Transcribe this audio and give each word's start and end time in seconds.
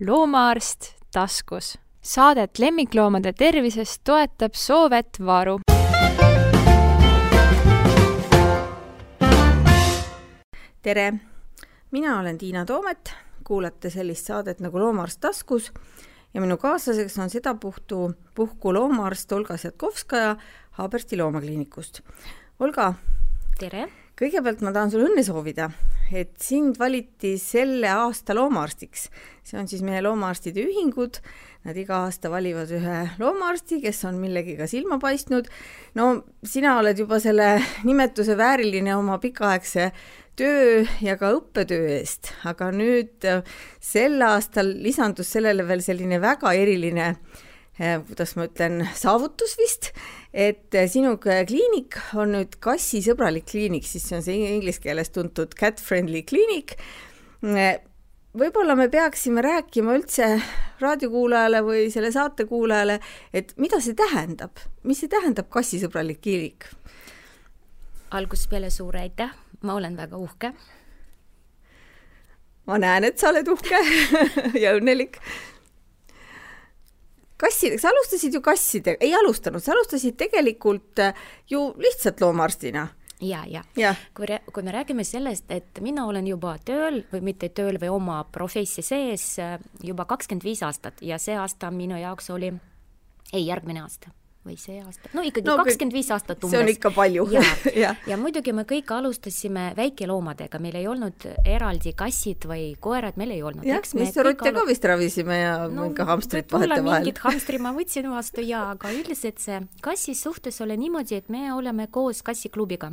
loomaarst 0.00 0.94
taskus. 1.12 1.78
saadet 2.00 2.58
lemmikloomade 2.58 3.32
tervisest 3.32 4.00
toetab 4.04 4.54
Soovet 4.54 5.08
Varu. 5.26 5.58
tere, 10.82 11.14
mina 11.90 12.20
olen 12.20 12.38
Tiina 12.38 12.64
Toomet, 12.64 13.12
kuulate 13.44 13.90
sellist 13.90 14.26
saadet 14.26 14.60
nagu 14.60 14.78
Loomaarst 14.78 15.20
taskus 15.20 15.72
ja 16.34 16.40
minu 16.40 16.56
kaaslaseks 16.56 17.18
on 17.18 17.30
sedapuhtu 17.30 18.14
puhku 18.34 18.74
loomaarst 18.74 19.32
Olga 19.32 19.56
Sjatkovskaja 19.56 20.36
Haabersti 20.70 21.16
loomakliinikust. 21.16 22.00
Olga. 22.60 22.94
tere! 23.58 23.88
kõigepealt 24.20 24.60
ma 24.62 24.72
tahan 24.72 24.90
sulle 24.90 25.08
õnne 25.10 25.22
soovida, 25.26 25.70
et 26.12 26.34
sind 26.42 26.78
valiti 26.78 27.34
selle 27.40 27.88
aasta 27.90 28.34
loomaarstiks. 28.36 29.08
see 29.44 29.58
on 29.60 29.68
siis 29.68 29.82
meie 29.84 30.02
loomaarstide 30.02 30.62
ühingud, 30.64 31.20
nad 31.64 31.76
iga 31.76 32.04
aasta 32.06 32.30
valivad 32.32 32.70
ühe 32.72 32.98
loomaarsti, 33.20 33.80
kes 33.84 34.04
on 34.08 34.18
millegiga 34.20 34.66
silma 34.66 34.98
paistnud. 34.98 35.48
no 35.94 36.24
sina 36.42 36.78
oled 36.78 36.98
juba 36.98 37.20
selle 37.20 37.62
nimetuse 37.84 38.36
vääriline 38.36 38.96
oma 38.96 39.18
pikaaegse 39.18 39.92
töö 40.36 40.84
ja 41.00 41.16
ka 41.16 41.30
õppetöö 41.36 41.88
eest, 41.98 42.32
aga 42.44 42.72
nüüd 42.74 43.24
äh, 43.28 43.42
sel 43.80 44.20
aastal 44.22 44.74
lisandus 44.82 45.30
sellele 45.36 45.66
veel 45.68 45.82
selline 45.84 46.20
väga 46.20 46.52
eriline 46.58 47.10
äh, 47.14 47.43
kuidas 47.78 48.34
ma 48.38 48.46
ütlen, 48.48 48.84
saavutus 48.94 49.56
vist, 49.58 49.90
et 50.32 50.74
äh, 50.74 50.86
sinu 50.90 51.16
kliinik 51.18 51.98
on 52.14 52.34
nüüd 52.36 52.58
kassisõbralik 52.62 53.48
kliinik, 53.50 53.86
siis 53.88 54.06
see 54.08 54.18
on 54.18 54.26
see 54.26 54.38
inglise 54.52 54.82
keeles 54.84 55.10
tuntud 55.14 55.56
cat-friendly 55.58 56.22
kliinik. 56.28 56.76
võib-olla 58.34 58.76
me 58.78 58.88
peaksime 58.88 59.42
rääkima 59.42 59.94
üldse 59.98 60.40
raadiokuulajale 60.80 61.62
või 61.66 61.90
selle 61.90 62.12
saate 62.12 62.46
kuulajale, 62.50 63.00
et 63.32 63.54
mida 63.56 63.80
see 63.80 63.94
tähendab, 63.94 64.58
mis 64.82 65.02
see 65.02 65.10
tähendab 65.10 65.50
kassisõbralik 65.50 66.22
kliinik? 66.22 66.70
algusest 68.14 68.46
peale 68.50 68.68
suur 68.70 68.94
aitäh 68.94 69.32
ma 69.64 69.74
olen 69.74 69.96
väga 69.96 70.16
uhke. 70.16 70.52
ma 72.66 72.78
näen, 72.80 73.04
et 73.04 73.18
sa 73.20 73.30
oled 73.32 73.48
uhke 73.52 73.80
ja 74.64 74.74
õnnelik. 74.76 75.18
Kassidega, 77.40 77.82
sa 77.82 77.92
alustasid 77.92 78.34
ju 78.34 78.42
kassidega, 78.44 79.00
ei 79.04 79.14
alustanud, 79.14 79.62
sa 79.62 79.74
alustasid 79.74 80.18
tegelikult 80.20 81.02
äh, 81.02 81.14
ju 81.50 81.66
lihtsalt 81.78 82.20
loomaarstina 82.20 82.88
ja, 83.20 83.44
ja, 83.48 83.64
ja., 83.76 83.94
kui, 84.14 84.28
kui 84.52 84.66
me 84.66 84.74
räägime 84.74 85.04
sellest, 85.04 85.50
et 85.52 85.80
mina 85.84 86.06
olen 86.06 86.26
juba 86.28 86.56
tööl 86.64 87.02
või 87.12 87.22
mitte 87.30 87.50
tööl 87.54 87.78
või 87.82 87.92
oma 87.94 88.22
professi 88.32 88.82
sees 88.82 89.34
äh, 89.42 89.56
juba 89.82 90.06
kakskümmend 90.10 90.44
viis 90.46 90.62
aastat 90.62 91.02
ja 91.02 91.18
see 91.18 91.36
aasta 91.38 91.70
minu 91.74 91.98
jaoks 92.00 92.30
oli, 92.34 92.52
ei, 93.32 93.46
järgmine 93.46 93.84
aasta 93.84 94.12
või 94.44 94.56
see 94.60 94.80
aasta, 94.82 95.10
no 95.16 95.24
ikkagi 95.24 95.48
kakskümmend 95.48 95.96
viis 95.96 96.10
aastat 96.14 96.42
umbes. 96.44 96.54
see 96.54 96.62
on 96.64 96.72
ikka 96.72 96.92
palju. 96.94 97.26
ja 97.32 97.44
ja. 97.84 97.94
ja 98.08 98.18
muidugi 98.20 98.52
me 98.56 98.66
kõik 98.68 98.92
alustasime 98.96 99.70
väikeloomadega, 99.78 100.60
meil 100.62 100.78
ei 100.80 100.88
olnud 100.90 101.28
eraldi 101.44 101.94
kassid 101.96 102.48
või 102.50 102.74
koerad, 102.80 103.18
meil 103.20 103.34
ei 103.36 103.42
olnud. 103.42 103.66
jah, 103.68 103.82
Mr 103.94 104.28
Rutte 104.28 104.50
alu... 104.50 104.60
ka 104.60 104.66
vist 104.68 104.84
ravisime 104.90 105.40
ja 105.40 105.56
no, 105.68 105.88
mingi 105.88 106.08
hamstrit 106.10 106.52
vahetevahel. 106.52 107.04
mingit 107.04 107.22
hamstri 107.24 107.60
ma 107.62 107.74
võtsin 107.76 108.10
vastu 108.12 108.44
ja, 108.44 108.66
aga 108.74 108.92
üldiselt 108.94 109.40
see 109.42 109.62
kassi 109.84 110.16
suhtes 110.18 110.60
oli 110.64 110.78
niimoodi, 110.84 111.22
et 111.22 111.32
me 111.32 111.48
oleme 111.54 111.88
koos 111.92 112.22
kassiklubiga 112.26 112.92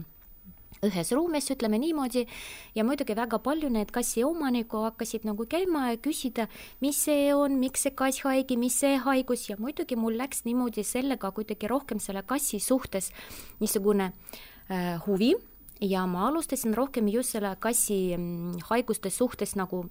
ühes 0.85 1.11
ruumis, 1.13 1.49
ütleme 1.53 1.77
niimoodi, 1.81 2.25
ja 2.75 2.85
muidugi 2.85 3.13
väga 3.17 3.37
palju 3.43 3.69
need 3.69 3.91
kassi 3.93 4.23
omanikku 4.25 4.81
hakkasid 4.87 5.27
nagu 5.29 5.45
käima 5.49 5.91
ja 5.91 5.99
küsida, 6.01 6.47
mis 6.81 7.03
see 7.05 7.29
on, 7.37 7.59
miks 7.61 7.85
see 7.85 7.93
kass 7.93 8.23
haige, 8.25 8.57
mis 8.57 8.79
see 8.81 8.97
haigus 9.03 9.47
ja 9.49 9.59
muidugi 9.61 9.97
mul 9.99 10.17
läks 10.17 10.41
niimoodi 10.47 10.85
sellega 10.87 11.31
kuidagi 11.35 11.69
rohkem 11.69 12.01
selle 12.01 12.25
kassi 12.25 12.59
suhtes 12.59 13.11
niisugune 13.61 14.11
äh, 14.69 14.97
huvi. 15.05 15.35
Ja 15.81 16.05
ma 16.05 16.27
alustasin 16.27 16.75
rohkem 16.77 17.07
just 17.09 17.33
selle 17.33 17.55
kassi 17.59 18.13
mm, 18.17 18.67
haiguste 18.69 19.09
suhtes 19.09 19.55
nagu 19.57 19.87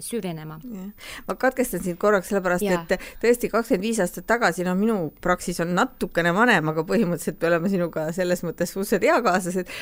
süvenema. 0.00 0.58
ma 1.26 1.34
katkestan 1.34 1.82
sind 1.82 1.98
korraks, 1.98 2.28
sellepärast 2.30 2.66
ja. 2.66 2.82
et 2.82 3.06
tõesti 3.22 3.50
kakskümmend 3.52 3.86
viis 3.86 4.00
aastat 4.02 4.26
tagasi, 4.30 4.64
no 4.66 4.74
minu 4.78 4.98
praksis 5.24 5.60
on 5.64 5.74
natukene 5.76 6.34
vanem, 6.34 6.70
aga 6.72 6.84
põhimõtteliselt 6.88 7.40
me 7.42 7.50
oleme 7.50 7.72
sinuga 7.72 8.06
selles 8.16 8.44
mõttes 8.46 8.74
suhteliselt 8.74 9.08
eakaaslased. 9.10 9.74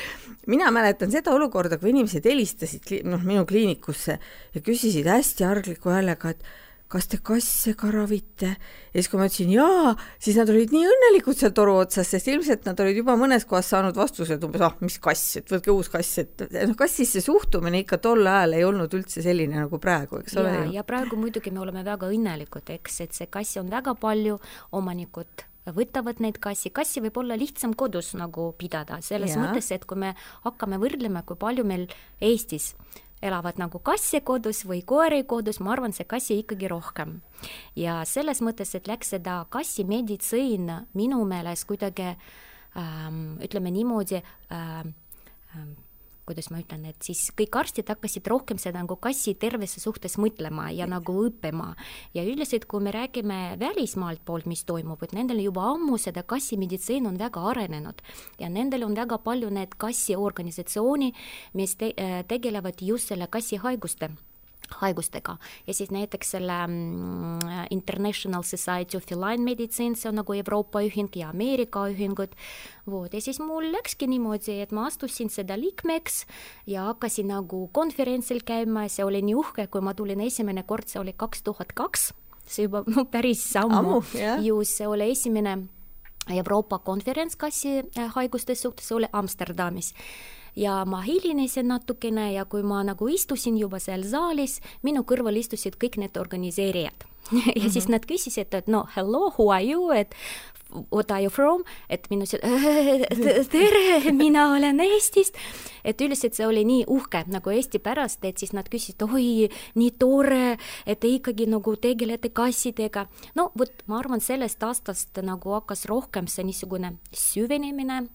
mina 0.47 0.71
mäletan 0.75 1.13
seda 1.13 1.35
olukorda, 1.37 1.79
kui 1.79 1.93
inimesed 1.95 2.27
helistasid 2.27 3.01
noh, 3.05 3.23
minu 3.27 3.45
kliinikusse 3.47 4.19
ja 4.55 4.65
küsisid 4.65 5.09
hästi 5.11 5.47
argliku 5.49 5.93
häälega, 5.93 6.35
et 6.35 6.45
kas 6.91 7.07
te 7.11 7.21
kasse 7.23 7.75
ka 7.79 7.91
ravite? 7.95 8.55
ja 8.91 8.99
siis, 8.99 9.09
kui 9.11 9.21
ma 9.21 9.29
ütlesin 9.29 9.53
jaa, 9.55 9.93
siis 10.23 10.39
nad 10.41 10.51
olid 10.51 10.73
nii 10.75 10.87
õnnelikud 10.91 11.39
seal 11.39 11.53
toru 11.57 11.77
otsas, 11.85 12.09
sest 12.11 12.31
ilmselt 12.33 12.67
nad 12.67 12.81
olid 12.83 12.99
juba 12.99 13.15
mõnes 13.21 13.47
kohas 13.49 13.71
saanud 13.71 13.99
vastused 13.99 14.43
umbes, 14.47 14.65
ah, 14.67 14.75
mis 14.83 14.99
kass, 15.03 15.37
et 15.41 15.53
võtke 15.53 15.71
uus 15.75 15.91
kass, 15.93 16.19
et 16.25 16.47
noh, 16.57 16.75
kassis 16.79 17.15
see 17.15 17.25
suhtumine 17.25 17.85
ikka 17.85 18.01
tol 18.03 18.27
ajal 18.27 18.59
ei 18.59 18.67
olnud 18.67 18.97
üldse 18.99 19.23
selline 19.25 19.63
nagu 19.63 19.79
praegu, 19.83 20.23
eks 20.25 20.35
ja, 20.35 20.43
ole. 20.43 20.57
ja 20.75 20.87
praegu 20.87 21.19
muidugi 21.21 21.55
me 21.55 21.63
oleme 21.63 21.85
väga 21.87 22.11
õnnelikud, 22.11 22.75
eks, 22.79 23.05
et 23.07 23.15
see 23.17 23.31
kassi 23.31 23.63
on 23.63 23.71
väga 23.71 23.95
palju, 24.01 24.41
omanikud 24.77 25.47
võtavad 25.77 26.19
neid 26.25 26.41
kassi, 26.43 26.73
kassi 26.75 27.03
võib 27.05 27.21
olla 27.23 27.37
lihtsam 27.39 27.77
kodus 27.79 28.15
nagu 28.19 28.51
pidada, 28.59 28.99
selles 29.05 29.37
ja. 29.37 29.43
mõttes, 29.45 29.71
et 29.75 29.85
kui 29.87 30.01
me 30.01 30.15
hakkame 30.47 30.81
võrdlema, 30.83 31.23
kui 31.29 31.39
palju 31.39 31.67
meil 31.69 31.87
Eestis 32.25 32.73
elavad 33.23 33.59
nagu 33.61 33.79
kasse 33.85 34.21
kodus 34.25 34.65
või 34.69 34.81
koeri 34.87 35.23
kodus, 35.29 35.61
ma 35.61 35.75
arvan, 35.75 35.93
see 35.93 36.09
kassi 36.09 36.41
ikkagi 36.43 36.71
rohkem. 36.71 37.21
ja 37.77 38.01
selles 38.05 38.41
mõttes, 38.41 38.75
et 38.75 38.89
läks 38.89 39.15
seda 39.17 39.45
kassimeditsiin 39.51 40.73
minu 40.95 41.25
meelest 41.25 41.67
kuidagi 41.69 42.15
ähm, 42.77 43.39
ütleme 43.45 43.71
niimoodi 43.71 44.23
ähm, 44.53 44.95
kuidas 46.31 46.51
ma 46.55 46.61
ütlen, 46.63 46.87
et 46.87 47.03
siis 47.03 47.27
kõik 47.35 47.59
arstid 47.59 47.91
hakkasid 47.91 48.31
rohkem 48.31 48.61
seda 48.63 48.79
nagu 48.85 48.95
kassi 49.03 49.35
tervise 49.35 49.83
suhtes 49.83 50.15
mõtlema 50.23 50.69
ja 50.71 50.87
nagu 50.91 51.17
õppima. 51.27 51.75
ja 52.15 52.25
üldiselt, 52.25 52.67
kui 52.71 52.81
me 52.81 52.95
räägime 52.95 53.59
välismaalt 53.59 54.25
poolt, 54.25 54.47
mis 54.47 54.65
toimub, 54.65 55.03
et 55.03 55.13
nendel 55.13 55.43
juba 55.43 55.67
ammu 55.75 55.99
seda 55.99 56.23
kassimeditsiin 56.23 57.07
on 57.07 57.19
väga 57.19 57.43
arenenud 57.53 58.03
ja 58.39 58.49
nendel 58.49 58.85
on 58.87 58.95
väga 58.95 59.19
palju 59.19 59.51
need 59.51 59.75
kassiorganisatsiooni, 59.77 61.13
mis 61.55 61.77
te 61.77 61.93
tegelevad 62.29 62.81
just 62.81 63.11
selle 63.11 63.27
kassihaiguste 63.27 64.11
haigustega. 64.81 65.37
Ja 65.67 65.75
siis 65.75 65.91
näiteks 65.91 66.35
selle 66.37 66.57
mm, 66.67 67.67
International 67.71 68.43
Society 68.47 68.97
of 68.97 69.07
Feline 69.09 69.45
Medicine, 69.45 69.97
see 69.97 70.11
on 70.11 70.21
nagu 70.21 70.35
Euroopa 70.37 70.83
ühing 70.87 71.11
ja 71.19 71.31
Ameerika 71.35 71.87
ühingud, 71.91 72.37
vot, 72.91 73.15
ja 73.15 73.21
siis 73.21 73.41
mul 73.43 73.71
läkski 73.75 74.09
niimoodi, 74.11 74.61
et 74.65 74.75
ma 74.77 74.87
astusin 74.91 75.31
seda 75.33 75.59
liikmeks 75.61 76.25
ja 76.71 76.89
hakkasin 76.91 77.31
nagu 77.33 77.67
konverentsil 77.73 78.45
käima. 78.47 78.87
Ja 78.87 78.95
see 78.97 79.07
oli 79.07 79.23
nii 79.27 79.37
uhke, 79.39 79.67
kui 79.71 79.85
ma 79.85 79.95
tulin 79.95 80.23
esimene 80.25 80.65
kord, 80.69 80.89
see 80.91 81.03
oli 81.03 81.15
kaks 81.17 81.45
tuhat 81.47 81.75
kaks, 81.77 82.11
see 82.47 82.69
juba 82.69 82.85
no, 82.87 83.07
päris 83.15 83.45
ammu, 83.61 84.03
just, 84.45 84.79
see 84.79 84.89
oli 84.89 85.11
esimene 85.15 85.59
Euroopa 86.31 86.79
konverents 86.85 87.39
kassihaiguste 87.41 88.55
suhtes, 88.55 88.87
see 88.87 89.01
oli 89.01 89.09
Amsterdamis 89.13 89.95
ja 90.61 90.85
ma 90.85 91.01
hilinesin 91.01 91.69
natukene 91.73 92.33
ja 92.33 92.45
kui 92.45 92.63
ma 92.63 92.83
nagu 92.85 93.09
istusin 93.09 93.59
juba 93.59 93.81
seal 93.81 94.05
saalis, 94.05 94.61
minu 94.85 95.05
kõrval 95.09 95.41
istusid 95.41 95.81
kõik 95.81 95.97
need 96.03 96.21
organiseerijad 96.21 97.07
ja 97.33 97.39
mm 97.39 97.53
-hmm. 97.55 97.71
siis 97.71 97.85
mhm. 97.85 97.93
nad 97.93 98.07
küsisid, 98.07 98.55
et 98.55 98.69
no 98.69 98.87
hello, 98.97 99.33
who 99.39 99.51
are 99.53 99.65
you, 99.65 99.91
et 99.91 100.15
what 100.93 101.11
are 101.11 101.23
you 101.23 101.31
from, 101.31 101.65
et 101.89 102.07
minu 102.11 102.25
ütlesin 102.25 103.49
tere, 103.55 104.13
mina 104.13 104.53
olen 104.53 104.81
Eestist. 104.81 105.35
et 105.85 106.01
üldiselt 106.01 106.35
see 106.35 106.47
oli 106.47 106.65
nii 106.65 106.85
uhke 106.87 107.25
nagu 107.27 107.51
Eesti 107.51 107.79
pärast, 107.79 108.25
et 108.25 108.39
siis 108.39 108.53
nad 108.53 108.69
küsisid, 108.69 109.03
oi, 109.03 109.49
nii 109.75 109.91
tore, 109.91 110.59
et 110.87 111.01
te 111.01 111.09
ikkagi 111.09 111.47
nagu 111.47 111.77
tegelete 111.77 112.29
kassidega. 112.29 113.07
no 113.35 113.53
vot, 113.59 113.73
ma 113.87 113.99
arvan, 113.99 114.21
sellest 114.21 114.63
aastast 114.63 115.23
nagu 115.23 115.51
hakkas 115.51 115.85
rohkem 115.85 116.27
see 116.27 116.45
niisugune 116.45 116.99
süvenemine 117.13 118.09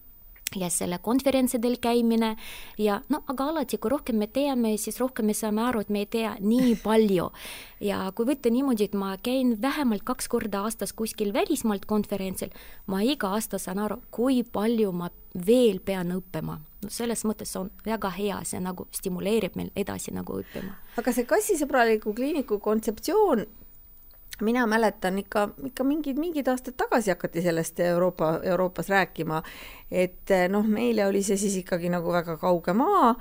ja 0.54 0.70
selle 0.70 0.98
konverentsidel 1.02 1.76
käimine 1.82 2.36
ja 2.78 3.00
no 3.08 3.22
aga 3.26 3.48
alati, 3.50 3.78
kui 3.78 3.90
rohkem 3.90 4.20
me 4.20 4.28
teame, 4.30 4.76
siis 4.78 5.00
rohkem 5.00 5.26
me 5.26 5.34
saame 5.34 5.64
aru, 5.66 5.82
et 5.82 5.90
me 5.90 6.04
ei 6.04 6.10
tea 6.10 6.36
nii 6.40 6.76
palju. 6.86 7.30
ja 7.80 7.98
kui 8.14 8.28
võtta 8.28 8.52
niimoodi, 8.52 8.86
et 8.86 8.94
ma 8.94 9.16
käin 9.22 9.56
vähemalt 9.62 10.06
kaks 10.06 10.28
korda 10.28 10.62
aastas 10.64 10.94
kuskil 10.96 11.32
välismaalt 11.34 11.84
konverentsil, 11.86 12.54
ma 12.86 13.02
iga 13.02 13.34
aasta 13.34 13.58
saan 13.58 13.82
aru, 13.82 14.00
kui 14.10 14.42
palju 14.44 14.92
ma 14.92 15.10
veel 15.46 15.80
pean 15.84 16.14
õppima. 16.14 16.60
no 16.82 16.88
selles 16.92 17.24
mõttes 17.24 17.52
on 17.58 17.70
väga 17.84 18.10
hea, 18.14 18.40
see 18.44 18.60
nagu 18.62 18.86
stimuleerib 18.94 19.56
meil 19.56 19.70
edasi 19.76 20.14
nagu 20.14 20.40
õppima. 20.40 20.78
aga 20.96 21.12
see 21.12 21.26
kassisõbraliku 21.26 22.14
kliiniku 22.14 22.60
kontseptsioon 22.62 23.46
mina 24.40 24.66
mäletan 24.66 25.18
ikka, 25.18 25.48
ikka 25.64 25.84
mingid, 25.84 26.18
mingid 26.20 26.48
aastad 26.48 26.76
tagasi 26.76 27.10
hakati 27.10 27.42
sellest 27.42 27.80
Euroopa, 27.80 28.40
Euroopas 28.42 28.88
rääkima, 28.88 29.42
et 29.90 30.34
noh, 30.48 30.66
meile 30.68 31.06
oli 31.06 31.22
see 31.22 31.36
siis 31.40 31.56
ikkagi 31.62 31.88
nagu 31.92 32.12
väga 32.12 32.36
kauge 32.40 32.72
maa 32.76 33.14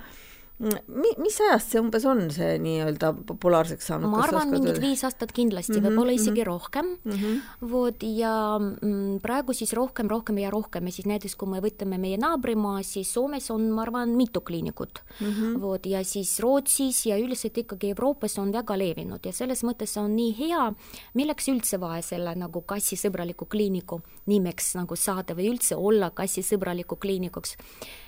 Mi-, 0.55 1.15
mis 1.19 1.35
ajast 1.43 1.73
see 1.73 1.81
umbes 1.83 2.05
on, 2.07 2.21
see 2.31 2.53
nii-öelda 2.63 3.09
populaarseks 3.27 3.89
saanud? 3.89 4.07
ma 4.07 4.21
arvan, 4.23 4.53
mingid 4.53 4.77
viis 4.79 5.01
aastat 5.03 5.33
kindlasti 5.35 5.73
mm, 5.73 5.81
-hmm, 5.81 5.89
võib-olla 5.91 6.13
isegi 6.15 6.31
mm 6.31 6.37
-hmm. 6.37 6.47
rohkem 6.47 6.85
mm. 7.03 7.11
-hmm. 7.11 7.71
vot 7.71 8.03
ja 8.07 8.35
mm, 8.59 9.19
praegu 9.19 9.53
siis 9.53 9.73
rohkem, 9.73 10.07
rohkem 10.07 10.37
ja 10.39 10.49
rohkem 10.49 10.87
ja 10.87 10.91
siis 10.91 11.09
näiteks 11.11 11.35
kui 11.35 11.49
me 11.51 11.59
võtame 11.59 11.99
meie 11.99 12.17
naabrimaa, 12.17 12.83
siis 12.83 13.11
Soomes 13.13 13.51
on, 13.51 13.67
ma 13.71 13.81
arvan, 13.81 14.15
mitu 14.15 14.41
kliinikut 14.41 15.03
mm. 15.19 15.27
-hmm. 15.27 15.61
vot 15.61 15.85
ja 15.85 16.03
siis 16.03 16.39
Rootsis 16.39 17.05
ja 17.05 17.17
üldiselt 17.17 17.57
ikkagi 17.57 17.89
Euroopas 17.89 18.37
on 18.39 18.53
väga 18.53 18.77
levinud 18.77 19.25
ja 19.25 19.33
selles 19.33 19.63
mõttes 19.63 19.99
on 19.99 20.15
nii 20.15 20.35
hea, 20.39 20.73
milleks 21.13 21.47
üldse 21.51 21.79
vaja 21.79 22.01
selle 22.01 22.35
nagu 22.35 22.61
kassisõbraliku 22.61 23.45
kliiniku 23.45 24.01
nimeks 24.25 24.75
nagu 24.75 24.95
saada 24.95 25.35
või 25.35 25.51
üldse 25.51 25.75
olla 25.75 26.11
kassisõbraliku 26.15 26.95
kliinikuks 26.95 27.57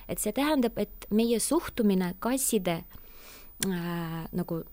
et 0.07 0.19
see 0.19 0.33
tähendab, 0.36 0.77
et 0.80 1.07
meie 1.12 1.39
suhtumine 1.44 2.13
kasside 2.24 2.81
äh, 3.68 4.24
nagu 4.31 4.63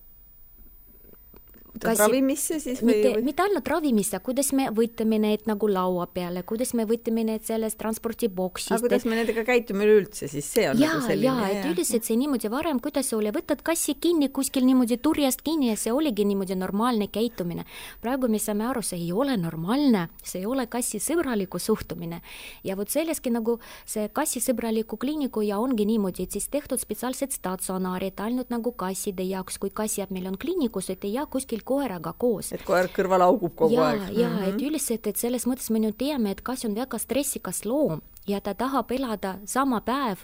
kas 1.82 1.98
ravimisse 1.98 2.58
siis 2.62 2.80
või? 2.82 2.92
mitte, 2.92 3.22
mitte 3.24 3.44
ainult 3.44 3.68
ravimisse, 3.68 4.18
kuidas 4.24 4.52
me 4.54 4.68
võtame 4.74 5.18
need 5.22 5.48
nagu 5.50 5.68
laua 5.70 6.06
peale, 6.06 6.44
kuidas 6.46 6.74
me 6.78 6.86
võtame 6.88 7.24
need 7.26 7.42
sellest 7.46 7.78
transpordiboksist. 7.80 8.74
aga 8.76 8.86
kuidas 8.86 9.06
me 9.08 9.18
nendega 9.18 9.44
käitume 9.46 9.86
üleüldse, 9.86 10.28
siis 10.30 10.46
see 10.46 10.68
on 10.70 10.78
ja, 10.78 10.92
nagu 10.92 11.06
selline. 11.08 11.26
jaa, 11.26 11.48
et 11.50 11.66
üldiselt 11.70 12.06
see 12.06 12.18
niimoodi 12.20 12.50
varem, 12.52 12.78
kuidas 12.84 13.10
oli, 13.16 13.32
võtad 13.34 13.64
kassi 13.66 13.96
kinni 13.98 14.30
kuskil 14.34 14.66
niimoodi 14.68 15.00
turjast 15.02 15.42
kinni 15.46 15.72
ja 15.72 15.78
see 15.80 15.94
oligi 15.94 16.26
niimoodi 16.28 16.56
normaalne 16.58 17.08
käitumine. 17.10 17.66
praegu 18.04 18.30
me 18.30 18.38
saame 18.38 18.68
aru, 18.68 18.82
see 18.82 19.00
ei 19.00 19.10
ole 19.12 19.36
normaalne, 19.40 20.06
see 20.22 20.44
ei 20.44 20.46
ole 20.46 20.68
kassisõbraliku 20.70 21.58
suhtumine. 21.58 22.22
ja 22.64 22.78
vot 22.78 22.88
selleski 22.88 23.34
nagu 23.34 23.58
see 23.86 24.06
kassisõbraliku 24.14 24.98
kliiniku 25.00 25.42
ja 25.42 25.58
ongi 25.58 25.88
niimoodi, 25.90 26.28
et 26.28 26.38
siis 26.38 26.48
tehtud 26.48 26.78
spetsiaalsed 26.78 27.34
statsionaarid 27.34 28.20
ainult 28.22 28.54
nagu 28.54 28.72
kasside 28.78 29.26
jaoks, 29.26 29.58
kui 29.58 29.74
kass 29.74 29.98
jääb 29.98 30.14
meil 30.14 30.30
on 30.30 30.38
kliinikus, 30.38 30.90
et 30.94 31.04
ei 31.04 31.16
jää 31.18 31.26
kuskil 31.26 31.63
koeraga 31.64 32.12
koos. 32.18 32.52
et 32.52 32.62
koer 32.64 32.88
kõrval 32.92 33.24
augub 33.26 33.54
kogu 33.56 33.74
ja, 33.74 33.88
aeg. 33.90 34.12
ja 34.12 34.28
mm, 34.28 34.36
-hmm. 34.36 34.48
et 34.48 34.62
üldiselt, 34.62 35.06
et 35.06 35.16
selles 35.16 35.46
mõttes 35.46 35.70
me 35.70 35.78
nüüd 35.78 35.96
teame, 35.98 36.30
et 36.30 36.42
kass 36.42 36.64
on 36.64 36.74
väga 36.74 36.98
stressikas 36.98 37.64
loom 37.64 38.00
ja 38.26 38.40
ta 38.40 38.54
tahab 38.54 38.92
elada 38.92 39.38
sama 39.44 39.80
päev 39.80 40.18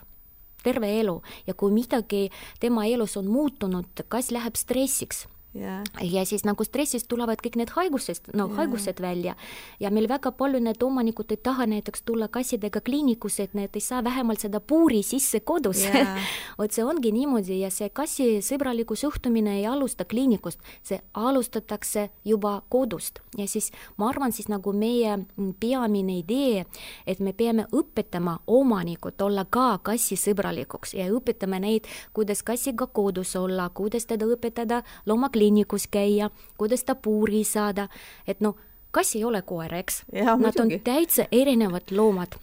terve 0.63 1.01
elu 1.01 1.23
ja 1.47 1.55
kui 1.55 1.73
midagi 1.73 2.31
tema 2.61 2.87
elus 2.87 3.17
on 3.17 3.27
muutunud, 3.27 4.05
kass 4.09 4.31
läheb 4.31 4.57
stressiks 4.57 5.27
yeah.. 5.55 5.85
ja 6.03 6.25
siis 6.25 6.45
nagu 6.45 6.65
stressist 6.65 7.09
tulevad 7.11 7.41
kõik 7.43 7.57
need 7.61 7.73
haigused, 7.75 8.31
no 8.35 8.47
yeah. 8.47 8.57
haigused 8.61 9.01
välja. 9.03 9.35
Ja 9.81 9.91
meil 9.91 10.09
väga 10.11 10.33
palju 10.37 10.61
need 10.63 10.83
omanikud 10.83 11.33
ei 11.33 11.41
taha 11.43 11.67
näiteks 11.71 12.05
tulla 12.07 12.29
kassidega 12.29 12.81
kliinikusse, 12.85 13.49
et 13.49 13.55
need 13.59 13.75
ei 13.75 13.85
saa 13.85 14.05
vähemalt 14.05 14.43
seda 14.45 14.61
puuri 14.61 15.03
sisse 15.07 15.41
kodus. 15.41 15.83
Yeah. 15.85 16.19
vot 16.59 16.73
see 16.75 16.85
ongi 16.87 17.13
niimoodi 17.15 17.61
ja 17.63 17.71
see 17.75 17.91
kassisõbraliku 17.95 18.97
suhtumine 18.97 19.59
ei 19.61 19.67
alusta 19.67 20.05
kliinikust, 20.05 20.61
see 20.87 21.01
alustatakse 21.15 22.09
juba 22.25 22.61
kodust. 22.69 23.21
Ja 23.39 23.49
siis 23.49 23.71
ma 23.99 24.11
arvan, 24.11 24.33
siis 24.33 24.49
nagu 24.51 24.73
meie 24.77 25.19
peamine 25.61 26.19
idee, 26.21 26.65
et 27.07 27.21
me 27.21 27.33
peame 27.37 27.67
õpetama 27.75 28.39
omanikud 28.47 29.21
olla 29.23 29.45
ka 29.45 29.79
kassisõbralikuks 29.87 30.95
ja 30.99 31.09
õpetame 31.15 31.61
neid, 31.63 31.89
kuidas 32.17 32.43
kassiga 32.47 32.87
kodus 32.87 33.37
olla, 33.39 33.69
kuidas 33.75 34.07
teda 34.11 34.27
õpetada 34.31 34.83
loomakliinikusse 35.07 35.40
kliinikus 35.41 35.89
käia, 35.89 36.31
kuidas 36.59 36.85
ta 36.85 36.95
puuri 36.95 37.45
saada, 37.45 37.89
et 38.29 38.41
noh, 38.45 38.59
kass 38.93 39.17
ei 39.17 39.25
ole 39.25 39.43
koer, 39.43 39.73
eks. 39.81 40.05
Nad 40.13 40.61
on 40.61 40.73
täitsa 40.85 41.27
erinevad 41.33 41.93
loomad 41.97 42.37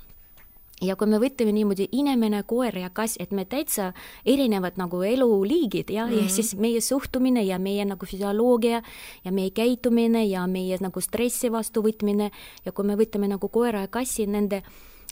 ja 0.81 0.93
kui 0.97 1.09
me 1.09 1.17
võtame 1.17 1.53
niimoodi 1.55 1.87
inimene, 1.97 2.43
koer 2.45 2.75
ja 2.77 2.89
kass, 2.93 3.17
et 3.21 3.31
me 3.33 3.47
täitsa 3.49 3.91
erinevad 4.25 4.77
nagu 4.77 5.01
eluliigid 5.01 5.89
ja 5.89 6.05
mm, 6.05 6.11
-hmm. 6.11 6.23
ja 6.23 6.29
siis 6.29 6.55
meie 6.55 6.81
suhtumine 6.81 7.43
ja 7.43 7.57
meie 7.59 7.85
nagu 7.85 8.05
füsioloogia 8.05 8.81
ja 9.25 9.31
meie 9.31 9.49
käitumine 9.49 10.25
ja 10.25 10.47
meie 10.47 10.77
nagu 10.81 11.01
stressi 11.01 11.51
vastuvõtmine 11.51 12.31
ja 12.65 12.71
kui 12.71 12.85
me 12.85 12.95
võtame 12.95 13.27
nagu 13.27 13.49
koera 13.49 13.81
ja 13.81 13.87
kassi, 13.87 14.27
nende 14.27 14.61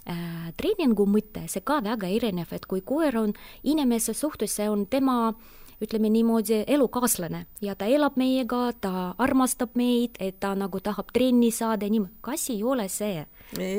äh, 0.10 0.54
treeningu 0.58 1.06
mõte, 1.06 1.48
see 1.48 1.62
ka 1.62 1.82
väga 1.84 2.08
erinev, 2.08 2.54
et 2.54 2.66
kui 2.66 2.82
koer 2.82 3.18
on 3.18 3.34
inimese 3.64 4.14
suhtes, 4.14 4.56
see 4.56 4.70
on 4.70 4.86
tema 4.88 5.30
äh, 5.30 5.65
ütleme 5.82 6.10
niimoodi, 6.10 6.64
elukaaslane 6.68 7.46
ja 7.62 7.76
ta 7.76 7.86
elab 7.86 8.16
meiega, 8.20 8.70
ta 8.82 9.16
armastab 9.18 9.76
meid, 9.76 10.16
et 10.20 10.40
ta 10.40 10.54
nagu 10.56 10.80
tahab 10.80 11.12
trenni 11.14 11.52
saada 11.52 11.90
niimoodi. 11.90 12.14
kass 12.22 12.50
ei 12.50 12.64
ole 12.64 12.88
see. 12.90 13.26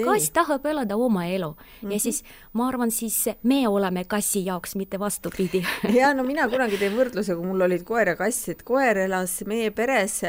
kass 0.05 0.31
tahab 0.31 0.67
elada 0.67 0.97
oma 0.97 1.27
elu 1.27 1.51
mm 1.51 1.57
-hmm. 1.57 1.91
ja 1.91 1.97
mhm. 1.97 1.99
siis 1.99 2.23
ma 2.53 2.69
arvan, 2.69 2.91
siis 2.91 3.25
me 3.43 3.69
oleme 3.69 4.05
kassi 4.05 4.45
jaoks, 4.47 4.77
mitte 4.77 4.99
vastupidi 4.99 5.65
ja 6.01 6.15
no 6.15 6.23
mina 6.23 6.49
kunagi 6.49 6.79
teen 6.79 6.97
võrdluse, 6.97 7.35
kui 7.35 7.47
mul 7.47 7.61
olid 7.61 7.85
koer 7.85 8.09
ja 8.09 8.17
kass, 8.17 8.49
et 8.49 8.63
koer 8.63 8.99
elas 8.99 9.43
meie 9.47 9.71
peres 9.71 10.23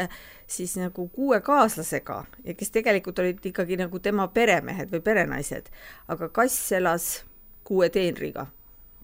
siis 0.47 0.77
nagu 0.77 1.07
kuue 1.07 1.41
kaaslasega 1.41 2.25
ja 2.43 2.53
kes 2.53 2.71
tegelikult 2.71 3.19
olid 3.19 3.45
ikkagi 3.45 3.77
nagu 3.77 3.99
tema 3.99 4.27
peremehed 4.27 4.91
või 4.91 4.99
perenaised, 4.99 5.69
aga 6.07 6.29
kass 6.29 6.71
elas 6.71 7.23
kuue 7.63 7.89
teenriga, 7.89 8.47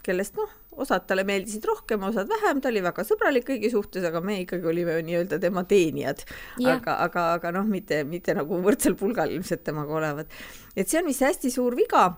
kellest 0.03 0.35
noh 0.35 0.62
osad 0.81 1.07
talle 1.07 1.25
meeldisid 1.27 1.65
rohkem, 1.67 2.03
osad 2.09 2.29
vähem, 2.31 2.61
ta 2.61 2.71
oli 2.71 2.83
väga 2.85 3.05
sõbralik 3.07 3.47
kõigi 3.47 3.71
suhtes, 3.73 4.05
aga 4.09 4.21
me 4.21 4.39
ikkagi 4.43 4.69
olime 4.71 4.99
nii-öelda 5.05 5.39
tema 5.43 5.65
teenijad. 5.69 6.25
aga, 6.63 6.97
aga, 7.07 7.25
aga 7.37 7.55
noh, 7.59 7.65
mitte, 7.69 8.03
mitte 8.07 8.35
nagu 8.37 8.61
võrdsel 8.63 8.97
pulgal 8.99 9.31
ilmselt 9.31 9.63
temaga 9.63 9.99
olevat. 10.01 10.37
et 10.75 10.89
see 10.89 10.99
on 11.01 11.09
vist 11.09 11.25
hästi 11.25 11.51
suur 11.53 11.75
viga 11.77 12.11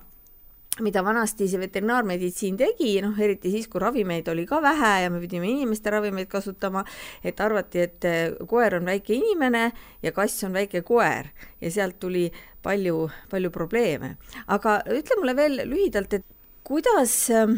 mida 0.83 1.03
vanasti 1.03 1.47
see 1.47 1.59
veterinaarmeditsiin 1.59 2.57
tegi, 2.59 2.89
noh 3.03 3.15
eriti 3.21 3.51
siis, 3.53 3.67
kui 3.71 3.79
ravimeid 3.79 4.27
oli 4.31 4.43
ka 4.47 4.59
vähe 4.63 4.91
ja 5.05 5.11
me 5.11 5.21
pidime 5.23 5.47
inimeste 5.47 5.91
ravimeid 5.93 6.27
kasutama, 6.31 6.83
et 7.23 7.39
arvati, 7.39 7.85
et 7.85 8.07
koer 8.49 8.75
on 8.79 8.91
väike 8.91 9.15
inimene 9.15 9.69
ja 10.03 10.11
kass 10.15 10.43
on 10.47 10.55
väike 10.55 10.83
koer 10.87 11.31
ja 11.61 11.71
sealt 11.71 11.99
tuli 11.99 12.27
palju, 12.65 13.07
palju 13.31 13.51
probleeme. 13.55 14.15
aga 14.47 14.81
ütle 14.91 15.19
mulle 15.21 15.35
veel 15.35 15.61
lühidalt, 15.69 16.13
et 16.13 16.25
kuidas 16.65 17.29
äh, 17.31 17.55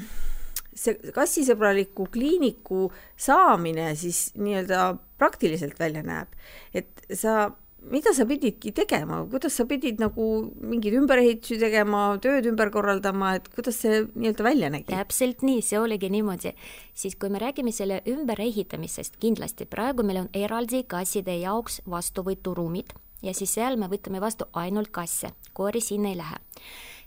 see 0.78 1.14
kassisõbraliku 1.16 2.08
kliiniku 2.14 2.88
saamine 3.18 3.90
siis 4.00 4.30
nii-öelda 4.38 4.92
praktiliselt 5.18 5.80
välja 5.80 6.04
näeb, 6.06 6.36
et 6.78 7.08
sa 7.14 7.48
mida 7.92 8.12
sa 8.16 8.26
pididki 8.28 8.72
tegema, 8.76 9.20
kuidas 9.30 9.56
sa 9.60 9.66
pidid 9.70 10.02
nagu 10.02 10.26
mingeid 10.60 10.98
ümberehitusi 10.98 11.60
tegema, 11.62 12.18
tööd 12.24 12.50
ümber 12.50 12.72
korraldama, 12.74 13.36
et 13.38 13.48
kuidas 13.54 13.80
see 13.84 14.04
nii-öelda 14.10 14.46
välja 14.46 14.72
nägi? 14.74 14.90
täpselt 14.92 15.44
nii, 15.46 15.62
see 15.66 15.80
oligi 15.80 16.10
niimoodi. 16.14 16.54
siis 16.94 17.16
kui 17.16 17.30
me 17.34 17.42
räägime 17.44 17.72
selle 17.72 18.02
ümberehitamisest, 18.10 19.20
kindlasti 19.22 19.70
praegu 19.70 20.06
meil 20.08 20.26
on 20.26 20.30
eraldi 20.34 20.84
kasside 20.90 21.38
jaoks 21.40 21.82
vastuvõturuumid 21.90 22.96
ja 23.24 23.34
siis 23.38 23.56
seal 23.58 23.78
me 23.78 23.90
võtame 23.92 24.22
vastu 24.22 24.50
ainult 24.54 24.92
kasse, 24.92 25.34
koeri 25.54 25.82
sinna 25.82 26.14
ei 26.14 26.20
lähe 26.20 26.42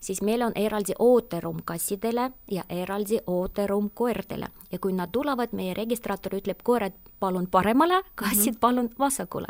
siis 0.01 0.23
meil 0.23 0.43
on 0.43 0.53
eraldi 0.55 0.93
ooteruum 0.99 1.61
kassidele 1.65 2.31
ja 2.51 2.65
eraldi 2.69 3.21
ooteruum 3.27 3.91
koertele 3.95 4.49
ja 4.73 4.79
kui 4.79 4.93
nad 4.93 5.11
tulevad, 5.13 5.53
meie 5.53 5.75
registraator 5.75 6.37
ütleb, 6.39 6.61
koerad 6.63 6.95
palun 7.21 7.47
paremale, 7.51 8.03
kassid 8.15 8.53
mm 8.53 8.57
-hmm. 8.57 8.61
palun 8.61 8.91
vasakule. 8.99 9.47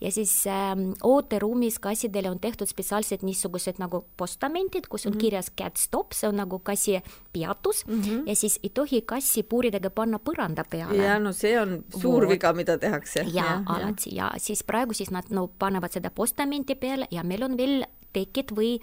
ja 0.00 0.12
siis 0.12 0.46
äh, 0.46 0.76
ooteruumis 1.02 1.78
kassidele 1.78 2.30
on 2.30 2.40
tehtud 2.40 2.66
spetsiaalsed 2.66 3.22
niisugused 3.22 3.74
nagu 3.78 4.04
postamendid, 4.16 4.86
kus 4.88 5.06
on 5.06 5.12
mm 5.12 5.16
-hmm. 5.16 5.20
kirjas 5.20 5.52
cat 5.60 5.76
stop, 5.76 6.12
see 6.12 6.28
on 6.28 6.36
nagu 6.36 6.58
kassi 6.58 7.00
peatus 7.32 7.86
mm 7.86 8.00
-hmm. 8.00 8.28
ja 8.28 8.36
siis 8.36 8.60
ei 8.62 8.70
tohi 8.70 9.02
kassi 9.02 9.42
puuridega 9.42 9.90
panna 9.90 10.18
põranda 10.18 10.64
peale. 10.70 10.96
ja 10.96 11.18
no 11.18 11.32
see 11.32 11.60
on 11.60 11.84
suur 12.00 12.22
Voot. 12.22 12.28
viga, 12.28 12.52
mida 12.52 12.78
tehakse. 12.78 13.20
ja, 13.20 13.44
ja 13.44 13.62
alati 13.66 14.14
ja. 14.14 14.30
ja 14.34 14.38
siis 14.38 14.64
praegu 14.64 14.94
siis 14.94 15.10
nad 15.10 15.24
no 15.30 15.50
panevad 15.58 15.92
seda 15.92 16.10
postamenti 16.10 16.74
peale 16.74 17.06
ja 17.10 17.22
meil 17.22 17.42
on 17.42 17.56
veel 17.56 17.84
tekid 18.12 18.52
või 18.56 18.80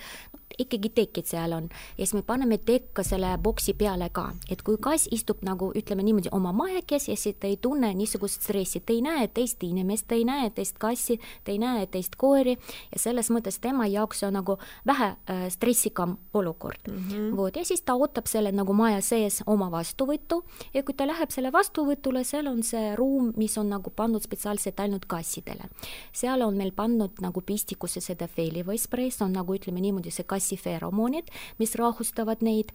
ikkagi 0.60 0.90
tekid 0.90 1.30
seal 1.30 1.54
on 1.56 1.70
ja 1.98 2.06
siis 2.06 2.14
me 2.14 2.22
paneme 2.22 2.58
tekka 2.58 3.04
selle 3.04 3.32
boksi 3.44 3.74
peale 3.74 4.10
ka, 4.14 4.30
et 4.52 4.62
kui 4.66 4.78
kass 4.82 5.10
istub 5.12 5.44
nagu 5.46 5.72
ütleme 5.76 6.04
niimoodi 6.04 6.32
oma 6.36 6.52
mahekes 6.56 7.10
ja 7.10 7.18
siis 7.18 7.38
ta 7.40 7.48
ei 7.48 7.58
tunne 7.58 7.94
niisugust 7.94 8.42
stressi, 8.42 8.80
ta 8.80 8.94
ei 8.94 9.02
näe 9.06 9.28
teist 9.28 9.64
inimest, 9.64 10.08
ta 10.08 10.16
ei 10.16 10.26
näe 10.28 10.50
teist 10.56 10.78
kassi, 10.82 11.20
ta 11.44 11.52
ei 11.52 11.60
näe 11.62 11.86
teist 11.88 12.16
koeri 12.20 12.58
ja 12.94 13.00
selles 13.00 13.30
mõttes 13.34 13.60
tema 13.62 13.88
jaoks 13.88 14.24
on 14.28 14.36
nagu 14.40 14.58
vähe 14.88 15.12
äh, 15.14 15.46
stressikam 15.50 16.18
olukord 16.34 16.88
mm. 16.88 17.04
-hmm. 17.10 17.38
vot 17.38 17.56
ja 17.56 17.66
siis 17.66 17.82
ta 17.82 17.96
ootab 17.96 18.28
selle 18.28 18.52
nagu 18.52 18.74
maja 18.74 19.02
sees 19.02 19.44
oma 19.46 19.72
vastuvõttu 19.72 20.44
ja 20.74 20.84
kui 20.84 20.94
ta 20.94 21.08
läheb 21.08 21.32
selle 21.32 21.52
vastuvõtule, 21.52 22.24
seal 22.24 22.48
on 22.48 22.64
see 22.64 22.96
ruum, 22.96 23.34
mis 23.38 23.58
on 23.58 23.70
nagu 23.70 23.90
pandud 23.90 24.24
spetsiaalselt 24.24 24.80
ainult 24.80 25.06
kassidele. 25.06 25.70
seal 26.14 26.42
on 26.42 26.58
meil 26.58 26.72
pannud 26.72 27.22
nagu 27.22 27.42
pistikusse 27.42 28.02
seda 28.02 28.28
feeli 28.28 28.64
või 28.66 28.78
spreis, 28.78 29.22
on 29.22 29.34
nagu 29.34 29.56
ütleme 29.56 29.82
niimoodi, 29.82 30.12
see 30.12 30.24
kassi 30.24 30.49
feromoonid, 30.58 31.30
mis 31.60 31.76
rahustavad 31.76 32.42
neid. 32.42 32.74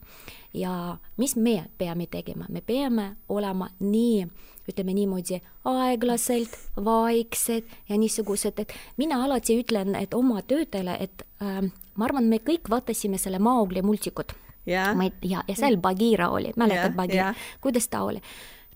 Ja 0.54 0.96
mis 1.16 1.36
me 1.36 1.64
peame 1.78 2.06
tegema, 2.06 2.46
me 2.48 2.60
peame 2.60 3.16
olema 3.28 3.70
nii 3.80 4.26
ütleme 4.68 4.94
niimoodi, 4.96 5.40
aeglaselt, 5.68 6.54
vaiksed 6.84 7.66
ja 7.88 7.98
niisugused, 8.00 8.62
et 8.62 8.72
mina 8.96 9.18
alati 9.24 9.58
ütlen, 9.60 9.92
et 9.98 10.14
oma 10.14 10.40
töötajale, 10.42 10.96
et 11.04 11.26
äh, 11.42 11.60
ma 11.94 12.08
arvan, 12.08 12.30
me 12.30 12.40
kõik 12.40 12.70
vaatasime 12.72 13.20
selle 13.20 13.38
Maogli 13.38 13.82
multikut 13.84 14.32
ei, 14.66 15.12
ja, 15.28 15.44
ja 15.48 15.56
seal 15.56 15.76
Bagira 15.76 16.30
oli, 16.32 16.52
mäletad 16.56 16.96
Bagira, 16.96 17.34
kuidas 17.60 17.88
ta 17.88 18.02
oli? 18.08 18.22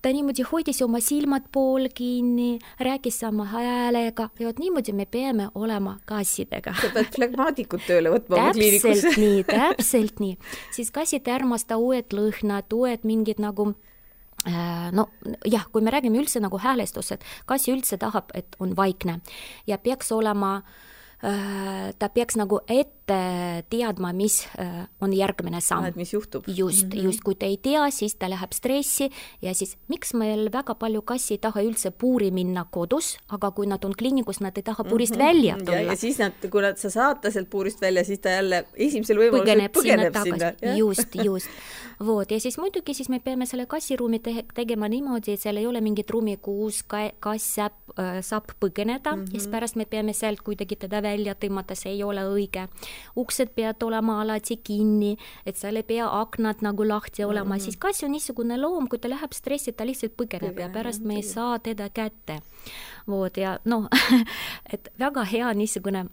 Ta 0.02 0.12
niimoodi 0.14 0.45
hoidis 0.52 0.83
oma 0.83 1.00
silmad 1.05 1.49
pool 1.52 1.88
kinni, 1.95 2.59
rääkis 2.81 3.21
sama 3.21 3.45
häälega 3.50 4.28
ja 4.38 4.47
vot 4.47 4.59
niimoodi 4.59 4.93
me 4.93 5.07
peame 5.07 5.49
olema 5.55 5.99
kassidega. 6.07 6.75
sa 6.83 6.93
pead 6.95 7.12
flegmaatikut 7.17 7.87
tööle 7.87 8.12
võtma 8.14 8.40
oma 8.40 8.55
kliinikusse. 8.57 9.09
täpselt 9.09 9.23
nii, 9.25 9.45
täpselt 9.45 10.21
nii. 10.25 10.38
siis 10.75 10.90
kassid 10.90 11.28
ei 11.28 11.35
armasta 11.35 11.76
uued 11.76 12.14
lõhnad, 12.14 12.71
uued 12.75 13.07
mingid 13.09 13.43
nagu 13.43 13.73
äh, 14.47 14.90
no 14.93 15.09
jah, 15.47 15.67
kui 15.73 15.83
me 15.83 15.95
räägime 15.95 16.21
üldse 16.23 16.43
nagu 16.45 16.61
häälestused, 16.62 17.25
kass 17.47 17.69
üldse 17.69 17.99
tahab, 17.99 18.31
et 18.35 18.59
on 18.61 18.76
vaikne 18.76 19.21
ja 19.67 19.78
peaks 19.78 20.12
olema 20.12 20.61
Äh, 21.19 21.93
ta 21.99 22.09
peaks 22.09 22.37
nagu 22.38 22.61
ette 22.71 22.98
teadma, 23.71 24.12
mis 24.12 24.43
äh, 24.59 24.87
on 25.00 25.12
järgmine 25.12 25.61
samm. 25.61 25.93
mis 25.97 26.12
juhtub. 26.12 26.45
just 26.47 26.87
mm, 26.87 26.93
-hmm. 26.93 27.05
just, 27.05 27.21
kui 27.25 27.35
ta 27.35 27.47
ei 27.47 27.57
tea, 27.57 27.91
siis 27.91 28.15
ta 28.15 28.31
läheb 28.31 28.53
stressi 28.53 29.11
ja 29.43 29.55
siis 29.55 29.77
miks 29.88 30.15
meil 30.15 30.53
väga 30.53 30.75
palju 30.75 31.03
kassi 31.03 31.35
ei 31.35 31.38
taha 31.38 31.62
üldse 31.62 31.91
puuri 31.91 32.31
minna 32.31 32.67
kodus, 32.71 33.17
aga 33.29 33.50
kui 33.50 33.67
nad 33.67 33.85
on 33.85 33.95
kliinikus, 33.99 34.41
nad 34.41 34.57
ei 34.57 34.62
taha 34.62 34.85
puurist 34.85 35.15
mm 35.15 35.21
-hmm. 35.21 35.27
välja 35.27 35.57
tulla. 35.57 35.93
ja 35.93 35.97
siis 35.97 36.19
nad, 36.19 36.33
kui 36.50 36.62
nad, 36.62 36.77
sa 36.77 36.91
saad 36.91 37.21
ta 37.23 37.31
sealt 37.31 37.50
puurist 37.50 37.81
välja, 37.81 38.05
siis 38.05 38.19
ta 38.19 38.29
jälle 38.29 38.65
esimesel 38.77 39.17
võimalusel 39.17 39.45
põgeneb, 39.45 39.73
põgeneb 39.73 40.23
sinna, 40.23 40.53
sinna.. 40.61 40.77
just, 40.77 41.15
just. 41.15 41.49
vot, 42.07 42.31
ja 42.31 42.41
siis 42.41 42.59
muidugi 42.59 42.95
siis 42.95 43.09
me 43.09 43.21
peame 43.21 43.47
selle 43.47 43.67
kassiruumi 43.67 44.19
te 44.19 44.45
tegema 44.55 44.88
niimoodi, 44.88 45.33
et 45.33 45.41
seal 45.41 45.57
ei 45.57 45.67
ole 45.67 45.81
mingit 45.81 46.11
ruumi, 46.11 46.37
kus 46.37 46.83
ka 46.83 47.11
kass 47.21 47.55
saab 47.55 47.73
äh,, 47.99 48.21
saab 48.23 48.45
põgeneda 48.61 49.17
mm 49.17 49.25
-hmm. 49.25 49.35
ja 49.35 49.41
siis 49.41 49.49
pärast 49.49 49.77
me 49.77 49.85
peame 49.85 50.12
sealt 50.12 50.41
kuidagi 50.41 50.77
teda 50.77 51.03
välja 51.03 51.35
tõmmata, 51.35 51.75
see 51.75 51.93
ei 51.93 52.03
ole 52.03 52.21
õige. 52.21 52.69
Uksed 53.17 53.55
peavad 53.55 53.83
olema 53.83 54.21
alati 54.23 54.57
kinni, 54.57 55.17
et 55.47 55.57
seal 55.57 55.76
ei 55.76 55.83
pea 55.83 56.09
aknad 56.21 56.62
nagu 56.62 56.88
lahti 56.88 57.25
olema 57.25 57.55
mm, 57.55 57.59
-hmm. 57.59 57.64
siis 57.64 57.76
kass 57.76 58.02
on 58.05 58.12
niisugune 58.12 58.61
loom, 58.61 58.88
kui 58.88 58.99
ta 58.99 59.09
läheb 59.09 59.33
stressi, 59.33 59.73
ta 59.73 59.87
lihtsalt 59.87 60.17
põgeneb 60.17 60.59
ja 60.59 60.69
pärast 60.69 61.02
me 61.05 61.17
ei 61.17 61.23
saa 61.23 61.59
teda 61.59 61.88
kätte. 61.88 62.40
vot 63.09 63.37
ja 63.37 63.59
noh 63.64 63.88
et 64.73 64.88
väga 64.99 65.25
hea 65.25 65.55
niisugune 65.55 66.07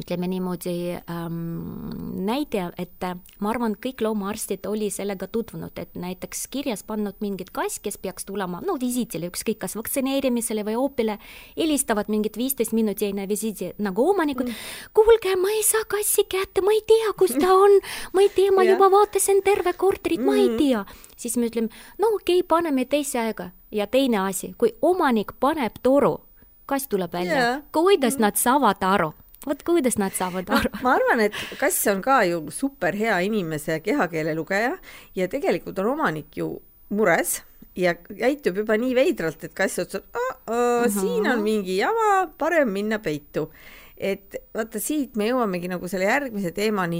ütleme 0.00 0.28
niimoodi 0.28 0.96
ähm, 1.10 2.24
näide, 2.26 2.68
et 2.78 3.04
äh, 3.04 3.16
ma 3.40 3.50
arvan, 3.52 3.76
kõik 3.80 4.02
loomaarstid 4.04 4.66
oli 4.68 4.90
sellega 4.92 5.28
tutvunud, 5.32 5.76
et 5.80 5.96
näiteks 5.98 6.46
kirjas 6.52 6.84
pannud 6.86 7.16
mingid 7.24 7.52
kass, 7.56 7.80
kes 7.82 7.98
peaks 8.02 8.28
tulema 8.28 8.60
no 8.64 8.76
visiidile, 8.80 9.30
ükskõik 9.32 9.60
kas 9.64 9.76
vaktsineerimisele 9.78 10.66
või 10.66 10.76
oopile, 10.80 11.18
helistavad 11.56 12.10
mingid 12.12 12.36
viisteist 12.36 12.76
minutit 12.76 13.08
enne 13.10 13.26
visiidi 13.28 13.72
nagu 13.82 14.08
omanikud 14.12 14.50
mm.. 14.50 14.92
kuulge, 14.96 15.36
ma 15.40 15.52
ei 15.54 15.64
saa 15.66 15.86
kassi 15.88 16.26
kätte, 16.28 16.64
ma 16.64 16.74
ei 16.76 16.82
tea, 16.86 17.12
kus 17.18 17.36
ta 17.40 17.54
on, 17.56 17.80
ma 18.12 18.24
ei 18.24 18.32
tea, 18.34 18.52
ma 18.54 18.66
juba 18.70 18.90
vaatasin 18.92 19.42
terve 19.46 19.76
korterit 19.78 20.20
mm., 20.20 20.28
ma 20.28 20.38
ei 20.38 20.48
mm. 20.50 20.60
tea. 20.60 20.84
siis 21.16 21.36
me 21.40 21.48
ütleme, 21.50 21.72
no 21.98 22.14
okei 22.18 22.42
okay,, 22.42 22.48
paneme 22.48 22.84
teise 22.84 23.20
aega 23.22 23.50
ja 23.72 23.86
teine 23.86 24.20
asi, 24.26 24.52
kui 24.58 24.74
omanik 24.82 25.38
paneb 25.40 25.80
toru, 25.82 26.18
kass 26.66 26.90
tuleb 26.90 27.12
välja 27.12 27.38
yeah., 27.38 27.62
kuidas 27.72 28.18
nad 28.20 28.36
saavad 28.36 28.82
aru 28.84 29.14
vot 29.46 29.62
kuidas 29.66 29.98
nad 29.98 30.14
saavad 30.16 30.50
aru 30.50 30.70
no,? 30.72 30.82
ma 30.84 30.96
arvan, 30.98 31.26
et 31.28 31.36
kass 31.60 31.86
on 31.92 32.02
ka 32.04 32.22
ju 32.28 32.42
super 32.54 32.96
hea 32.98 33.18
inimese 33.26 33.80
kehakeele 33.84 34.34
lugeja 34.34 34.76
ja 35.14 35.28
tegelikult 35.32 35.78
on 35.82 35.92
omanik 35.94 36.36
ju 36.36 36.50
mures 36.94 37.40
ja 37.76 37.94
käitub 37.94 38.62
juba 38.62 38.76
nii 38.80 38.94
veidralt, 38.96 39.44
et 39.44 39.54
kass 39.56 39.82
otsustab 39.82 40.90
siin 40.92 41.26
on 41.30 41.42
mingi 41.44 41.78
jama, 41.80 42.26
parem 42.38 42.72
minna 42.72 42.98
peitu. 43.02 43.50
et 43.96 44.36
vaata, 44.54 44.80
siit 44.80 45.14
me 45.16 45.30
jõuamegi 45.30 45.70
nagu 45.72 45.88
selle 45.88 46.04
järgmise 46.04 46.50
teemani, 46.52 46.98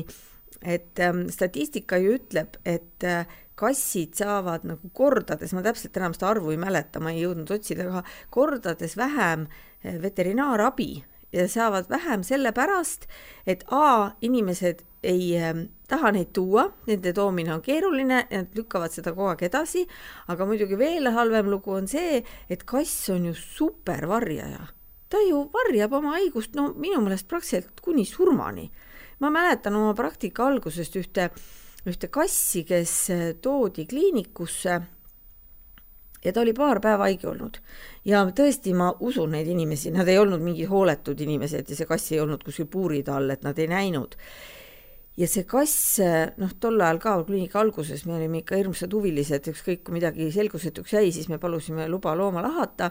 et 0.64 1.00
ähm, 1.04 1.26
statistika 1.28 1.98
ju 2.00 2.14
ütleb, 2.16 2.56
et 2.64 3.04
äh, 3.04 3.26
kassid 3.56 4.16
saavad 4.16 4.64
nagu 4.68 4.88
kordades, 4.96 5.52
ma 5.52 5.60
täpselt 5.64 5.96
enam 6.00 6.14
seda 6.16 6.30
arvu 6.30 6.54
ei 6.54 6.60
mäleta, 6.60 7.00
ma 7.04 7.12
ei 7.12 7.20
jõudnud 7.24 7.52
otsida, 7.52 7.84
aga 7.90 8.02
kordades 8.32 8.96
vähem 8.96 9.44
äh, 9.44 9.98
veterinaarabi 10.00 10.90
ja 11.36 11.48
saavad 11.48 11.88
vähem 11.90 12.24
sellepärast, 12.26 13.06
et 13.46 13.64
A, 13.70 14.12
inimesed 14.20 14.82
ei 15.06 15.36
äh, 15.38 15.52
taha 15.88 16.10
neid 16.14 16.32
tuua, 16.34 16.66
nende 16.88 17.12
toomine 17.14 17.54
on 17.54 17.62
keeruline, 17.62 18.22
nad 18.30 18.56
lükkavad 18.58 18.94
seda 18.94 19.12
kogu 19.14 19.30
aeg 19.32 19.46
edasi, 19.48 19.84
aga 20.32 20.48
muidugi 20.48 20.78
veel 20.78 21.10
halvem 21.14 21.50
lugu 21.52 21.76
on 21.76 21.86
see, 21.90 22.22
et 22.50 22.64
kass 22.66 23.10
on 23.14 23.28
ju 23.30 23.34
super 23.38 24.08
varjaja. 24.10 24.72
ta 25.08 25.20
ju 25.22 25.44
varjab 25.52 25.92
oma 25.94 26.16
haigust, 26.16 26.56
no 26.58 26.72
minu 26.74 26.98
meelest 27.04 27.28
praktiliselt 27.28 27.80
kuni 27.80 28.04
surmani. 28.04 28.70
ma 29.20 29.30
mäletan 29.30 29.76
oma 29.76 29.94
praktika 29.94 30.46
algusest 30.46 30.96
ühte, 30.96 31.30
ühte 31.86 32.08
kassi, 32.08 32.64
kes 32.64 33.10
äh, 33.10 33.34
toodi 33.40 33.86
kliinikusse 33.86 34.80
ja 36.26 36.34
ta 36.34 36.42
oli 36.42 36.54
paar 36.56 36.80
päeva 36.82 37.06
haige 37.06 37.28
olnud. 37.30 37.60
ja 38.04 38.24
tõesti, 38.40 38.74
ma 38.74 38.90
usun 39.00 39.32
neid 39.36 39.48
inimesi, 39.50 39.92
nad 39.94 40.08
ei 40.10 40.18
olnud 40.18 40.42
mingid 40.42 40.70
hooletud 40.70 41.20
inimesed 41.22 41.70
ja 41.70 41.78
see 41.78 41.88
kass 41.88 42.12
ei 42.12 42.20
olnud 42.22 42.42
kuskil 42.46 42.68
puuride 42.70 43.14
all, 43.14 43.30
et 43.30 43.46
nad 43.46 43.58
ei 43.58 43.68
näinud. 43.70 44.16
ja 45.16 45.28
see 45.30 45.46
kass, 45.48 46.00
noh, 46.42 46.56
tol 46.60 46.80
ajal 46.80 46.98
ka 47.02 47.18
kliinika 47.28 47.62
alguses 47.62 48.04
me 48.06 48.18
olime 48.18 48.42
ikka 48.42 48.58
hirmsad 48.58 48.92
huvilised, 48.92 49.52
ükskõik 49.54 49.86
kui 49.86 50.00
midagi 50.00 50.32
selgusetuks 50.34 50.98
jäi, 50.98 51.12
siis 51.14 51.30
me 51.32 51.38
palusime 51.38 51.88
luba 51.88 52.16
looma 52.18 52.42
lahata 52.44 52.90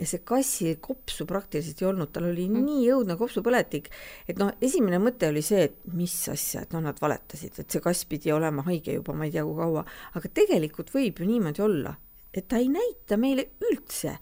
ja 0.00 0.08
see 0.08 0.22
kassi 0.24 0.74
kopsu 0.80 1.26
praktiliselt 1.28 1.82
ei 1.82 1.88
olnud, 1.90 2.10
tal 2.14 2.30
oli 2.30 2.46
mm. 2.48 2.64
nii 2.64 2.90
õudne 2.94 3.16
kopsupõletik, 3.20 3.90
et 4.28 4.40
noh, 4.40 4.54
esimene 4.64 5.00
mõte 5.02 5.28
oli 5.28 5.42
see, 5.44 5.66
et 5.68 5.76
mis 5.96 6.14
asja, 6.32 6.64
et 6.64 6.72
noh, 6.72 6.82
nad 6.88 7.00
valetasid, 7.00 7.60
et 7.60 7.68
see 7.68 7.84
kass 7.84 8.08
pidi 8.08 8.32
olema 8.32 8.64
haige 8.66 8.96
juba 8.96 9.12
ma 9.16 9.28
ei 9.28 9.34
tea 9.34 9.44
kui 9.44 9.58
kaua, 9.58 9.84
aga 10.16 10.32
tegelikult 10.40 10.94
võib 10.94 11.20
ju 11.20 11.28
niimoodi 11.28 11.64
olla, 11.66 11.92
et 12.34 12.48
ta 12.48 12.60
ei 12.60 12.68
näita 12.68 13.16
meile 13.20 13.50
üldse. 13.70 14.18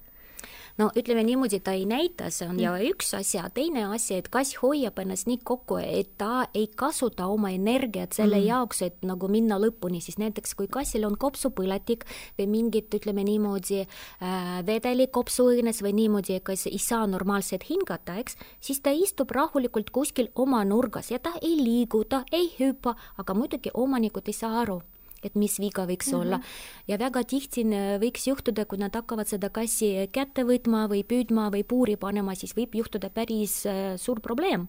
No 0.79 0.93
ütleme 0.95 1.25
niimoodi, 1.27 1.59
ta 1.59 1.73
ei 1.75 1.89
näita, 1.91 2.29
see 2.31 2.47
on 2.47 2.55
mm. 2.55 2.63
ja 2.63 2.73
üks 2.87 3.09
asi, 3.19 3.41
teine 3.51 3.83
asi, 3.91 4.15
et 4.21 4.29
kass 4.31 4.61
hoiab 4.61 5.01
ennast 5.03 5.27
nii 5.27 5.41
kokku, 5.43 5.81
et 5.83 6.13
ta 6.21 6.45
ei 6.55 6.69
kasuta 6.71 7.27
oma 7.27 7.51
energiat 7.51 8.15
selle 8.15 8.39
mm. 8.39 8.47
jaoks, 8.47 8.85
et 8.87 9.03
nagu 9.03 9.27
minna 9.33 9.59
lõpuni, 9.59 9.99
siis 10.05 10.21
näiteks 10.23 10.55
kui 10.55 10.71
kassil 10.71 11.03
on 11.09 11.17
kopsupõletik 11.19 12.07
või 12.39 12.47
mingit, 12.53 12.95
ütleme 12.95 13.25
niimoodi 13.27 13.81
äh,, 13.83 14.53
vedelik 14.69 15.11
kopsuõõnes 15.19 15.83
või 15.83 15.97
niimoodi, 15.99 16.39
kas 16.47 16.69
ei 16.71 16.79
saa 16.79 17.09
normaalselt 17.11 17.67
hingata, 17.67 18.15
eks, 18.23 18.39
siis 18.63 18.79
ta 18.79 18.95
istub 18.95 19.35
rahulikult 19.35 19.91
kuskil 19.91 20.31
oma 20.39 20.63
nurgas 20.63 21.11
ja 21.11 21.19
ta 21.19 21.35
ei 21.43 21.57
liigu, 21.59 22.05
ta 22.07 22.23
ei 22.31 22.53
hüppa, 22.55 22.95
aga 23.19 23.35
muidugi 23.35 23.75
omanikud 23.75 24.31
ei 24.31 24.39
saa 24.39 24.61
aru 24.63 24.79
et 25.23 25.35
mis 25.35 25.59
viga 25.61 25.87
võiks 25.87 26.13
mm 26.13 26.15
-hmm. 26.15 26.21
olla. 26.21 26.41
ja 26.87 26.99
väga 26.99 27.25
tihti 27.25 27.65
võiks 28.03 28.29
juhtuda, 28.29 28.65
kui 28.65 28.79
nad 28.79 28.95
hakkavad 28.95 29.27
seda 29.27 29.49
kassi 29.51 30.09
kätte 30.13 30.45
võtma 30.45 30.89
või 30.89 31.03
püüdma 31.05 31.51
või 31.51 31.65
puuri 31.65 31.97
panema, 31.97 32.35
siis 32.35 32.55
võib 32.57 32.75
juhtuda 32.75 33.11
päris 33.11 33.67
äh, 33.67 33.97
suur 33.97 34.21
probleem. 34.21 34.69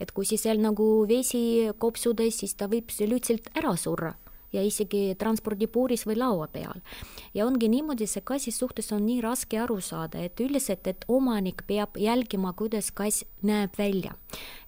et 0.00 0.12
kui 0.12 0.24
siis 0.24 0.42
seal 0.42 0.58
nagu 0.58 1.06
vesi 1.08 1.70
kopsudes, 1.78 2.38
siis 2.38 2.54
ta 2.54 2.66
võib 2.66 2.90
lihtsalt 3.00 3.50
ära 3.54 3.76
surra 3.76 4.14
ja 4.54 4.62
isegi 4.64 5.14
transpordipuuris 5.18 6.06
või 6.08 6.16
laua 6.20 6.48
peal. 6.52 6.80
ja 7.34 7.46
ongi 7.46 7.68
niimoodi, 7.68 8.06
see 8.10 8.22
kassi 8.24 8.52
suhtes 8.54 8.92
on 8.94 9.04
nii 9.06 9.20
raske 9.24 9.58
aru 9.60 9.80
saada, 9.84 10.22
et 10.22 10.40
üldiselt, 10.40 10.86
et 10.86 11.04
omanik 11.08 11.64
peab 11.66 11.98
jälgima, 11.98 12.54
kuidas 12.56 12.90
kass 12.94 13.24
näeb 13.42 13.74
välja. 13.78 14.14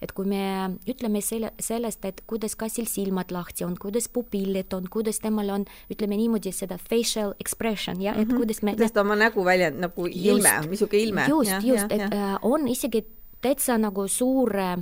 et 0.01 0.11
kui 0.11 0.27
me 0.29 0.77
ütleme 0.87 1.21
selle, 1.21 1.51
sellest, 1.59 2.05
et 2.05 2.21
kuidas 2.27 2.55
kassil 2.55 2.87
silmad 2.87 3.31
lahti 3.31 3.65
on, 3.65 3.75
kuidas 3.79 4.09
pupillid 4.09 4.73
on, 4.73 4.87
kuidas 4.91 5.19
temal 5.23 5.49
on, 5.49 5.65
ütleme 5.93 6.17
niimoodi, 6.19 6.51
seda 6.51 6.77
facial 6.77 7.33
expression, 7.39 8.01
jah, 8.01 8.17
et 8.17 8.27
mm 8.27 8.33
-hmm. 8.33 8.37
kuidas 8.37 8.61
me 8.63 8.71
kuidas 8.75 8.91
ta 8.91 9.01
oma 9.01 9.15
nägu 9.15 9.43
väljend-, 9.43 9.79
nagu 9.79 10.07
ilme, 10.07 10.67
missugune 10.69 11.03
ilme. 11.03 11.25
just, 11.29 11.63
just, 11.63 11.91
et 11.91 12.01
ja. 12.01 12.33
Äh, 12.33 12.39
on 12.41 12.67
isegi 12.67 13.05
täitsa 13.41 13.77
nagu 13.77 14.07
suur 14.07 14.51
äh, 14.59 14.77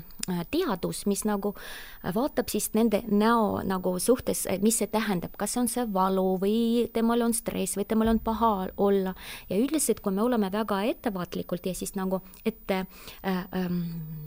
teadus, 0.51 1.05
mis 1.09 1.25
nagu 1.27 1.53
äh, 1.55 2.13
vaatab 2.15 2.49
siis 2.51 2.71
nende 2.73 3.01
näo 3.11 3.61
nagu 3.67 3.95
suhtes, 3.99 4.45
mis 4.63 4.79
see 4.81 4.89
tähendab, 4.91 5.35
kas 5.37 5.57
on 5.61 5.69
see 5.71 5.85
valu 5.93 6.35
või 6.41 6.57
temal 6.93 7.25
on 7.27 7.35
stress 7.35 7.77
või 7.79 7.87
temal 7.89 8.13
on 8.15 8.19
paha 8.23 8.53
olla. 8.77 9.15
ja 9.49 9.59
üldiselt, 9.59 10.01
kui 10.01 10.15
me 10.15 10.23
oleme 10.23 10.51
väga 10.51 10.83
ettevaatlikult 10.91 11.65
ja 11.65 11.75
siis 11.75 11.95
nagu 11.95 12.21
ette 12.45 12.85
äh,, 13.23 13.45
äh, 13.45 13.71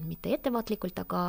mitte 0.08 0.34
ettevaatlikult, 0.34 0.98
aga 1.06 1.22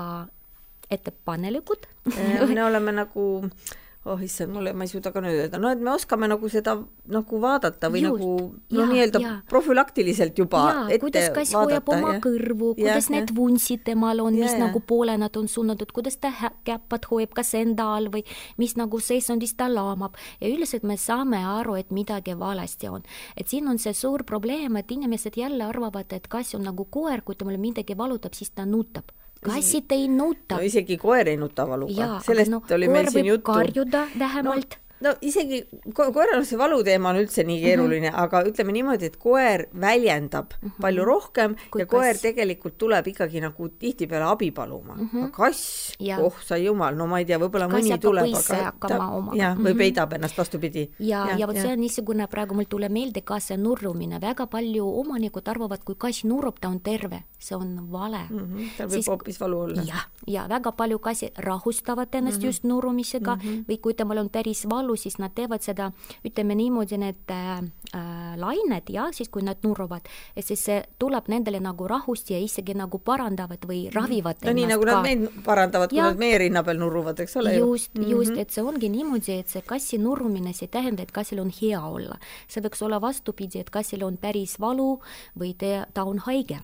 ettepanelikud 0.89 1.85
me 2.55 2.63
oleme 2.65 2.91
nagu 3.03 3.27
äh, 3.45 3.77
oh 4.05 4.21
issand, 4.23 4.53
mulle, 4.55 4.71
ma 4.73 4.85
ei 4.87 4.91
suuda 4.91 5.11
ka 5.11 5.19
nüüd 5.23 5.35
öelda, 5.35 5.59
no 5.59 5.67
et 5.73 5.81
me 5.83 5.91
oskame 5.91 6.27
nagu 6.31 6.47
seda 6.51 6.77
nagu 7.11 7.39
vaadata 7.43 7.89
või 7.91 8.03
Just, 8.05 8.21
nagu 8.23 8.77
no 8.77 8.85
nii-öelda 8.87 9.31
profülaktiliselt 9.51 10.39
juba 10.39 10.61
ja, 10.63 10.85
ette 10.87 11.01
kuidas 11.03 11.27
kass 11.35 11.55
hoiab 11.57 11.91
oma 11.91 12.13
ja. 12.15 12.21
kõrvu, 12.23 12.71
kuidas 12.79 13.09
ja, 13.09 13.15
need 13.17 13.33
vuntsid 13.35 13.83
temal 13.89 14.23
on, 14.23 14.39
mis 14.39 14.55
ja, 14.55 14.61
nagu 14.63 14.79
poole 14.79 15.17
nad 15.19 15.35
on 15.39 15.51
suunatud, 15.51 15.91
kuidas 15.95 16.15
ta 16.23 16.31
käpad 16.67 17.09
hoiab 17.11 17.35
kas 17.35 17.51
enda 17.59 17.89
all 17.97 18.07
või 18.13 18.23
mis 18.61 18.77
nagu 18.79 19.03
seisundis 19.03 19.57
ta 19.59 19.67
laamab. 19.71 20.15
Ja 20.39 20.47
üldiselt 20.47 20.87
me 20.87 20.95
saame 20.99 21.43
aru, 21.43 21.75
et 21.79 21.91
midagi 21.91 22.37
valesti 22.39 22.87
on. 22.87 23.03
et 23.35 23.51
siin 23.51 23.67
on 23.67 23.77
see 23.81 23.93
suur 23.93 24.23
probleem, 24.23 24.79
et 24.79 24.91
inimesed 24.91 25.35
jälle 25.35 25.67
arvavad, 25.67 26.07
et 26.15 26.31
kass 26.31 26.55
on 26.55 26.63
nagu 26.63 26.87
koer, 26.87 27.21
kui 27.21 27.35
temale 27.35 27.59
midagi 27.59 27.97
valutab, 27.97 28.33
siis 28.37 28.55
ta 28.55 28.65
nutab 28.65 29.11
kassid 29.45 29.91
ei 29.95 30.07
nuta. 30.07 30.57
No 30.57 30.61
isegi 30.65 30.97
koer 30.97 31.29
ei 31.31 31.37
nuta 31.37 31.67
valuga. 31.67 32.19
Sellest 32.25 32.51
no 32.51 32.61
oli 32.75 32.87
meil 32.87 33.11
siin 33.11 33.25
juttu. 33.25 33.51
karjuda 33.51 34.07
vähemalt. 34.19 34.77
No, 34.79 34.88
no 35.01 35.13
isegi 35.21 35.63
ko 35.93 36.11
koeral 36.13 36.45
see 36.45 36.57
valuteema 36.59 37.09
on 37.09 37.21
üldse 37.23 37.43
nii 37.43 37.61
keeruline 37.63 38.09
mm, 38.09 38.15
-hmm. 38.15 38.23
aga 38.23 38.43
ütleme 38.43 38.71
niimoodi, 38.71 39.05
et 39.05 39.17
koer 39.17 39.67
väljendab 39.73 40.53
mm 40.61 40.69
-hmm. 40.69 40.81
palju 40.81 41.05
rohkem 41.05 41.55
Kui 41.71 41.81
ja 41.81 41.85
koer 41.85 42.13
kass. 42.13 42.21
tegelikult 42.21 42.77
tuleb 42.77 43.07
ikkagi 43.07 43.41
nagu 43.41 43.69
tihtipeale 43.69 44.25
abi 44.25 44.51
paluma 44.51 44.95
mm. 44.95 45.09
-hmm. 45.13 45.23
aga 45.23 45.31
kass, 45.31 45.93
oh 46.19 46.35
sa 46.43 46.57
jumal, 46.57 46.95
no 46.95 47.07
ma 47.07 47.19
ei 47.19 47.25
tea, 47.25 47.39
võib-olla 47.39 47.67
mõni 47.69 47.99
tuleb, 47.99 48.33
hakkama 48.63 49.11
omaga. 49.15 49.37
jah, 49.37 49.57
või 49.57 49.73
Mhm. 49.73 49.77
peidab 49.77 50.13
ennast 50.13 50.37
vastupidi. 50.37 50.89
ja, 50.99 51.27
ja, 51.29 51.37
ja 51.37 51.47
vot 51.47 51.55
see 51.55 51.73
on 51.73 51.79
niisugune, 51.79 52.27
praegu 52.27 52.55
mul 52.55 52.67
tuleb 52.69 52.91
meelde 52.91 53.21
ka 53.21 53.39
see 53.39 53.57
nurrumine, 53.57 54.19
väga 54.21 54.47
palju 54.47 54.85
omanikud 55.01 55.47
arvavad, 55.47 55.83
kui 55.83 55.95
kass 55.97 56.23
nurrub, 56.23 56.59
ta 56.59 56.69
on 56.69 56.79
terve, 56.79 57.23
see 57.39 57.57
on 57.57 57.91
vale 57.91 58.25
mm. 58.29 58.39
-hmm. 58.39 58.69
tal 58.77 58.87
võib 58.87 59.07
hoopis 59.07 59.39
valu 59.39 59.59
olla. 59.59 59.81
jah, 59.85 60.07
ja 60.27 60.47
väga 60.49 60.71
palju 60.71 60.99
kassi 60.99 61.31
rahustavad 61.37 62.07
ennast 62.15 62.37
mm 62.37 62.41
-hmm. 62.41 62.45
just 62.45 62.63
nurumisega 62.63 63.35
mm 63.35 63.41
-hmm. 63.41 63.65
või 63.69 63.79
kui 63.81 63.93
temal 63.93 64.17
on 64.17 64.29
päris 64.29 64.65
valu, 64.69 64.88
siis 64.97 65.17
nad 65.19 65.33
teevad 65.35 65.63
seda, 65.65 65.89
ütleme 66.25 66.55
niimoodi, 66.57 66.97
need 67.01 67.33
äh, 67.33 67.59
äh, 67.95 68.33
lained 68.39 68.89
ja 68.93 69.09
siis, 69.15 69.29
kui 69.29 69.43
nad 69.45 69.61
nurruvad, 69.65 70.09
et 70.35 70.45
siis 70.45 70.63
see 70.69 70.79
tuleb 70.99 71.29
nendele 71.31 71.61
nagu 71.63 71.87
rahust 71.89 72.31
ja 72.33 72.39
isegi 72.41 72.75
nagu 72.77 73.01
parandavad 73.03 73.65
või 73.69 73.85
ravivad 73.93 74.45
no 74.45 74.55
nii 74.55 74.69
nagu 74.73 74.85
ka. 74.85 74.91
nad 74.91 75.07
meid 75.07 75.39
parandavad, 75.45 75.93
kui 75.93 76.01
nad 76.01 76.19
meie 76.21 76.41
rinna 76.45 76.63
peal 76.65 76.81
nurruvad, 76.81 77.19
eks 77.25 77.39
ole 77.41 77.55
just 77.57 77.95
ju., 77.97 78.07
just, 78.15 78.37
et 78.37 78.53
see 78.53 78.65
ongi 78.65 78.91
niimoodi, 78.93 79.39
et 79.43 79.51
see 79.51 79.63
kassi 79.65 80.01
nurrumine, 80.01 80.53
see 80.53 80.69
ei 80.69 80.75
tähenda, 80.79 81.05
et 81.05 81.15
kassil 81.15 81.41
on 81.43 81.51
hea 81.61 81.79
olla. 81.79 82.19
see 82.47 82.63
võiks 82.65 82.83
olla 82.85 83.01
vastupidi, 83.01 83.61
et 83.63 83.69
kassil 83.73 84.03
on 84.07 84.17
päris 84.17 84.59
valu 84.59 84.99
või 85.39 85.55
te, 85.57 85.83
ta 85.93 86.05
on 86.09 86.21
haige. 86.25 86.61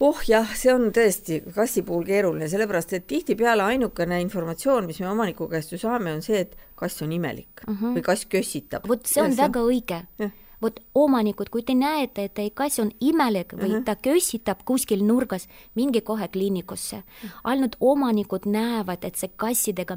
Oh 0.00 0.20
jah, 0.26 0.50
see 0.56 0.72
on 0.72 0.90
tõesti 0.94 1.40
kassi 1.54 1.82
puhul 1.86 2.04
keeruline, 2.06 2.48
sellepärast 2.50 2.92
et 2.98 3.06
tihtipeale 3.10 3.64
ainukene 3.74 4.20
informatsioon, 4.24 4.86
mis 4.86 5.00
me 5.02 5.10
omaniku 5.10 5.48
käest 5.50 5.72
ju 5.74 5.80
saame, 5.82 6.12
on 6.14 6.22
see, 6.22 6.44
et 6.46 6.56
kass 6.78 7.02
on 7.02 7.12
imelik 7.12 7.64
mm 7.66 7.74
-hmm. 7.74 7.96
või 7.96 8.04
kass 8.10 8.26
kössitab. 8.26 8.86
vot 8.88 9.06
see 9.06 9.22
on 9.22 9.36
väga 9.36 9.60
õige 9.60 10.04
Jah. 10.18 10.30
Vot 10.62 10.80
omanikud, 10.94 11.50
kui 11.52 11.62
te 11.62 11.74
näete, 11.78 12.24
et 12.26 12.34
teie 12.34 12.50
kass 12.54 12.80
on 12.82 12.90
imelik 13.00 13.52
või 13.54 13.70
uh 13.70 13.76
-huh. 13.78 13.84
ta 13.84 13.94
kössitab 13.96 14.64
kuskil 14.64 15.04
nurgas, 15.06 15.48
minge 15.74 16.00
kohe 16.00 16.28
kliinikusse. 16.28 17.02
ainult 17.44 17.76
omanikud 17.80 18.46
näevad, 18.46 19.04
et 19.04 19.16
see 19.16 19.30
kassidega, 19.36 19.96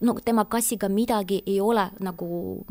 no 0.00 0.14
tema 0.24 0.44
kassiga 0.44 0.88
midagi 0.88 1.42
ei 1.46 1.60
ole 1.60 1.90
nagu 2.00 2.64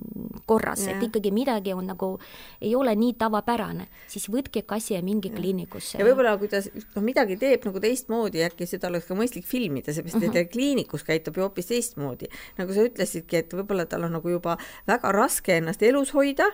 korras, 0.46 0.88
et 0.88 1.04
ikkagi 1.04 1.32
midagi 1.32 1.74
on 1.74 1.88
nagu, 1.88 2.20
ei 2.62 2.76
ole 2.76 2.96
nii 2.96 3.14
tavapärane, 3.14 3.88
siis 4.08 4.30
võtke 4.30 4.62
kassi 4.62 4.94
ja 4.94 5.02
minge 5.02 5.30
ja. 5.30 5.36
kliinikusse. 5.36 5.98
ja 5.98 6.06
võib-olla, 6.06 6.38
kui 6.38 6.48
ta 6.48 6.62
noh, 6.96 7.04
midagi 7.04 7.38
teeb 7.38 7.66
nagu 7.66 7.80
teistmoodi, 7.80 8.44
äkki 8.44 8.66
seda 8.66 8.88
oleks 8.88 9.06
ka 9.06 9.16
mõistlik 9.16 9.46
filmida, 9.46 9.94
seepärast 9.94 10.24
et 10.24 10.30
uh 10.30 10.36
-huh. 10.36 10.52
kliinikus 10.52 11.04
käitub 11.04 11.38
ju 11.38 11.42
hoopis 11.42 11.66
teistmoodi. 11.66 12.26
nagu 12.58 12.74
sa 12.74 12.80
ütlesidki, 12.80 13.36
et 13.36 13.54
võib-olla 13.54 13.86
tal 13.86 14.04
on 14.04 14.12
nagu 14.12 14.30
juba 14.30 14.58
väga 14.88 15.12
raske 15.12 15.58
ennast 15.58 15.84
elus 15.84 16.14
hoida 16.14 16.46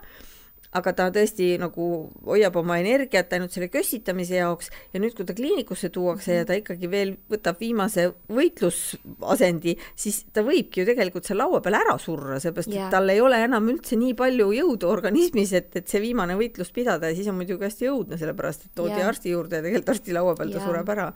aga 0.77 0.93
ta 0.95 1.07
tõesti 1.11 1.53
nagu 1.59 1.87
hoiab 2.23 2.55
oma 2.61 2.77
energiat 2.79 3.33
ainult 3.35 3.51
selle 3.51 3.67
kössitamise 3.71 4.37
jaoks 4.37 4.69
ja 4.93 5.01
nüüd, 5.03 5.15
kui 5.17 5.27
ta 5.27 5.35
kliinikusse 5.35 5.89
tuuakse 5.91 6.37
ja 6.39 6.45
ta 6.47 6.55
ikkagi 6.55 6.87
veel 6.91 7.13
võtab 7.31 7.59
viimase 7.59 8.07
võitlusasendi, 8.31 9.75
siis 9.99 10.21
ta 10.31 10.45
võibki 10.47 10.81
ju 10.81 10.87
tegelikult 10.87 11.27
seal 11.27 11.41
laua 11.41 11.59
peal 11.63 11.75
ära 11.81 11.97
surra, 12.01 12.39
seepärast 12.43 12.71
Jaa. 12.71 12.87
et 12.87 12.95
tal 12.95 13.11
ei 13.11 13.19
ole 13.23 13.41
enam 13.43 13.67
üldse 13.73 13.99
nii 13.99 14.15
palju 14.19 14.51
jõudu 14.55 14.87
organismis, 14.91 15.51
et, 15.59 15.69
et 15.75 15.91
see 15.91 16.01
viimane 16.03 16.37
võitlus 16.39 16.71
pidada 16.75 17.11
ja 17.11 17.17
siis 17.17 17.27
on 17.31 17.39
muidugi 17.41 17.67
hästi 17.67 17.91
õudne, 17.91 18.19
sellepärast 18.21 18.69
et 18.69 18.75
toodi 18.77 18.95
Jaa. 18.95 19.09
arsti 19.11 19.35
juurde 19.35 19.59
ja 19.59 19.65
tegelikult 19.67 19.93
arsti 19.95 20.15
laua 20.15 20.37
peal 20.39 20.55
ta 20.55 20.61
Jaa. 20.61 20.69
sureb 20.69 20.93
ära. 20.95 21.09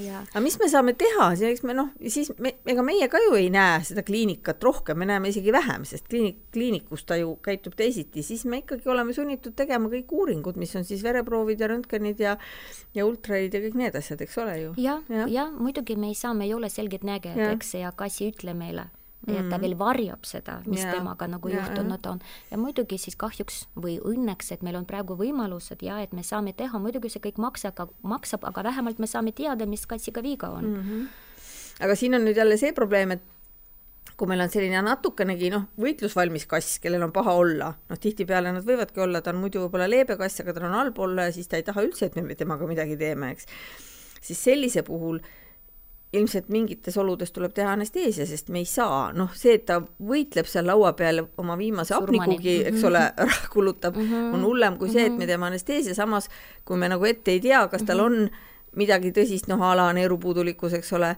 Jaa. 0.00 0.24
aga 0.30 0.44
mis 0.44 0.56
me 0.62 0.70
saame 0.72 0.96
teha, 0.98 1.28
siis 1.36 1.50
eks 1.52 1.66
me 1.68 1.76
noh, 1.76 1.92
siis 2.08 2.32
me, 2.40 2.56
ega 2.72 2.86
meie 2.86 3.10
ka 3.12 3.20
ju 3.20 3.36
ei 3.36 3.52
näe 3.52 3.84
seda 3.84 4.02
kliinikat 4.06 4.64
rohkem, 4.64 4.98
me 4.98 5.12
näeme 5.12 5.28
isegi 5.28 5.52
vähem, 5.52 5.84
sest 5.88 6.08
kliinik, 6.08 6.40
kliinikus 6.56 7.04
ta 7.04 7.20
ju 7.20 7.36
käitub 7.44 7.76
teisiti, 7.76 8.24
siis 8.24 8.46
me 8.48 8.62
ikkagi 8.64 8.93
oleme 8.94 9.14
sunnitud 9.16 9.56
tegema 9.58 9.90
kõik 9.92 10.12
uuringud, 10.14 10.58
mis 10.60 10.74
on 10.78 10.86
siis 10.88 11.04
vereproovid 11.04 11.60
ja 11.60 11.70
röntgenid 11.74 12.20
ja 12.20 12.36
ja 12.94 13.06
ultraid 13.06 13.54
ja 13.54 13.62
kõik 13.66 13.78
need 13.78 13.96
asjad, 14.00 14.22
eks 14.24 14.38
ole 14.42 14.58
ju. 14.60 14.74
jah, 14.80 15.02
ja, 15.08 15.28
ja 15.28 15.48
muidugi 15.52 15.96
me 15.96 16.12
ei 16.12 16.18
saa, 16.18 16.34
me 16.34 16.48
ei 16.48 16.54
ole 16.54 16.72
selgeltnägijad, 16.72 17.40
eks, 17.54 17.74
ja 17.82 17.92
kas 17.96 18.20
ei 18.22 18.32
ütle 18.32 18.54
meile 18.56 18.88
ja 19.32 19.42
ta 19.48 19.58
veel 19.60 19.74
varjab 19.78 20.26
seda, 20.28 20.58
mis 20.68 20.82
Jaa. 20.82 20.92
temaga 20.98 21.28
nagu 21.30 21.48
Jaa. 21.48 21.62
juhtunud 21.62 22.06
on. 22.10 22.20
ja 22.50 22.58
muidugi 22.60 22.98
siis 23.00 23.16
kahjuks 23.16 23.64
või 23.76 23.96
õnneks, 24.04 24.52
et 24.54 24.64
meil 24.66 24.76
on 24.76 24.86
praegu 24.88 25.16
võimalused 25.18 25.82
ja 25.84 26.00
et 26.04 26.12
me 26.12 26.22
saame 26.26 26.52
teha, 26.56 26.78
muidugi 26.78 27.12
see 27.12 27.22
kõik 27.24 27.40
maksab, 27.42 27.86
maksab, 28.02 28.44
aga 28.48 28.66
vähemalt 28.68 29.00
me 29.00 29.08
saame 29.10 29.32
teada, 29.32 29.66
mis 29.66 29.86
kassiga 29.86 30.22
viga 30.22 30.50
on 30.50 30.64
mm. 30.64 30.82
-hmm. 30.82 31.06
aga 31.86 31.96
siin 31.96 32.14
on 32.14 32.26
nüüd 32.28 32.36
jälle 32.36 32.56
see 32.60 32.72
probleem, 32.72 33.16
et 33.16 33.22
kui 34.14 34.30
meil 34.30 34.44
on 34.44 34.50
selline 34.52 34.82
natukenegi 34.86 35.50
noh, 35.50 35.68
võitlusvalmis 35.80 36.46
kass, 36.50 36.78
kellel 36.82 37.02
on 37.06 37.12
paha 37.14 37.34
olla, 37.34 37.70
noh 37.90 38.00
tihtipeale 38.00 38.52
nad 38.54 38.66
võivadki 38.66 39.02
olla, 39.02 39.22
ta 39.24 39.32
on 39.34 39.40
muidu 39.42 39.64
võib-olla 39.64 39.88
leebe 39.90 40.18
kass, 40.20 40.42
aga 40.44 40.54
tal 40.54 40.68
on 40.68 40.76
halb 40.78 41.00
olla 41.02 41.28
ja 41.28 41.34
siis 41.34 41.50
ta 41.50 41.58
ei 41.58 41.66
taha 41.66 41.82
üldse, 41.82 42.06
et 42.06 42.20
me 42.22 42.36
temaga 42.38 42.68
midagi 42.70 42.98
teeme, 43.00 43.32
eks. 43.34 43.48
siis 44.22 44.44
sellise 44.50 44.84
puhul 44.86 45.18
ilmselt 46.14 46.48
mingites 46.52 46.96
oludes 47.00 47.32
tuleb 47.34 47.54
teha 47.54 47.72
anesteesia, 47.74 48.26
sest 48.28 48.50
me 48.54 48.60
ei 48.62 48.68
saa, 48.70 49.08
noh, 49.16 49.32
see, 49.34 49.56
et 49.58 49.64
ta 49.66 49.80
võitleb 49.82 50.46
seal 50.46 50.68
laua 50.70 50.92
peal 50.94 51.24
oma 51.42 51.56
viimase 51.58 51.96
hapnikugi, 51.96 52.60
eks 52.70 52.84
ole, 52.86 53.02
ära 53.24 53.38
kulutab 53.50 53.98
mm, 53.98 54.10
-hmm. 54.10 54.34
on 54.36 54.44
hullem 54.46 54.78
kui 54.78 54.92
see, 54.92 55.08
et 55.10 55.16
me 55.18 55.26
teeme 55.26 55.48
anesteesia, 55.50 55.94
samas 55.94 56.30
kui 56.64 56.78
me 56.78 56.88
nagu 56.92 57.04
ette 57.04 57.34
ei 57.34 57.40
tea, 57.42 57.66
kas 57.72 57.82
tal 57.82 58.04
on 58.04 58.28
midagi 58.78 59.10
tõsist, 59.14 59.48
noh, 59.50 59.62
a 59.62 59.74
la 59.78 59.88
neerupuudulikkus, 59.96 60.78
eks 60.78 60.92
ole, 60.98 61.14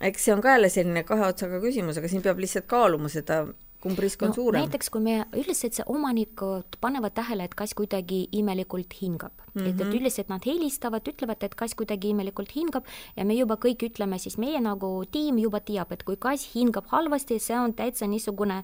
eks 0.00 0.24
see 0.24 0.34
on 0.34 0.42
ka 0.44 0.54
jälle 0.56 0.70
selline 0.72 1.02
kahe 1.08 1.26
otsaga 1.28 1.60
küsimus, 1.60 1.98
aga 2.00 2.08
siin 2.08 2.22
peab 2.24 2.40
lihtsalt 2.40 2.66
kaaluma 2.70 3.10
seda, 3.12 3.42
kumb 3.80 3.98
risk 3.98 4.22
on 4.22 4.28
no, 4.28 4.34
suurem. 4.34 4.64
näiteks 4.64 4.90
kui 4.92 5.00
me 5.04 5.16
üldiselt 5.32 5.78
see 5.78 5.86
omanikud 5.88 6.76
panevad 6.80 7.14
tähele, 7.16 7.46
et 7.48 7.54
kass 7.56 7.74
kuidagi 7.78 8.26
imelikult 8.36 8.92
hingab 9.00 9.32
mm, 9.32 9.62
-hmm. 9.62 9.68
et, 9.68 9.80
et 9.80 9.94
üldiselt 9.94 10.28
nad 10.28 10.44
helistavad, 10.46 11.08
ütlevad, 11.08 11.42
et 11.44 11.54
kass 11.54 11.74
kuidagi 11.74 12.12
imelikult 12.12 12.52
hingab 12.56 12.84
ja 13.16 13.24
me 13.24 13.34
juba 13.34 13.56
kõik 13.56 13.84
ütleme, 13.88 14.18
siis 14.18 14.38
meie 14.38 14.60
nagu 14.60 15.04
tiim 15.10 15.38
juba 15.38 15.60
teab, 15.60 15.92
et 15.92 16.02
kui 16.02 16.16
kass 16.16 16.54
hingab 16.54 16.86
halvasti, 16.92 17.38
see 17.38 17.58
on 17.58 17.74
täitsa 17.74 18.06
niisugune 18.06 18.62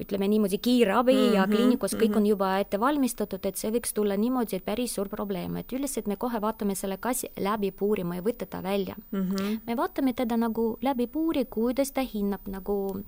ütleme 0.00 0.28
niimoodi 0.28 0.58
kiirabi 0.58 1.12
mm 1.12 1.18
-hmm, 1.18 1.34
ja 1.34 1.46
kliinikus 1.46 1.94
kõik 1.94 2.08
mm 2.08 2.14
-hmm. 2.14 2.16
on 2.16 2.26
juba 2.26 2.58
ette 2.58 2.80
valmistatud, 2.80 3.46
et 3.46 3.56
see 3.56 3.70
võiks 3.70 3.92
tulla 3.94 4.16
niimoodi, 4.16 4.56
et 4.56 4.64
päris 4.64 4.94
suur 4.94 5.08
probleem, 5.08 5.56
et 5.56 5.72
üldiselt 5.72 6.06
me 6.06 6.16
kohe 6.16 6.40
vaatame 6.40 6.74
selle 6.74 6.96
kassi 6.96 7.30
läbi 7.38 7.70
puurima 7.70 8.16
ja 8.16 8.22
võtta 8.22 8.46
ta 8.46 8.62
välja 8.62 8.94
mm. 9.10 9.30
-hmm. 9.30 9.60
me 9.66 9.76
vaatame 9.76 10.12
teda 10.12 10.36
nagu 10.36 10.78
läbi 10.82 11.06
puuri, 11.06 11.44
kuidas 11.44 11.92
ta 11.92 12.00
hinnab 12.14 12.40
nagu 12.46 13.04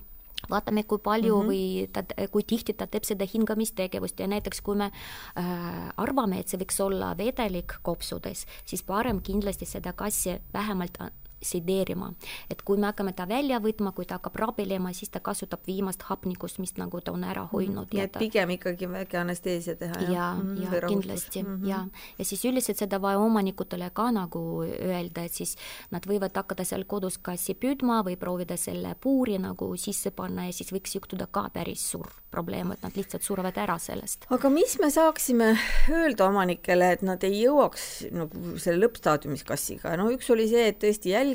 vaatame, 0.51 0.83
kui 0.83 0.99
palju 0.99 1.37
mm 1.37 1.49
-hmm. 1.49 1.51
või 1.51 1.89
ta, 1.93 2.29
kui 2.31 2.43
tihti 2.43 2.73
ta 2.73 2.87
teeb 2.87 3.05
seda 3.05 3.27
hingamistegevust 3.35 4.21
ja 4.21 4.27
näiteks 4.27 4.61
kui 4.61 4.77
me 4.77 4.85
äh, 4.85 5.91
arvame, 5.97 6.41
et 6.41 6.49
see 6.49 6.61
võiks 6.61 6.81
olla 6.81 7.17
vedelik 7.19 7.73
kopsudes, 7.83 8.47
siis 8.65 8.83
parem 8.83 9.21
kindlasti 9.21 9.67
seda 9.67 9.93
kassi 9.93 10.41
vähemalt 10.53 10.99
sedeerima. 11.45 12.13
et 12.51 12.63
kui 12.63 12.79
me 12.79 12.87
hakkame 12.91 13.13
ta 13.13 13.29
välja 13.29 13.61
võtma, 13.61 13.93
kui 13.95 14.07
ta 14.07 14.19
hakkab 14.19 14.37
rabelema, 14.37 14.93
siis 14.93 15.11
ta 15.11 15.21
kasutab 15.21 15.67
viimast 15.67 16.03
hapnikust, 16.09 16.59
mis 16.59 16.77
nagu 16.81 17.01
ta 17.01 17.13
on 17.13 17.25
ära 17.25 17.47
hoidnud. 17.53 17.93
nii 17.93 18.05
et 18.05 18.13
ta... 18.13 18.23
pigem 18.23 18.55
ikkagi 18.57 18.89
väike 18.91 19.21
anesteesia 19.21 19.77
teha, 19.81 20.01
ja, 20.09 20.31
ja, 20.59 20.73
ja 20.73 20.89
kindlasti 20.89 21.43
mm, 21.43 21.57
-hmm. 21.57 21.69
ja, 21.69 21.87
ja 22.19 22.25
siis 22.25 22.45
üldiselt 22.45 22.79
seda 22.79 23.01
vaja 23.01 23.19
omanikutele 23.19 23.91
ka 23.93 24.11
nagu 24.11 24.65
öelda, 24.65 25.25
et 25.25 25.33
siis 25.33 25.57
nad 25.91 26.07
võivad 26.07 26.35
hakata 26.35 26.65
seal 26.65 26.85
kodus 26.85 27.19
kassi 27.19 27.55
püüdma 27.55 28.03
või 28.05 28.17
proovida 28.17 28.57
selle 28.57 28.95
puuri 29.01 29.39
nagu 29.39 29.77
sisse 29.77 30.11
panna 30.11 30.47
ja 30.47 30.53
siis 30.53 30.73
võiks 30.73 30.95
juhtuda 30.95 31.27
ka 31.31 31.49
päris 31.53 31.91
suur 31.91 32.11
probleem, 32.35 32.73
et 32.75 32.83
nad 32.83 32.97
lihtsalt 32.99 33.23
surevad 33.23 33.59
ära 33.61 33.77
sellest. 33.79 34.27
aga 34.35 34.51
mis 34.51 34.79
me 34.83 34.91
saaksime 34.91 35.55
öelda 35.91 36.29
omanikele, 36.29 36.91
et 36.97 37.03
nad 37.07 37.23
ei 37.27 37.45
jõuaks 37.45 37.85
nagu 38.15 38.57
selle 38.63 38.83
lõppstaadiumis 38.85 39.45
kassiga, 39.47 39.95
no 40.01 40.09
üks 40.15 40.31
oli 40.35 40.49
see, 40.51 40.67
et 40.73 40.81
tõesti 40.83 41.15
jälgida, 41.15 41.34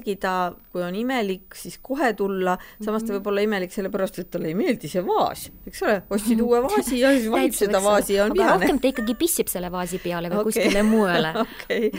kui 0.71 0.83
on 0.85 0.95
imelik, 0.95 1.55
siis 1.57 1.77
kohe 1.83 2.11
tulla, 2.17 2.55
samas 2.83 3.05
ta 3.05 3.15
võib 3.15 3.29
olla 3.31 3.45
imelik 3.45 3.73
sellepärast, 3.73 4.19
et 4.23 4.31
talle 4.33 4.51
ei 4.51 4.57
meeldi 4.57 4.91
see 4.91 5.03
vaas, 5.05 5.47
eks 5.69 5.85
ole, 5.85 5.95
ostsid 6.15 6.43
uue 6.45 6.61
vaasi 6.65 6.99
ja 7.01 7.13
siis 7.15 7.29
vahib 7.33 7.55
seda 7.57 7.81
vaasi 7.83 8.17
ja 8.17 8.27
on 8.27 8.35
vihane. 8.35 8.57
rohkem 8.57 8.81
ta 8.81 8.91
ikkagi 8.93 9.15
pissib 9.19 9.51
selle 9.51 9.71
vaasi 9.73 10.01
peale 10.03 10.31
või 10.33 10.43
okay. 10.43 10.51
kuskile 10.51 10.83
mujale 10.87 11.33
okay. 11.45 11.89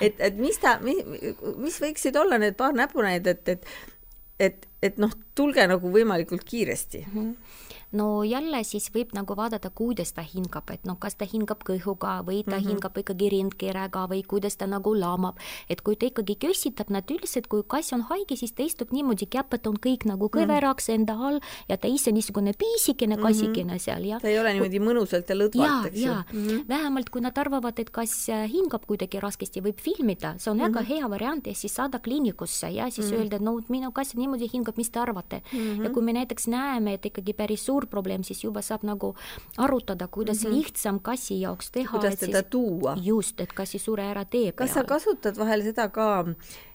et, 0.00 0.22
et 0.30 0.40
mis 0.40 0.58
ta, 0.62 0.78
mis 0.82 1.82
võiksid 1.82 2.16
olla 2.20 2.40
need 2.42 2.58
paar 2.58 2.76
näpunäidet, 2.76 3.46
et, 3.48 3.60
et 3.60 3.92
et, 4.36 4.66
et 4.84 4.98
noh, 5.00 5.12
tulge 5.32 5.64
nagu 5.64 5.88
võimalikult 5.88 6.44
kiiresti 6.44 7.06
mm. 7.06 7.14
-hmm 7.14 7.45
no 7.92 8.24
jälle 8.24 8.62
siis 8.64 8.88
võib 8.94 9.12
nagu 9.14 9.36
vaadata, 9.36 9.70
kuidas 9.70 10.12
ta 10.16 10.24
hingab, 10.26 10.70
et 10.74 10.84
noh, 10.88 10.96
kas 10.98 11.14
ta 11.14 11.26
hingab 11.28 11.62
kõhuga 11.66 12.18
või 12.26 12.42
ta 12.44 12.56
mm 12.56 12.62
-hmm. 12.62 12.68
hingab 12.68 12.98
ikkagi 12.98 13.28
rindkerega 13.30 14.06
või 14.10 14.22
kuidas 14.26 14.56
ta 14.56 14.66
nagu 14.66 14.94
laamab. 14.94 15.36
et 15.68 15.80
kui 15.80 15.96
ta 15.96 16.06
ikkagi 16.06 16.36
kössitab, 16.36 16.90
nad 16.90 17.10
üldiselt, 17.10 17.46
kui 17.46 17.62
kass 17.66 17.92
on 17.92 18.00
haige, 18.00 18.36
siis 18.36 18.52
ta 18.52 18.62
istub 18.62 18.90
niimoodi, 18.92 19.26
käpad 19.26 19.66
on 19.66 19.76
kõik 19.76 20.04
nagu 20.04 20.28
kõveraks 20.28 20.88
mm 20.88 20.94
-hmm. 20.94 20.98
enda 20.98 21.12
all 21.12 21.40
ja 21.68 21.76
ta 21.76 21.88
ise 21.88 22.12
niisugune 22.12 22.52
pisikene 22.52 23.16
kassikene 23.16 23.72
mm 23.72 23.76
-hmm. 23.76 23.78
seal 23.78 24.04
ja. 24.04 24.20
ta 24.20 24.28
ei 24.28 24.38
ole 24.38 24.52
niimoodi 24.52 24.78
mõnusalt 24.78 25.28
ja 25.28 25.34
lõdvalt, 25.34 25.86
eks 25.86 26.00
ju. 26.00 26.12
Mm 26.12 26.46
-hmm. 26.48 26.68
vähemalt 26.68 27.10
kui 27.10 27.20
nad 27.20 27.38
arvavad, 27.38 27.78
et 27.78 27.90
kass 27.90 28.26
hingab 28.28 28.86
kuidagi 28.86 29.20
raskesti, 29.20 29.60
võib 29.60 29.80
filmida, 29.80 30.34
see 30.38 30.50
on 30.50 30.56
mm 30.56 30.62
-hmm. 30.62 30.74
väga 30.74 30.80
hea 30.82 31.10
variant 31.10 31.46
ja 31.46 31.54
siis 31.54 31.74
saada 31.74 31.98
kliinikusse 31.98 32.70
ja 32.70 32.90
siis 32.90 33.06
mm 33.06 33.12
-hmm. 33.12 33.20
öelda, 33.20 33.38
no 33.38 33.60
minu 33.68 33.92
kass 33.92 34.14
niimoodi 34.14 34.48
hingab, 34.52 34.76
mis 34.76 34.90
te 34.90 34.98
arvate 35.00 35.42
mm. 35.52 35.58
-hmm. 35.58 35.84
ja 35.84 35.90
kui 35.90 36.02
me 36.02 36.12
näiteks 36.12 36.48
näeme, 36.48 36.94
et 36.94 37.06
ikkagi 37.06 37.32
päris 37.32 37.66
suur 37.66 37.85
probleem, 37.90 38.24
siis 38.26 38.44
juba 38.44 38.62
saab 38.62 38.84
nagu 38.86 39.14
arutada, 39.56 40.08
kuidas 40.08 40.44
mm 40.44 40.50
-hmm. 40.50 40.56
lihtsam 40.56 41.00
kassi 41.00 41.40
jaoks 41.40 41.70
teha. 41.70 41.90
kuidas 41.90 42.16
teda 42.16 42.40
siis, 42.40 42.50
tuua. 42.50 42.96
just, 43.02 43.40
et 43.40 43.52
kassi 43.52 43.78
sure 43.78 44.02
ära 44.02 44.24
tee 44.24 44.52
peale. 44.52 44.52
kas 44.52 44.74
sa 44.74 44.84
kasutad 44.84 45.38
vahel 45.38 45.62
seda 45.62 45.88
ka, 45.88 46.26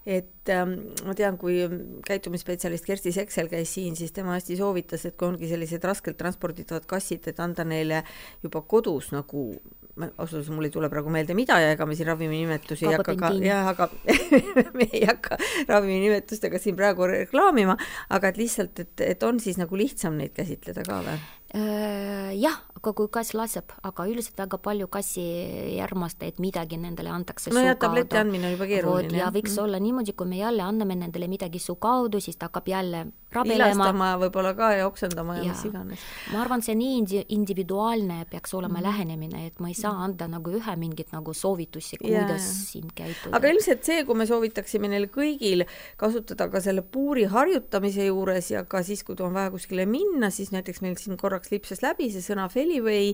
et 0.06 0.50
ähm, 0.50 0.74
ma 1.06 1.14
tean, 1.14 1.38
kui 1.38 1.62
käitumisspetsialist 2.08 2.86
Kersti 2.86 3.12
Seksel 3.12 3.48
käis 3.48 3.74
siin, 3.74 3.96
siis 3.96 4.12
tema 4.12 4.34
hästi 4.34 4.58
soovitas, 4.58 5.06
et 5.06 5.18
kui 5.18 5.28
ongi 5.28 5.48
sellised 5.48 5.84
raskelt 5.84 6.18
transporditavad 6.18 6.86
kassid, 6.86 7.28
et 7.28 7.40
anda 7.40 7.64
neile 7.64 8.04
juba 8.44 8.62
kodus 8.62 9.12
nagu 9.12 9.62
ausalt 10.10 10.40
öeldes 10.40 10.52
mul 10.54 10.68
ei 10.68 10.74
tule 10.74 10.90
praegu 10.92 11.14
meelde, 11.14 11.36
mida 11.38 11.60
ja 11.62 11.74
ega 11.76 11.88
me 11.90 11.98
siin 11.98 12.10
raviminimetusi 12.12 12.88
ei 12.88 12.96
hakka 12.98 13.16
ka, 13.20 13.32
jah, 13.44 13.70
aga 13.74 13.90
me 14.78 14.88
ei 14.88 15.04
hakka 15.10 15.38
raviminimetustega 15.70 16.62
siin 16.62 16.80
praegu 16.80 17.10
reklaamima, 17.12 17.78
aga 18.10 18.32
et 18.32 18.42
lihtsalt, 18.42 18.84
et, 18.84 19.06
et 19.06 19.28
on 19.28 19.40
siis 19.44 19.60
nagu 19.62 19.80
lihtsam 19.80 20.18
neid 20.20 20.36
käsitleda 20.38 20.86
ka 20.88 21.02
või? 21.06 21.20
Äh, 21.52 22.32
jah, 22.40 22.62
aga 22.82 22.94
kui 22.98 23.10
kass 23.14 23.36
laseb, 23.38 23.74
aga 23.86 24.06
üldiselt 24.10 24.38
väga 24.42 24.58
palju 24.62 24.88
kassi 24.92 25.22
ei 25.22 25.80
armasta, 25.84 26.26
et 26.26 26.40
midagi 26.42 26.80
nendele 26.82 27.12
antakse 27.14 27.54
no 27.54 27.64
jah, 27.64 27.78
tableti 27.80 28.18
andmine 28.20 28.50
on 28.50 28.56
juba 28.56 28.68
keeruline. 28.70 29.18
ja 29.20 29.32
võiks 29.34 29.56
mm. 29.56 29.64
olla 29.64 29.82
niimoodi, 29.82 30.16
kui 30.18 30.30
me 30.30 30.40
jälle 30.40 30.64
anname 30.66 30.98
nendele 31.00 31.28
midagi 31.32 31.60
suu 31.62 31.76
kaudu, 31.82 32.22
siis 32.24 32.40
ta 32.40 32.50
hakkab 32.50 32.70
jälle 32.72 33.06
rabelema. 33.32 34.14
võib-olla 34.22 34.54
ka 34.58 34.72
ja 34.76 34.88
oksendama 34.90 35.38
ja, 35.40 35.48
ja 35.48 35.56
mis 35.56 35.66
iganes. 35.70 36.06
ma 36.34 36.42
arvan, 36.46 36.64
see 36.66 36.76
nii 36.78 36.98
indi-, 37.02 37.26
individuaalne 37.36 38.26
peaks 38.32 38.56
olema 38.58 38.80
mm. 38.80 38.86
lähenemine, 38.88 39.46
et 39.52 39.62
ma 39.62 39.70
ei 39.70 39.78
saa 39.78 39.94
anda 40.06 40.30
nagu 40.32 40.56
ühe 40.58 40.76
mingit 40.82 41.14
nagu 41.14 41.36
soovitusi, 41.38 42.02
kuidas 42.02 42.48
ja, 42.48 42.56
siin 42.72 42.90
käituda. 42.96 43.36
aga 43.38 43.54
ilmselt 43.54 43.86
see, 43.86 44.06
kui 44.08 44.18
me 44.18 44.30
soovitaksime 44.30 44.90
neil 44.92 45.10
kõigil 45.14 45.68
kasutada 46.02 46.50
ka 46.52 46.64
selle 46.64 46.82
puuri 46.82 47.28
harjutamise 47.30 48.10
juures 48.10 48.52
ja 48.54 48.66
ka 48.66 48.82
siis, 48.86 49.06
kui 49.06 49.18
on 49.22 49.36
vaja 49.38 49.52
kuskile 49.54 49.86
minna, 49.86 50.32
siis 50.34 50.50
näiteks 50.56 50.82
meil 50.82 50.98
siin 50.98 51.20
korra 51.20 51.42
korraks 51.42 51.52
lipsas 51.52 51.82
läbi 51.82 52.10
see 52.12 52.24
sõna 52.24 52.48
Feliway, 52.72 53.12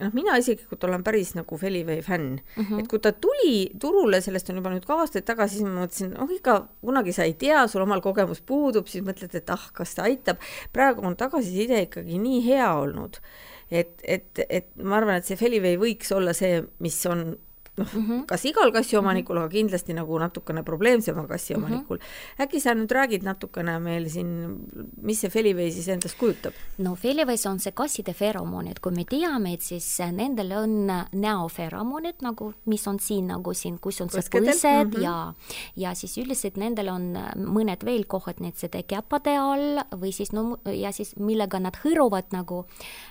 noh, 0.00 0.12
mina 0.16 0.36
isiklikult 0.40 0.84
olen 0.84 1.04
päris 1.04 1.32
nagu 1.36 1.58
Feliway 1.58 2.02
fänn 2.04 2.36
mm, 2.36 2.64
-hmm. 2.64 2.80
et 2.80 2.88
kui 2.88 3.00
ta 3.00 3.12
tuli 3.12 3.70
turule, 3.80 4.20
sellest 4.20 4.50
on 4.50 4.60
juba 4.60 4.72
nüüd 4.74 4.86
ka 4.86 5.00
aastaid 5.00 5.24
tagasi, 5.24 5.58
siis 5.58 5.68
ma 5.68 5.84
mõtlesin, 5.84 6.12
oh 6.20 6.30
ikka 6.30 6.68
kunagi 6.84 7.12
sa 7.12 7.24
ei 7.24 7.34
tea, 7.34 7.66
sul 7.68 7.82
omal 7.82 8.00
kogemus 8.00 8.40
puudub, 8.40 8.86
siis 8.86 9.04
mõtled, 9.04 9.34
et 9.34 9.50
ah, 9.50 9.70
kas 9.72 9.94
ta 9.94 10.02
aitab. 10.02 10.36
praegu 10.72 11.06
on 11.06 11.16
tagasiside 11.16 11.82
ikkagi 11.88 12.18
nii 12.18 12.44
hea 12.44 12.72
olnud, 12.74 13.20
et, 13.70 14.02
et, 14.04 14.44
et 14.48 14.68
ma 14.76 14.96
arvan, 14.96 15.16
et 15.16 15.24
see 15.24 15.36
Feliway 15.36 15.76
võiks 15.80 16.12
olla 16.12 16.32
see, 16.32 16.64
mis 16.78 17.06
on 17.06 17.36
noh 17.80 17.94
mm 17.94 18.06
-hmm., 18.06 18.26
kas 18.26 18.44
igal 18.44 18.72
kassiomanikul 18.72 19.36
mm, 19.36 19.40
-hmm. 19.40 19.44
aga 19.44 19.56
kindlasti 19.56 19.96
nagu 19.96 20.18
natukene 20.18 20.62
probleemsema 20.62 21.26
kassiomanikul 21.26 21.96
mm. 21.96 22.02
-hmm. 22.02 22.42
äkki 22.44 22.60
sa 22.60 22.74
nüüd 22.74 22.92
räägid 22.92 23.22
natukene 23.24 23.78
meil 23.78 24.08
siin, 24.10 24.30
mis 25.02 25.20
see 25.20 25.30
Feliway 25.30 25.70
siis 25.70 25.88
endast 25.88 26.18
kujutab? 26.18 26.52
no 26.78 26.94
Feliways 26.94 27.46
on 27.46 27.60
see 27.60 27.72
kasside 27.72 28.12
feromoonid, 28.12 28.80
kui 28.80 28.92
me 28.92 29.04
teame, 29.04 29.54
et 29.54 29.62
siis 29.62 29.98
nendel 30.12 30.52
on 30.52 30.92
näoferomoonid 31.12 32.22
nagu, 32.22 32.52
mis 32.66 32.86
on 32.88 32.98
siin 33.00 33.26
nagu 33.26 33.54
siin, 33.54 33.78
kus 33.78 34.00
on 34.00 34.10
see 34.10 34.20
põsed 34.20 34.84
mm 34.84 34.90
-hmm. 34.90 35.02
ja, 35.02 35.34
ja 35.76 35.94
siis 35.94 36.18
üldiselt 36.18 36.56
nendel 36.56 36.88
on 36.88 37.14
mõned 37.36 37.84
veel 37.84 38.04
kohad, 38.06 38.40
need 38.40 38.56
seda 38.56 38.82
käpade 38.82 39.36
all 39.38 39.80
või 39.92 40.12
siis 40.12 40.32
no 40.32 40.58
ja 40.64 40.92
siis 40.92 41.16
millega 41.16 41.60
nad 41.60 41.76
hõõruvad 41.84 42.32
nagu 42.34 42.64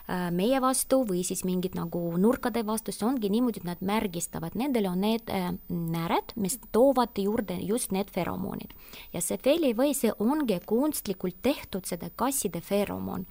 äh, 0.10 0.32
meie 0.32 0.62
vastu 0.62 1.04
või 1.08 1.24
siis 1.24 1.44
mingid 1.48 1.76
nagu 1.78 2.18
nurkade 2.18 2.66
vastu, 2.66 2.92
see 2.92 3.08
ongi 3.08 3.32
niimoodi, 3.32 3.64
et 3.64 3.68
nad 3.68 3.82
märgistavad 3.86 4.56
nendel 4.60 4.90
on 4.90 5.02
need 5.04 5.30
äh, 5.34 5.50
näred, 5.70 6.34
mis 6.36 6.58
toovad 6.76 7.18
juurde 7.18 7.58
just 7.64 7.94
need 7.96 8.12
feromoonid. 8.14 8.74
ja 9.14 9.22
see 9.22 9.38
felivõi, 9.38 9.94
see 9.96 10.12
ongi 10.20 10.58
kunstlikult 10.66 11.38
tehtud, 11.46 11.86
seda 11.90 12.10
kasside 12.16 12.62
feromoon. 12.66 13.26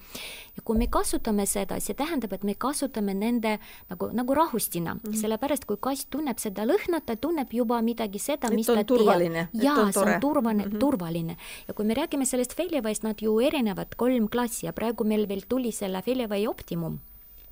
ja 0.57 0.65
kui 0.65 0.79
me 0.79 0.89
kasutame 0.91 1.47
seda, 1.47 1.81
see 1.81 1.97
tähendab, 1.99 2.33
et 2.33 2.45
me 2.45 2.55
kasutame 2.55 3.15
nende 3.15 3.59
nagu, 3.91 4.11
nagu 4.13 4.35
rahustina 4.35 4.95
mm, 4.95 5.01
-hmm. 5.05 5.21
sellepärast 5.21 5.67
kui 5.67 5.77
kass 5.81 6.07
tunneb 6.11 6.39
seda 6.39 6.67
lõhnat, 6.67 7.07
ta 7.07 7.17
tunneb 7.17 7.53
juba 7.53 7.83
midagi 7.83 8.19
seda, 8.19 8.51
mis 8.51 8.67
ta 8.67 8.85
teab. 8.85 9.49
jaa, 9.53 9.93
see 9.93 10.03
on 10.03 10.21
turvaline 10.21 10.65
mm, 10.65 10.73
-hmm. 10.73 10.79
turvaline. 10.79 11.37
ja 11.69 11.75
kui 11.75 11.85
me 11.85 11.95
räägime 11.95 12.27
sellest 12.27 12.55
felivõist, 12.55 13.03
nad 13.03 13.21
ju 13.23 13.41
erinevad 13.41 13.95
kolm 13.97 14.29
klassi 14.29 14.67
ja 14.67 14.73
praegu 14.73 15.05
meil 15.05 15.29
veel 15.29 15.43
tuli 15.49 15.73
selle 15.73 16.03
felivõi 16.03 16.47
optimum 16.49 16.99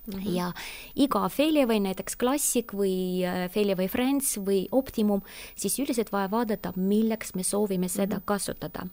Mm 0.06 0.20
-hmm. 0.20 0.36
ja 0.36 0.52
iga 0.94 1.28
Feliway, 1.28 1.80
näiteks 1.80 2.16
Classic 2.16 2.72
või 2.72 3.24
äh, 3.26 3.50
Feliway 3.50 3.88
Friends 3.88 4.38
või 4.38 4.68
Optimum, 4.72 5.20
siis 5.56 5.78
üldiselt 5.78 6.12
vaja 6.12 6.30
vaadata, 6.30 6.72
milleks 6.76 7.34
me 7.34 7.42
soovime 7.42 7.88
seda 7.88 8.16
mm 8.16 8.20
-hmm. 8.20 8.24
kasutada. 8.24 8.86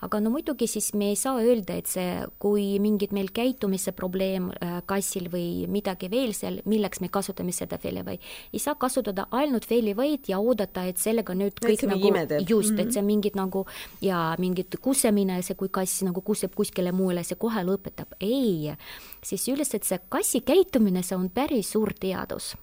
aga 0.00 0.20
no 0.20 0.30
muidugi 0.30 0.66
siis 0.66 0.94
me 0.94 1.08
ei 1.08 1.16
saa 1.16 1.38
öelda, 1.40 1.74
et 1.74 1.86
see, 1.86 2.26
kui 2.38 2.78
mingid 2.78 3.12
meil 3.12 3.28
käitumise 3.32 3.92
probleem 3.92 4.50
äh, 4.50 4.82
kassil 4.86 5.28
või 5.28 5.68
midagi 5.68 6.10
veel 6.10 6.34
seal, 6.34 6.60
milleks 6.64 7.00
me 7.00 7.08
kasutame 7.08 7.52
seda 7.52 7.78
Feliway, 7.78 8.18
ei 8.52 8.58
saa 8.58 8.74
kasutada 8.74 9.26
ainult 9.30 9.66
Feliway'd 9.66 10.28
ja 10.28 10.38
oodata, 10.38 10.84
et 10.84 10.98
sellega 10.98 11.34
nüüd 11.34 11.60
kõik 11.62 11.82
et 11.82 11.88
nagu, 11.88 12.08
just 12.48 12.70
mm, 12.70 12.76
-hmm. 12.76 12.80
et 12.80 12.92
see 12.92 13.02
mingid 13.02 13.34
nagu 13.34 13.66
ja 14.00 14.34
mingid 14.38 14.76
kusemine, 14.80 15.42
see 15.42 15.54
kui 15.54 15.68
kass 15.68 16.02
nagu 16.02 16.20
kuseb 16.20 16.54
kuskile 16.54 16.92
mujale, 16.92 17.24
see 17.24 17.36
kohe 17.36 17.62
lõpetab, 17.62 18.06
ei, 18.20 18.74
siis 19.22 19.48
üldiselt 19.48 19.84
see 19.84 19.98
kassi 20.08 20.40
käitumine 20.40 20.55
käitumine, 20.56 21.02
see 21.02 21.16
on 21.16 21.28
päris 21.30 21.72
suur 21.72 21.92
teadus 22.00 22.54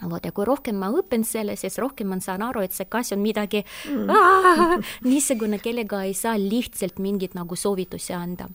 vot 0.00 0.24
ja 0.24 0.32
kui 0.32 0.46
rohkem 0.48 0.78
ma 0.80 0.88
õpin 0.96 1.24
selle, 1.26 1.52
siis 1.60 1.76
rohkem 1.80 2.08
ma 2.08 2.16
saan 2.24 2.42
aru, 2.46 2.62
et 2.64 2.72
see 2.72 2.88
kass 2.88 3.12
on 3.12 3.20
midagi 3.20 3.60
mm. 3.90 4.08
niisugune, 5.10 5.58
kellega 5.62 6.00
ei 6.08 6.14
saa 6.16 6.38
lihtsalt 6.40 6.96
mingeid 7.02 7.36
nagu 7.36 7.56
soovitusi 7.58 8.14
anda. 8.16 8.48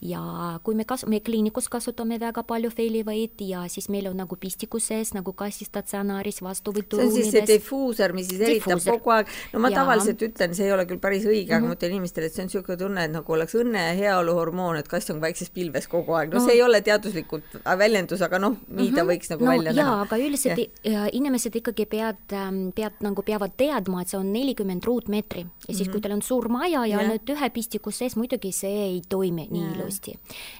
ja 0.00 0.22
kui 0.64 0.78
me 0.78 0.86
kas-, 0.88 1.04
me 1.06 1.20
kliinikus 1.20 1.68
kasutame 1.68 2.16
väga 2.20 2.42
palju 2.48 2.70
feilivõid 2.72 3.44
ja 3.44 3.66
siis 3.68 3.90
meil 3.92 4.08
on 4.08 4.16
nagu 4.22 4.38
pistiku 4.40 4.80
sees 4.80 5.12
nagu 5.12 5.34
kassi 5.36 5.68
statsionaaris 5.68 6.40
vastuvõturuumides. 6.42 7.12
see 7.12 7.20
on 7.20 7.30
siis 7.32 7.36
see 7.36 7.52
difuuser, 7.52 8.16
mis 8.16 8.30
siis 8.32 8.40
eritab 8.48 8.80
kogu 8.88 9.14
aeg, 9.18 9.34
no 9.52 9.62
ma 9.64 9.72
ja. 9.72 9.82
tavaliselt 9.82 10.24
ütlen, 10.24 10.56
see 10.56 10.70
ei 10.70 10.72
ole 10.72 10.88
küll 10.88 11.02
päris 11.04 11.28
õige 11.28 11.44
mm, 11.44 11.52
-hmm. 11.52 11.56
aga 11.58 11.66
mhm. 11.66 11.74
ma 11.74 11.78
ütlen 11.78 11.96
inimestele, 11.98 12.32
et 12.32 12.38
see 12.38 12.46
on 12.46 12.48
niisugune 12.48 12.80
tunne, 12.80 13.04
et 13.04 13.12
nagu 13.12 13.36
oleks 13.36 13.58
õnne 13.60 13.84
ja 13.90 13.92
heaolu 14.00 14.38
hormoon, 14.40 14.80
et 14.80 14.88
kass 14.88 15.12
on 15.12 15.20
väikses 15.20 15.52
pilves 15.52 15.86
kogu 15.86 16.16
aeg, 16.16 16.32
no, 16.32 16.40
see 16.40 16.56
ei 16.56 16.64
ole 16.64 16.80
teaduslikult 16.80 17.60
väljendus, 17.84 18.24
aga 18.24 18.40
noh, 18.40 18.56
nii 18.56 18.72
mm 18.72 18.88
-hmm. 18.88 18.96
ta 18.96 19.04
mhm. 19.04 19.12
võiks 19.12 19.36
nagu 19.36 19.44
no, 19.44 19.50
välja 19.52 19.76
jaa, 19.76 19.84
näha. 19.84 20.02
aga 20.08 20.16
üldiselt 20.24 20.77
inimesed 20.84 21.56
ikkagi 21.58 21.86
peavad, 21.90 22.20
ähm, 22.32 22.70
peavad 22.74 23.02
nagu 23.02 23.22
peavad 23.26 23.54
teadma, 23.58 24.02
et 24.02 24.12
see 24.12 24.18
on 24.18 24.28
nelikümmend 24.32 24.84
ruutmeetri 24.86 25.40
ja 25.40 25.74
siis 25.74 25.80
mm, 25.80 25.88
-hmm. 25.88 25.92
kui 25.92 26.00
teil 26.00 26.14
on 26.14 26.22
suur 26.22 26.48
maja 26.48 26.86
ja 26.86 27.00
yeah. 27.00 27.10
nüüd 27.10 27.30
ühe 27.34 27.50
pistiku 27.50 27.90
sees, 27.90 28.16
muidugi 28.16 28.52
see 28.52 28.84
ei 28.84 29.02
toimi 29.08 29.48
nii 29.50 29.62
yeah. 29.62 29.74
ilusti. 29.74 30.14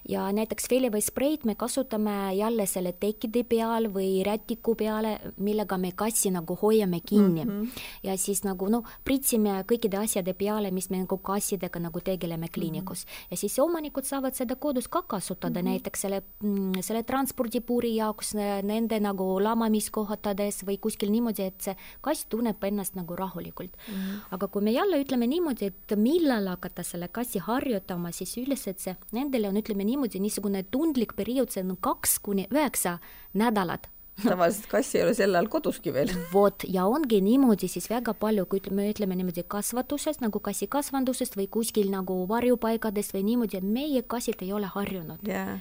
ja 0.08 0.32
näiteks 0.32 0.68
Feli 0.68 0.90
või 0.90 1.00
spreid 1.00 1.44
me 1.44 1.54
kasutame 1.54 2.34
jälle 2.34 2.66
selle 2.66 2.92
tekkide 2.92 3.44
peal 3.44 3.86
või 3.94 4.24
rätiku 4.26 4.74
peale, 4.74 5.20
millega 5.36 5.78
me 5.78 5.92
kassi 5.92 6.30
nagu 6.30 6.58
hoiame 6.62 7.00
kinni 7.00 7.44
mm. 7.44 7.50
-hmm. 7.50 7.68
ja 8.02 8.16
siis 8.16 8.42
nagu 8.44 8.68
noh, 8.68 8.84
pritsime 9.04 9.64
kõikide 9.70 10.02
asjade 10.02 10.34
peale, 10.34 10.70
mis 10.70 10.90
me 10.90 10.98
nagu 10.98 11.18
kassidega 11.18 11.78
nagu 11.78 12.00
tegeleme 12.00 12.48
kliinikus 12.48 13.06
mm. 13.06 13.10
-hmm. 13.10 13.26
ja 13.30 13.36
siis 13.36 13.58
omanikud 13.58 14.04
saavad 14.04 14.34
seda 14.34 14.56
kodus 14.56 14.88
ka 14.88 15.02
kasutada 15.02 15.60
mm, 15.60 15.66
-hmm. 15.66 15.70
näiteks 15.70 16.00
selle, 16.00 16.22
mm, 16.42 16.72
selle 16.80 17.02
transpordipuuri 17.02 17.96
jaoks, 17.96 18.34
nende 18.62 19.00
nagu 19.00 19.40
lamamiskohtade 19.42 20.07
vees 20.48 20.62
või 20.66 20.78
kuskil 20.80 21.10
niimoodi, 21.12 21.48
et 21.50 21.60
see 21.60 21.76
kass 22.04 22.26
tunneb 22.30 22.64
ennast 22.64 22.96
nagu 22.98 23.16
rahulikult 23.16 23.76
mm. 23.76 23.94
-hmm. 23.94 24.20
aga 24.30 24.48
kui 24.48 24.62
me 24.62 24.72
jälle 24.72 25.02
ütleme 25.02 25.26
niimoodi, 25.26 25.66
et 25.72 25.96
millal 25.96 26.46
hakata 26.46 26.82
selle 26.82 27.08
kassi 27.08 27.38
harjutama, 27.38 28.12
siis 28.12 28.36
üldiselt 28.38 28.80
see, 28.80 28.96
nendele 29.12 29.48
on, 29.48 29.56
ütleme 29.56 29.84
niimoodi, 29.84 30.20
niisugune 30.20 30.64
tundlik 30.70 31.14
periood, 31.16 31.50
see 31.50 31.62
on 31.62 31.76
kaks 31.80 32.18
kuni 32.18 32.48
üheksa 32.50 32.98
nädalat 33.34 33.88
tavaliselt 34.22 34.66
kass 34.66 34.94
ei 34.94 35.02
ole 35.04 35.14
sel 35.14 35.34
ajal 35.34 35.48
koduski 35.52 35.92
veel. 35.94 36.10
vot, 36.32 36.64
ja 36.66 36.86
ongi 36.90 37.20
niimoodi 37.22 37.68
siis 37.70 37.88
väga 37.90 38.14
palju, 38.14 38.46
kui 38.46 38.58
ütleme, 38.62 38.88
ütleme 38.90 39.18
niimoodi 39.18 39.44
kasvatusest 39.46 40.24
nagu 40.24 40.40
kassikasvandusest 40.40 41.38
või 41.38 41.48
kuskil 41.58 41.90
nagu 41.94 42.20
varjupaigadest 42.28 43.14
või 43.14 43.24
niimoodi, 43.32 43.60
meie 43.62 44.02
kassid 44.02 44.42
ei 44.42 44.52
ole 44.52 44.70
harjunud 44.74 45.26
yeah 45.28 45.58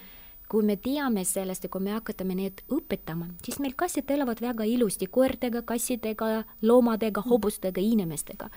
kui 0.52 0.64
me 0.66 0.78
teame 0.80 1.24
sellest 1.28 1.68
ja 1.68 1.72
kui 1.72 1.84
me 1.84 1.94
hakatame 1.96 2.38
neid 2.38 2.64
õpetama, 2.74 3.30
siis 3.44 3.60
meil 3.64 3.76
kassid 3.78 4.10
elavad 4.14 4.42
väga 4.44 4.68
ilusti 4.68 5.10
koertega, 5.12 5.64
kassidega, 5.68 6.44
loomadega, 6.62 7.24
hobustega, 7.28 7.84
inimestega. 7.84 8.50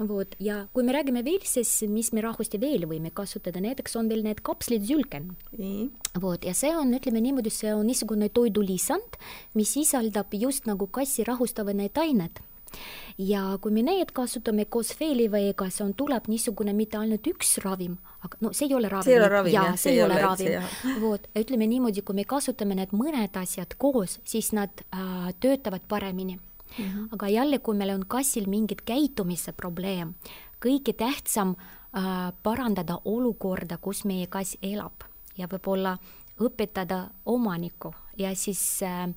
Vot, 0.00 0.32
ja 0.40 0.62
kui 0.72 0.84
me 0.86 0.94
räägime 0.96 1.20
veel, 1.26 1.42
siis 1.44 1.82
mis 1.92 2.08
me 2.16 2.22
rahusti 2.24 2.56
veel 2.60 2.86
võime 2.88 3.10
kasutada, 3.12 3.60
näiteks 3.60 3.98
on 4.00 4.08
veel 4.08 4.24
need 4.24 4.40
kapslid 4.40 4.86
Zülken. 4.88 5.34
vot, 6.20 6.44
ja 6.44 6.54
see 6.56 6.72
on, 6.72 6.94
ütleme 6.96 7.20
niimoodi, 7.20 7.52
see 7.52 7.74
on 7.74 7.84
niisugune 7.86 8.30
toidulisand, 8.32 9.20
mis 9.54 9.74
sisaldab 9.76 10.32
just 10.32 10.64
nagu 10.70 10.88
kassi 10.88 11.26
rahustavad 11.28 11.76
need 11.76 12.00
ained 12.00 12.40
ja 13.18 13.42
kui 13.60 13.72
me 13.74 13.82
need 13.84 14.12
kasutame 14.16 14.64
koos 14.70 14.92
feeliveega, 14.98 15.68
see 15.72 15.84
on, 15.84 15.94
tuleb 15.98 16.28
niisugune 16.30 16.74
mitte 16.76 16.98
ainult 17.00 17.26
üks 17.30 17.56
ravim, 17.64 17.96
aga 18.24 18.40
no 18.44 18.52
see 18.56 18.68
ei 18.68 18.76
ole 18.76 18.90
ravim. 18.92 19.06
see 19.06 19.16
ei 19.16 19.20
ole 19.20 19.30
ravim, 19.32 19.54
jah, 19.54 19.72
see 19.80 19.94
ei 19.94 20.02
ole 20.04 20.20
ravim. 20.20 20.68
vot, 21.02 21.26
ütleme 21.38 21.68
niimoodi, 21.70 22.04
kui 22.06 22.20
me 22.20 22.26
kasutame 22.28 22.78
need 22.78 22.94
mõned 22.96 23.36
asjad 23.40 23.76
koos, 23.78 24.18
siis 24.24 24.52
nad 24.56 24.84
äh, 24.88 25.32
töötavad 25.40 25.84
paremini 25.88 26.36
mm. 26.36 26.84
-hmm. 26.84 27.08
aga 27.12 27.28
jälle, 27.28 27.58
kui 27.58 27.76
meil 27.76 27.94
on 27.94 28.06
kassil 28.06 28.48
mingit 28.48 28.82
käitumise 28.82 29.52
probleem, 29.52 30.14
kõige 30.64 30.92
tähtsam 30.92 31.56
äh, 31.56 32.32
parandada 32.42 33.00
olukorda, 33.04 33.78
kus 33.78 34.04
meie 34.04 34.26
kass 34.26 34.56
elab 34.62 35.04
ja 35.36 35.46
võib-olla 35.46 35.98
õpetada 36.40 37.10
omanikku 37.26 37.94
ja 38.16 38.34
siis 38.34 38.82
Äh, 38.82 39.14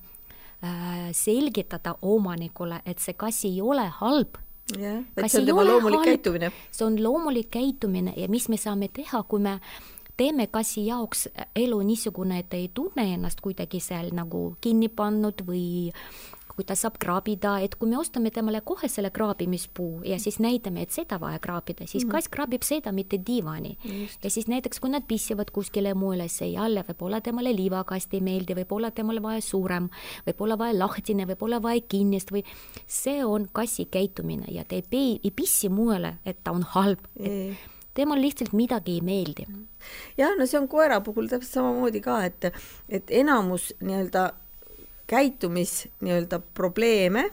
selgitada 1.12 1.96
omanikule, 2.02 2.82
et 2.86 3.00
see 3.00 3.18
kass 3.20 3.46
ei 3.46 3.62
ole 3.62 3.88
halb. 4.00 4.38
jah, 4.80 5.02
et 5.18 5.32
see 5.32 5.42
on 5.42 5.50
tema 5.50 5.66
loomulik 5.68 6.00
halb, 6.00 6.12
käitumine. 6.12 6.52
see 6.72 6.86
on 6.86 6.96
loomulik 7.04 7.50
käitumine 7.52 8.14
ja 8.18 8.30
mis 8.32 8.48
me 8.50 8.58
saame 8.58 8.88
teha, 8.88 9.24
kui 9.28 9.44
me 9.44 9.58
teeme 10.18 10.48
kassi 10.48 10.86
jaoks 10.88 11.28
elu 11.56 11.82
niisugune, 11.82 12.40
et 12.40 12.54
ei 12.54 12.70
tunne 12.74 13.06
ennast 13.14 13.42
kuidagi 13.42 13.82
seal 13.84 14.14
nagu 14.16 14.56
kinni 14.62 14.90
pannud 14.90 15.44
või 15.48 15.66
kui 16.56 16.66
ta 16.68 16.76
saab 16.78 17.00
kraabida, 17.02 17.56
et 17.66 17.76
kui 17.80 17.90
me 17.90 17.98
ostame 17.98 18.32
temale 18.34 18.62
kohe 18.66 18.90
selle 18.92 19.10
kraabimispuu 19.14 20.04
ja 20.08 20.20
siis 20.22 20.40
näitame, 20.44 20.86
et 20.86 20.94
seda 20.96 21.20
vaja 21.22 21.40
kraabida, 21.44 21.88
siis 21.88 22.04
mm 22.04 22.10
-hmm. 22.10 22.12
kass 22.12 22.30
kraabib 22.30 22.64
seda, 22.64 22.92
mitte 22.92 23.20
diivani. 23.28 23.78
ja 24.24 24.30
siis 24.30 24.48
näiteks, 24.48 24.80
kui 24.80 24.90
nad 24.90 25.04
pissivad 25.08 25.52
kuskile 25.52 25.94
mujale, 25.94 26.28
see 26.28 26.52
jälle 26.52 26.86
võib-olla 26.88 27.22
temale 27.22 27.56
liivakast 27.56 28.14
ei 28.14 28.22
meeldi, 28.22 28.54
võib-olla 28.54 28.92
temale 28.92 29.22
vaja 29.22 29.42
suurem, 29.42 29.90
võib-olla 30.28 30.58
vaja 30.58 30.80
lahtine, 30.80 31.26
võib-olla 31.26 31.62
vaja 31.62 31.82
kinnist 31.82 32.32
või 32.32 32.44
see 32.88 33.26
on 33.26 33.48
kassi 33.52 33.86
käitumine 33.86 34.46
ja 34.52 34.64
ta 34.64 34.76
ei 34.76 34.84
pea, 34.90 35.20
ei 35.24 35.32
pissi 35.32 35.70
mujale, 35.70 36.18
et 36.26 36.44
ta 36.44 36.52
on 36.52 36.64
halb 36.64 37.00
temal 37.94 38.22
lihtsalt 38.22 38.54
midagi 38.54 38.98
ei 38.98 39.02
meeldi. 39.02 39.46
jah, 40.18 40.38
no 40.38 40.46
see 40.46 40.60
on 40.60 40.68
koera 40.68 41.02
puhul 41.02 41.28
täpselt 41.28 41.60
samamoodi 41.60 42.02
ka, 42.02 42.24
et, 42.26 42.50
et 42.90 43.12
enamus 43.12 43.74
nii-öelda 43.82 44.32
käitumis 45.08 45.88
nii-öelda 46.02 46.40
probleeme 46.54 47.30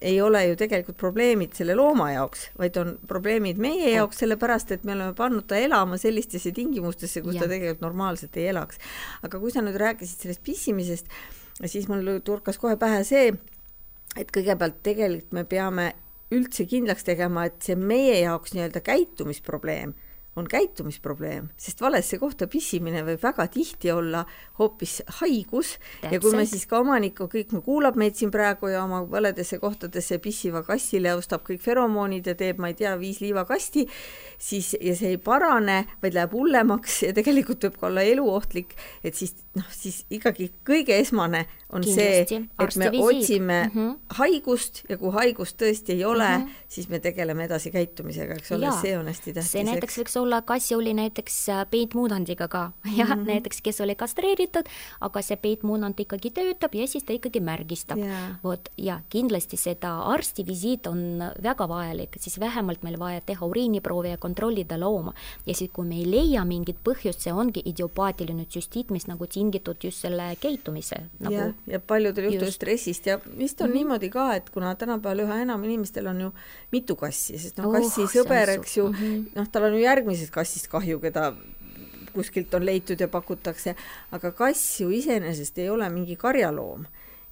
ei 0.00 0.20
ole 0.20 0.46
ju 0.46 0.56
tegelikult 0.56 0.96
probleemid 0.96 1.52
selle 1.56 1.74
looma 1.76 2.10
jaoks, 2.14 2.46
vaid 2.58 2.76
on 2.80 2.94
probleemid 3.08 3.60
meie 3.60 3.90
jaoks, 3.92 4.22
sellepärast 4.22 4.72
et 4.72 4.84
me 4.88 4.94
oleme 4.94 5.14
pannud 5.16 5.44
ta 5.48 5.58
elama 5.60 5.98
sellistesse 6.00 6.52
tingimustesse, 6.56 7.20
kus 7.24 7.36
ja. 7.36 7.44
ta 7.44 7.50
tegelikult 7.52 7.84
normaalselt 7.84 8.36
ei 8.40 8.48
elaks. 8.52 8.80
aga 9.22 9.40
kui 9.40 9.52
sa 9.52 9.64
nüüd 9.64 9.76
rääkisid 9.80 10.24
sellest 10.24 10.44
pissimisest, 10.46 11.10
siis 11.66 11.88
mul 11.92 12.08
turkas 12.24 12.58
kohe 12.58 12.78
pähe 12.80 13.02
see, 13.04 13.34
et 14.16 14.32
kõigepealt 14.32 14.80
tegelikult 14.86 15.36
me 15.36 15.44
peame 15.44 15.90
üldse 16.32 16.64
kindlaks 16.70 17.04
tegema, 17.04 17.44
et 17.50 17.60
see 17.64 17.76
meie 17.76 18.20
jaoks 18.22 18.54
nii-öelda 18.54 18.80
käitumisprobleem 18.86 19.92
on 20.36 20.46
käitumisprobleem, 20.48 21.48
sest 21.58 21.80
valesse 21.82 22.18
kohta 22.18 22.46
pissimine 22.50 23.02
võib 23.06 23.22
väga 23.22 23.46
tihti 23.50 23.90
olla 23.90 24.22
hoopis 24.58 25.00
haigus 25.20 25.72
Täpselt. 25.74 26.12
ja 26.12 26.20
kui 26.22 26.34
me 26.36 26.44
siis 26.46 26.66
ka 26.70 26.78
omaniku, 26.84 27.26
kõik 27.32 27.56
kuulab 27.66 27.98
meid 27.98 28.14
siin 28.18 28.30
praegu 28.30 28.70
ja 28.70 28.84
oma 28.84 29.02
valedesse 29.10 29.58
kohtadesse 29.58 30.20
pissiva 30.22 30.62
kassile 30.66 31.16
ostab 31.18 31.42
kõik 31.46 31.62
feromoonid 31.64 32.30
ja 32.30 32.36
teeb, 32.38 32.62
ma 32.62 32.70
ei 32.70 32.78
tea, 32.78 32.94
viis 33.00 33.18
liivakasti, 33.24 33.86
siis, 34.38 34.76
ja 34.80 34.94
see 34.96 35.16
ei 35.16 35.18
parane, 35.18 35.82
vaid 36.02 36.14
läheb 36.14 36.36
hullemaks 36.38 37.02
ja 37.08 37.14
tegelikult 37.16 37.66
võib 37.66 37.80
ka 37.80 37.90
olla 37.90 38.06
eluohtlik, 38.06 38.76
et 39.02 39.18
siis 39.18 39.34
noh, 39.58 39.66
siis 39.74 40.04
ikkagi 40.14 40.52
kõige 40.66 40.94
esmane 41.00 41.46
on 41.72 41.82
Kindlasti. 41.82 42.34
see, 42.34 42.48
et 42.58 42.76
me 42.76 42.90
otsime 42.90 43.58
mm 43.64 43.70
-hmm. 43.74 43.98
haigust 44.08 44.82
ja 44.88 44.96
kui 44.98 45.12
haigust 45.12 45.62
tõesti 45.62 45.92
ei 45.94 46.04
ole 46.04 46.28
mm, 46.28 46.44
-hmm. 46.44 46.50
siis 46.68 46.88
me 46.88 46.98
tegeleme 46.98 47.44
edasi 47.44 47.70
käitumisega, 47.70 48.34
eks 48.34 48.52
ole, 48.52 48.72
see 48.82 48.98
on 48.98 49.06
hästi 49.06 49.32
tähtis. 49.32 49.52
see 49.52 49.64
näiteks 49.64 49.98
võiks 49.98 50.20
olla, 50.20 50.42
kassi 50.42 50.74
oli 50.74 50.94
näiteks 50.94 51.48
äh, 51.48 51.66
peitmuudandiga 51.70 52.48
ka, 52.48 52.72
jah 52.98 53.08
mm 53.08 53.22
-hmm., 53.22 53.26
näiteks 53.26 53.62
kes 53.62 53.80
oli 53.80 53.94
kastreeritud, 53.94 54.66
aga 55.00 55.22
see 55.22 55.36
peitmuunand 55.36 56.00
ikkagi 56.00 56.30
töötab 56.30 56.74
ja 56.74 56.86
siis 56.86 57.04
ta 57.04 57.12
ikkagi 57.12 57.40
märgistab 57.40 57.98
vot, 58.44 58.68
ja 58.76 59.00
kindlasti 59.08 59.56
seda 59.56 59.98
arstivisiit 60.02 60.86
on 60.86 61.22
väga 61.42 61.68
vajalik, 61.68 62.16
siis 62.18 62.40
vähemalt 62.40 62.82
meil 62.82 62.98
vaja 62.98 63.20
teha 63.20 63.46
uriiniproovi 63.46 64.08
ja 64.08 64.16
kontrollida 64.16 64.80
looma. 64.80 65.14
ja 65.46 65.54
siis, 65.54 65.70
kui 65.72 65.86
me 65.86 65.94
ei 65.94 66.10
leia 66.10 66.44
mingit 66.44 66.76
põhjust, 66.84 67.20
see 67.20 67.32
ongi 67.32 67.62
idiopaatiline 67.64 68.46
süstiit, 68.48 68.90
mis 68.90 69.06
nagu 69.06 69.26
tingitud 69.26 69.76
just 69.84 69.98
selle 69.98 70.36
käitumise 70.40 70.96
nagu 71.20 71.34
yeah 71.34 71.59
ja 71.66 71.80
paljudel 71.80 72.24
juhtudel 72.24 72.52
stressist 72.52 73.06
ja 73.06 73.18
vist 73.38 73.60
on 73.60 73.66
mm 73.66 73.72
-hmm. 73.72 73.74
niimoodi 73.74 74.08
ka, 74.08 74.34
et 74.34 74.50
kuna 74.50 74.74
tänapäeval 74.74 75.24
üha 75.26 75.40
enam 75.42 75.64
inimestel 75.64 76.06
on 76.06 76.20
ju 76.20 76.32
mitu 76.72 76.96
kassi, 76.96 77.38
sest 77.38 77.58
noh, 77.58 77.72
kassi 77.72 78.02
oh, 78.02 78.10
sõber, 78.10 78.48
eks 78.58 78.76
ju 78.76 78.88
mm 78.88 78.94
-hmm., 78.94 79.24
noh, 79.34 79.48
tal 79.48 79.62
on 79.62 79.74
ju 79.74 79.80
järgmisest 79.80 80.30
kassist 80.30 80.68
kahju, 80.68 81.00
keda 81.00 81.32
kuskilt 82.12 82.54
on 82.54 82.66
leitud 82.66 83.00
ja 83.00 83.08
pakutakse, 83.08 83.74
aga 84.10 84.32
kass 84.32 84.80
ju 84.80 84.90
iseenesest 84.90 85.58
ei 85.58 85.70
ole 85.70 85.88
mingi 85.90 86.16
karjaloom 86.16 86.86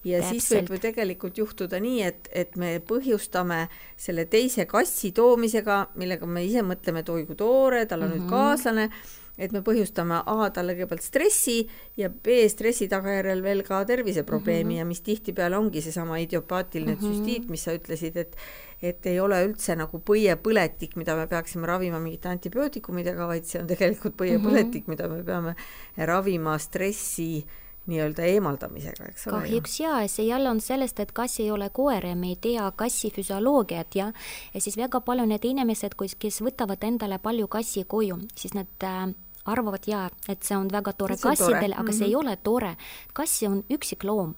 ja 0.05 0.21
Täpselt. 0.21 0.31
siis 0.31 0.51
võib 0.53 0.73
ju 0.73 0.79
tegelikult 0.79 1.39
juhtuda 1.39 1.81
nii, 1.83 2.03
et, 2.03 2.29
et 2.33 2.57
me 2.57 2.79
põhjustame 2.79 3.67
selle 3.97 4.25
teise 4.31 4.67
kassi 4.67 5.11
toomisega, 5.13 5.89
millega 5.99 6.27
me 6.27 6.45
ise 6.47 6.63
mõtleme, 6.63 7.03
et 7.03 7.09
oi 7.09 7.25
kui 7.27 7.37
tore, 7.39 7.87
tal 7.87 8.03
on 8.03 8.09
mm 8.09 8.13
-hmm. 8.13 8.19
nüüd 8.19 8.25
mhm. 8.25 8.31
kaaslane 8.31 8.91
et 9.39 9.53
me 9.55 9.63
põhjustame 9.65 10.23
A 10.27 10.51
talle 10.55 10.75
kõigepealt 10.75 11.05
stressi 11.05 11.59
ja 11.97 12.11
B 12.11 12.41
stressi 12.51 12.89
tagajärjel 12.91 13.43
veel 13.43 13.63
ka 13.67 13.85
terviseprobleemi 13.89 14.65
mm 14.65 14.71
-hmm. 14.75 14.79
ja 14.79 14.85
mis 14.85 15.01
tihtipeale 15.01 15.57
ongi 15.57 15.83
seesama 15.83 16.19
idiopaatiline 16.19 16.95
mm 16.95 17.01
-hmm. 17.01 17.15
süstiit, 17.15 17.49
mis 17.49 17.65
sa 17.65 17.75
ütlesid, 17.75 18.17
et 18.17 18.37
et 18.83 19.07
ei 19.07 19.21
ole 19.21 19.39
üldse 19.47 19.75
nagu 19.77 19.99
põiepõletik, 19.99 20.97
mida 20.97 21.17
me 21.17 21.27
peaksime 21.27 21.67
ravima 21.67 21.99
mingite 21.99 22.29
antibiootikumidega, 22.29 23.27
vaid 23.27 23.45
see 23.45 23.61
on 23.61 23.67
tegelikult 23.67 24.15
põiepõletik 24.15 24.87
mm, 24.87 24.95
-hmm. 24.95 25.09
mida 25.09 25.09
me 25.09 25.23
peame 25.23 25.55
ravima 25.97 26.59
stressi 26.59 27.45
nii-öelda 27.89 28.23
eemaldamisega, 28.23 29.05
eks 29.09 29.27
ole. 29.27 29.41
kahjuks 29.41 29.81
jaa, 29.81 30.01
see 30.09 30.27
jälle 30.27 30.51
on 30.51 30.61
sellest, 30.61 31.01
et 31.01 31.13
kass 31.13 31.41
ei 31.41 31.51
ole 31.51 31.71
koer 31.73 32.07
ja 32.07 32.17
me 32.17 32.29
ei 32.35 32.37
tea 32.41 32.71
kassi 32.77 33.11
füsioloogiat 33.11 33.97
ja 33.97 34.13
ja 34.55 34.61
siis 34.61 34.77
väga 34.77 35.01
palju 35.01 35.25
need 35.27 35.45
inimesed, 35.45 35.97
kes 36.19 36.43
võtavad 36.45 36.85
endale 36.85 37.19
palju 37.19 37.49
kassi 37.49 37.85
koju, 37.89 38.21
siis 38.37 38.55
nad 38.55 38.85
äh, 38.85 39.09
arvavad 39.49 39.87
jaa, 39.87 40.09
et 40.29 40.43
see 40.43 40.57
on 40.57 40.69
väga 40.73 40.93
tore 40.93 41.17
kassidele, 41.17 41.75
aga 41.75 41.83
mm 41.83 41.89
-hmm. 41.89 41.99
see 41.99 42.07
ei 42.07 42.15
mhm. 42.15 42.21
ole 42.21 42.37
tore. 42.37 42.77
kass 43.13 43.43
on 43.43 43.65
üksik 43.71 44.05
loom. 44.05 44.35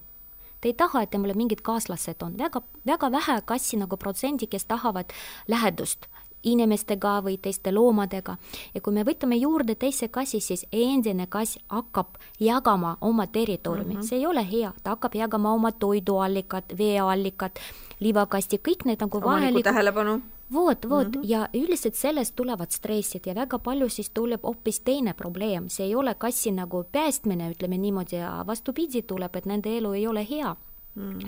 Te 0.60 0.68
ei 0.68 0.74
taha, 0.74 1.02
et 1.02 1.10
temal 1.10 1.32
mingid 1.34 1.60
kaaslased 1.62 2.22
on, 2.22 2.38
väga, 2.38 2.62
väga 2.86 3.10
vähe 3.12 3.42
kassi 3.44 3.76
nagu 3.76 3.96
protsendi, 3.96 4.46
kes 4.46 4.64
tahavad 4.64 5.08
lähedust 5.48 6.06
inimestega 6.42 7.20
või 7.24 7.36
teiste 7.42 7.72
loomadega. 7.72 8.36
ja 8.74 8.80
kui 8.80 8.92
me 8.92 9.04
võtame 9.04 9.36
juurde 9.36 9.74
teise 9.74 10.08
kassi, 10.08 10.40
siis 10.40 10.66
endine 10.72 11.26
kass 11.26 11.58
hakkab 11.68 12.16
jagama 12.40 12.96
oma 13.00 13.26
territooriumi 13.26 13.94
mm, 13.94 14.00
-hmm. 14.00 14.08
see 14.08 14.18
ei 14.18 14.26
ole 14.26 14.46
hea, 14.52 14.72
ta 14.82 14.90
hakkab 14.90 15.14
jagama 15.14 15.52
oma 15.52 15.72
toiduallikad, 15.72 16.64
veeallikad, 16.78 17.60
liivakasti, 18.00 18.60
kõik 18.68 18.84
need 18.84 19.00
nagu 19.00 19.20
vajalikud. 19.20 19.62
tähelepanu 19.62 20.20
vot, 20.52 20.90
vot 20.90 21.06
mm 21.06 21.12
-hmm. 21.12 21.24
ja 21.24 21.48
üldiselt 21.54 21.94
sellest 21.94 22.36
tulevad 22.36 22.70
stressid 22.70 23.26
ja 23.26 23.34
väga 23.34 23.58
palju 23.58 23.88
siis 23.88 24.10
tuleb 24.10 24.42
hoopis 24.42 24.80
teine 24.80 25.14
probleem, 25.14 25.68
see 25.68 25.86
ei 25.86 25.94
ole 25.94 26.14
kassi 26.14 26.52
nagu 26.52 26.84
päästmine, 26.92 27.50
ütleme 27.50 27.78
niimoodi, 27.78 28.16
ja 28.16 28.44
vastupidi 28.46 29.02
tuleb, 29.02 29.36
et 29.36 29.46
nende 29.46 29.76
elu 29.76 29.92
ei 29.92 30.06
ole 30.06 30.26
hea. 30.30 30.56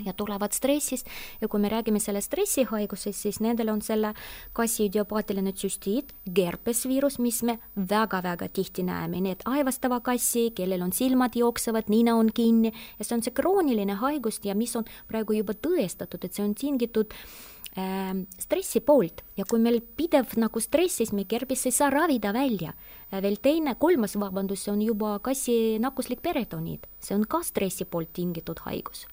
Ja 0.05 0.13
tulevad 0.13 0.53
stressist. 0.53 1.07
Ja 1.41 1.47
kui 1.47 1.59
me 1.59 1.69
räägime 1.69 1.99
sellest 1.99 2.31
stressihaigusest, 2.31 3.19
siis 3.19 3.39
nendel 3.39 3.69
on 3.69 3.81
selle 3.81 4.13
kassi 4.53 4.87
idiopaatiline 4.89 5.53
tsüstiit, 5.53 6.13
gerpesviirus, 6.35 7.19
mis 7.19 7.43
me 7.43 7.59
väga-väga 7.75 8.49
tihti 8.53 8.83
näeme, 8.83 9.21
need 9.21 9.45
aevastava 9.45 9.99
kassi, 10.03 10.51
kellel 10.55 10.83
on 10.83 10.93
silmad 10.93 11.35
jooksevad, 11.35 11.89
nina 11.89 12.15
on 12.15 12.29
kinni. 12.33 12.73
Ja 12.99 13.05
see 13.05 13.17
on 13.17 13.23
see 13.23 13.33
krooniline 13.33 13.97
haigus 14.01 14.41
ja 14.43 14.55
mis 14.55 14.75
on 14.75 14.85
praegu 15.07 15.39
juba 15.39 15.55
tõestatud, 15.55 16.23
et 16.23 16.33
see 16.33 16.45
on 16.45 16.55
tingitud 16.57 17.13
äh, 17.13 17.53
Ehm, 17.73 18.27
stressi 18.37 18.83
poolt 18.85 19.23
ja 19.33 19.47
kui 19.49 19.57
meil 19.57 19.79
pidev 19.97 20.35
nagu 20.37 20.61
stress, 20.61 20.99
siis 20.99 21.09
me 21.09 21.23
kerbis 21.25 21.65
ei 21.65 21.73
saa 21.73 21.89
ravida 21.89 22.33
välja. 22.33 22.73
veel 23.13 23.37
teine, 23.41 23.75
kolmas, 23.77 24.15
vabandust, 24.17 24.65
see 24.65 24.71
on 24.73 24.81
juba 24.81 25.19
kassi 25.21 25.79
nakkuslik 25.81 26.21
peretoniid, 26.21 26.85
see 26.99 27.15
on 27.15 27.25
ka 27.25 27.41
stressi 27.45 27.85
poolt 27.85 28.13
tingitud 28.13 28.61
haigus. 28.65 29.07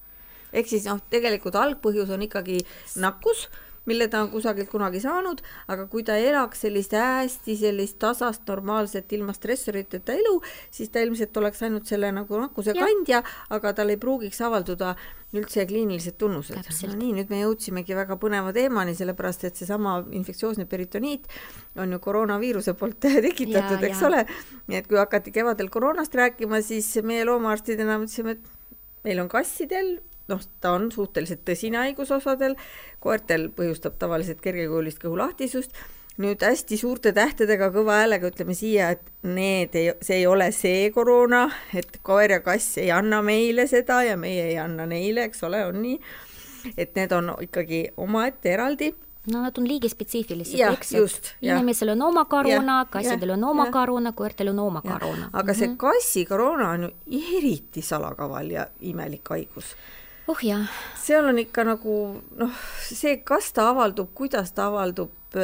Ehk 0.52 0.70
siis 0.70 0.86
noh, 0.90 1.00
tegelikult 1.10 1.58
algpõhjus 1.60 2.12
on 2.14 2.28
ikkagi 2.28 2.62
nakkus 3.00 3.48
mille 3.90 4.08
ta 4.08 4.22
on 4.22 4.30
kusagilt 4.30 4.68
kunagi 4.70 5.00
saanud, 5.00 5.40
aga 5.72 5.86
kui 5.90 6.04
ta 6.06 6.16
elaks 6.20 6.64
sellist 6.66 6.92
hästi 6.96 7.56
sellist 7.58 7.98
tasast, 8.02 8.44
normaalset, 8.48 9.12
ilma 9.16 9.32
stressoriteta 9.36 10.14
elu, 10.16 10.36
siis 10.74 10.92
ta 10.92 11.02
ilmselt 11.04 11.36
oleks 11.40 11.64
ainult 11.66 11.88
selle 11.90 12.10
nagu 12.14 12.40
nakkuse 12.42 12.74
kandja, 12.76 13.22
aga 13.56 13.72
tal 13.76 13.92
ei 13.92 13.98
pruugiks 14.00 14.40
avalduda 14.46 14.92
üldse 15.36 15.64
kliinilised 15.70 16.18
tunnused. 16.20 16.58
no 16.58 16.98
nii, 16.98 17.14
nüüd 17.20 17.32
me 17.32 17.40
jõudsimegi 17.44 17.96
väga 17.96 18.18
põneva 18.20 18.52
teemani, 18.54 18.94
sellepärast 18.98 19.46
et 19.48 19.62
seesama 19.62 20.00
infektsioosne 20.18 20.66
peritoniit 20.70 21.26
on 21.78 21.92
ju 21.94 22.02
koroonaviiruse 22.02 22.74
poolt 22.78 23.00
tekitatud, 23.28 23.82
eks 23.88 24.04
ja. 24.04 24.10
ole. 24.10 24.24
nii 24.68 24.82
et 24.82 24.90
kui 24.90 25.00
hakati 25.00 25.32
kevadel 25.32 25.72
koroonast 25.72 26.14
rääkima, 26.14 26.60
siis 26.66 26.92
meie 27.06 27.24
loomaarstidena 27.24 27.98
mõtlesime, 28.02 28.36
et 28.36 29.04
meil 29.06 29.22
on 29.22 29.30
kassidel 29.32 29.96
noh, 30.30 30.42
ta 30.60 30.74
on 30.78 30.90
suhteliselt 30.92 31.44
tõsine 31.48 31.80
haigus 31.82 32.12
osadel, 32.14 32.56
koertel 33.00 33.48
põhjustab 33.56 33.98
tavaliselt 34.00 34.40
kergekujulist 34.44 35.02
kõhulahtisust, 35.02 35.76
nüüd 36.20 36.42
hästi 36.44 36.76
suurte 36.80 37.12
tähtedega 37.16 37.70
kõva 37.74 38.00
häälega 38.02 38.30
ütleme 38.30 38.54
siia, 38.56 38.90
et 38.96 39.04
need 39.26 39.76
ei, 39.78 39.92
see 40.04 40.22
ei 40.22 40.26
ole 40.28 40.50
see 40.56 40.88
koroona, 40.94 41.46
et 41.76 42.00
koer 42.06 42.36
ja 42.36 42.40
kass 42.44 42.78
ei 42.82 42.90
anna 42.94 43.22
meile 43.24 43.66
seda 43.70 44.02
ja 44.06 44.16
meie 44.20 44.50
ei 44.50 44.58
anna 44.60 44.88
neile, 44.90 45.28
eks 45.30 45.44
ole, 45.48 45.64
on 45.66 45.80
nii. 45.82 46.00
et 46.76 46.92
need 46.96 47.12
on 47.16 47.32
ikkagi 47.40 47.86
omaette 47.96 48.52
eraldi 48.52 48.90
no 49.32 49.42
nad 49.42 49.58
on 49.58 49.68
liigispetsiifilised, 49.68 50.60
eks, 50.72 50.92
et 50.94 51.30
inimesel 51.44 51.94
on 51.94 52.02
oma 52.08 52.24
koroona, 52.24 52.82
kassidel 52.90 53.34
on 53.36 53.44
oma 53.52 53.66
koroona, 53.72 54.12
koertel 54.16 54.52
on 54.52 54.58
oma 54.66 54.82
koroona. 54.82 55.30
aga 55.32 55.54
see 55.54 55.68
-hmm. 55.68 55.76
kassi 55.76 56.24
koroona 56.24 56.70
on 56.70 56.82
ju 56.82 56.90
eriti 57.36 57.82
salakaval 57.82 58.50
ja 58.50 58.66
imelik 58.80 59.28
haigus 59.28 59.76
oh 60.30 60.42
jaa. 60.42 60.64
seal 61.00 61.26
on 61.30 61.38
ikka 61.42 61.64
nagu 61.66 61.96
noh, 62.38 62.58
see, 62.86 63.18
kas 63.26 63.50
ta 63.56 63.70
avaldub, 63.72 64.12
kuidas 64.14 64.52
ta 64.56 64.68
avaldub, 64.70 65.38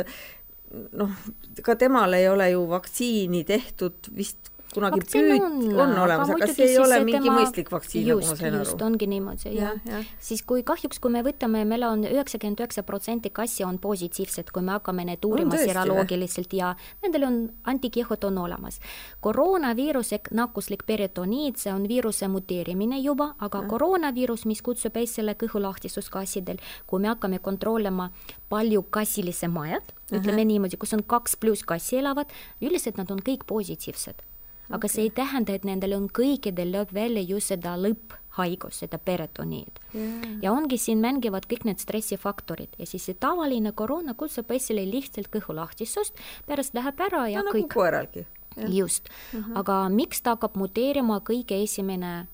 noh, 1.00 1.22
ka 1.66 1.76
temal 1.80 2.14
ei 2.18 2.28
ole 2.30 2.50
ju 2.52 2.66
vaktsiini 2.70 3.42
tehtud 3.48 4.12
vist 4.16 4.52
kunagi 4.74 5.00
püüd-, 5.06 5.42
on, 5.42 5.56
on 5.74 5.92
olemas, 6.04 6.30
aga 6.34 6.48
see 6.50 6.68
ei 6.72 6.78
ole 6.80 6.98
mingi 7.04 7.20
tema... 7.20 7.36
mõistlik 7.40 7.70
vaktsiin, 7.72 8.06
nagu 8.08 8.22
ma 8.22 8.36
sain 8.38 8.48
aru. 8.50 8.62
just, 8.64 8.82
ongi 8.86 9.08
niimoodi, 9.10 9.52
jah 9.54 9.76
ja. 9.86 9.92
ja.. 9.92 10.02
siis 10.28 10.42
kui 10.46 10.64
kahjuks, 10.66 11.00
kui 11.02 11.12
me 11.14 11.22
võtame, 11.26 11.62
meil 11.68 11.86
on 11.86 12.04
üheksakümmend 12.08 12.62
üheksa 12.62 12.84
protsenti 12.86 13.32
kassi 13.34 13.64
on 13.66 13.78
positiivsed, 13.82 14.50
kui 14.54 14.64
me 14.66 14.76
hakkame 14.76 15.06
neid 15.08 15.24
uurima 15.28 15.58
seroloogiliselt 15.60 16.56
ja 16.56 16.74
nendel 17.04 17.28
on 17.28 17.38
antikehod 17.72 18.28
on 18.28 18.42
olemas. 18.44 18.80
koroonaviirus 19.24 20.12
ehk 20.18 20.30
nakkuslik 20.36 20.86
peritoniit, 20.88 21.60
see 21.62 21.72
on 21.72 21.86
viiruse 21.88 22.28
muteerimine 22.32 23.00
juba, 23.04 23.32
aga 23.38 23.64
ja. 23.64 23.70
koroonaviirus, 23.70 24.46
mis 24.50 24.62
kutsub 24.66 24.96
esile 25.00 25.36
kõhulahtisus 25.38 26.10
kassidel, 26.12 26.60
kui 26.86 27.02
me 27.02 27.12
hakkame 27.12 27.40
kontrollima 27.44 28.10
palju 28.50 28.84
kassilise 28.90 29.48
majad, 29.48 29.92
ütleme 30.12 30.42
uh 30.42 30.42
-huh. 30.42 30.52
niimoodi, 30.52 30.76
kus 30.76 30.94
on 30.94 31.02
kaks 31.02 31.36
pluss 31.36 31.62
kassi 31.62 31.98
elavad, 31.98 32.30
üldiselt 32.62 32.96
nad 32.96 33.10
on 33.10 33.18
kõik 33.18 33.46
positiivsed 33.46 34.22
aga 34.70 34.88
see 34.90 35.06
ei 35.06 35.12
tähenda, 35.14 35.54
et 35.54 35.66
nendel 35.68 35.96
on 35.96 36.08
kõikidel 36.12 36.72
lööb 36.74 36.92
välja 36.94 37.22
just 37.22 37.52
seda 37.52 37.76
lõpphaigus, 37.80 38.82
seda 38.82 38.98
peritoniid 38.98 39.80
yeah.. 39.94 40.26
ja 40.42 40.52
ongi 40.54 40.78
siin 40.80 41.02
mängivad 41.04 41.48
kõik 41.50 41.66
need 41.68 41.82
stressifaktorid. 41.82 42.74
Ja 42.78 42.88
siis 42.88 43.06
see 43.08 43.18
tavaline 43.18 43.72
koroona 43.76 44.16
kutsub 44.18 44.50
esile 44.56 44.86
lihtsalt 44.88 45.30
kõhulahtisust, 45.34 46.18
pärast 46.46 46.76
läheb 46.76 47.00
ära 47.08 47.26
ja 47.32 47.44
no, 47.44 47.54
kõik 47.54 47.68
nagu 47.68 47.80
koeralgi. 47.80 48.26
just. 48.68 49.10
Uh, 49.32 49.40
-huh. 49.40 49.58
aga 49.62 49.80
miks 49.88 50.22
ta 50.22 50.36
hakkab 50.36 50.56
muteerima, 50.56 51.20
kõige 51.20 51.62
esimene 51.62 52.26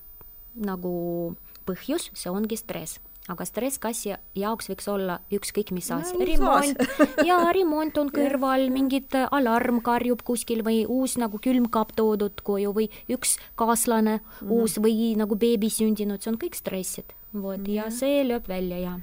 nagu 0.55 1.37
põhjus, 1.67 2.11
see 2.15 2.31
ongi 2.31 2.57
stress 2.57 3.01
aga 3.31 3.45
stress 3.47 3.79
kassi 3.79 4.15
jaoks 4.35 4.71
võiks 4.71 4.89
olla 4.91 5.21
ükskõik 5.33 5.71
mis 5.75 5.91
asi. 5.95 6.17
no,, 6.17 6.27
remont. 6.27 6.83
ja 7.29 7.39
remont 7.55 8.01
on 8.03 8.11
kõrval, 8.15 8.67
mingid 8.75 9.15
äh, 9.19 9.29
alarm 9.31 9.79
karjub 9.85 10.25
kuskil 10.27 10.65
või 10.67 10.83
uus 10.89 11.17
nagu 11.23 11.39
külmkapp 11.43 11.95
toodud 11.99 12.43
koju 12.43 12.75
või 12.75 12.89
üks 13.13 13.37
kaaslane 13.55 14.19
mm 14.19 14.27
-hmm. 14.41 14.53
uus 14.59 14.79
või 14.83 15.15
nagu 15.19 15.39
beebi 15.39 15.71
sündinud, 15.71 16.23
see 16.23 16.35
on 16.35 16.41
kõik 16.43 16.59
stressid, 16.59 17.15
vot 17.33 17.59
mm 17.59 17.65
-hmm. 17.65 17.75
ja 17.79 17.91
see 17.91 18.25
lööb 18.27 18.49
välja 18.49 18.79
ja 18.79 18.99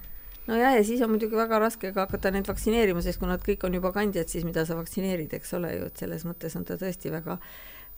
nojah, 0.47 0.75
ja 0.75 0.83
siis 0.83 1.01
on 1.01 1.13
muidugi 1.13 1.35
väga 1.35 1.59
raske 1.59 1.93
ka 1.93 2.07
hakata 2.07 2.31
neid 2.31 2.47
vaktsineerima, 2.47 3.01
sest 3.01 3.19
kui 3.19 3.29
nad 3.29 3.41
kõik 3.41 3.63
on 3.63 3.73
juba 3.73 3.91
kandjad, 3.95 4.27
siis 4.27 4.43
mida 4.43 4.65
sa 4.65 4.75
vaktsineerid, 4.75 5.33
eks 5.33 5.53
ole 5.53 5.75
ju, 5.75 5.85
et 5.85 5.97
selles 5.97 6.25
mõttes 6.25 6.55
on 6.59 6.65
ta 6.65 6.75
tõesti 6.75 7.11
väga, 7.11 7.37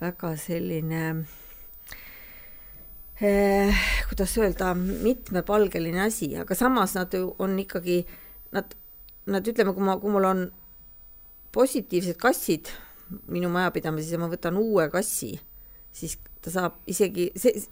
väga 0.01 0.35
selline 0.37 1.25
eh, 3.21 3.83
kuidas 4.09 4.37
öelda, 4.37 4.73
mitmepalgeline 4.77 6.05
asi, 6.07 6.33
aga 6.41 6.57
samas 6.57 6.95
nad 6.97 7.13
ju 7.13 7.33
on 7.39 7.57
ikkagi, 7.61 8.01
nad, 8.55 8.75
nad 9.31 9.47
ütleme, 9.47 9.75
kui 9.75 9.85
ma, 9.85 9.97
kui 10.01 10.13
mul 10.13 10.27
on 10.29 10.47
positiivsed 11.55 12.17
kassid 12.19 12.71
minu 13.31 13.51
majapidamises 13.51 14.15
ja 14.15 14.19
ma 14.21 14.29
võtan 14.31 14.57
uue 14.59 14.87
kassi, 14.91 15.33
siis 15.91 16.17
ta 16.41 16.53
saab 16.53 16.79
isegi, 16.89 17.29
see, 17.39 17.63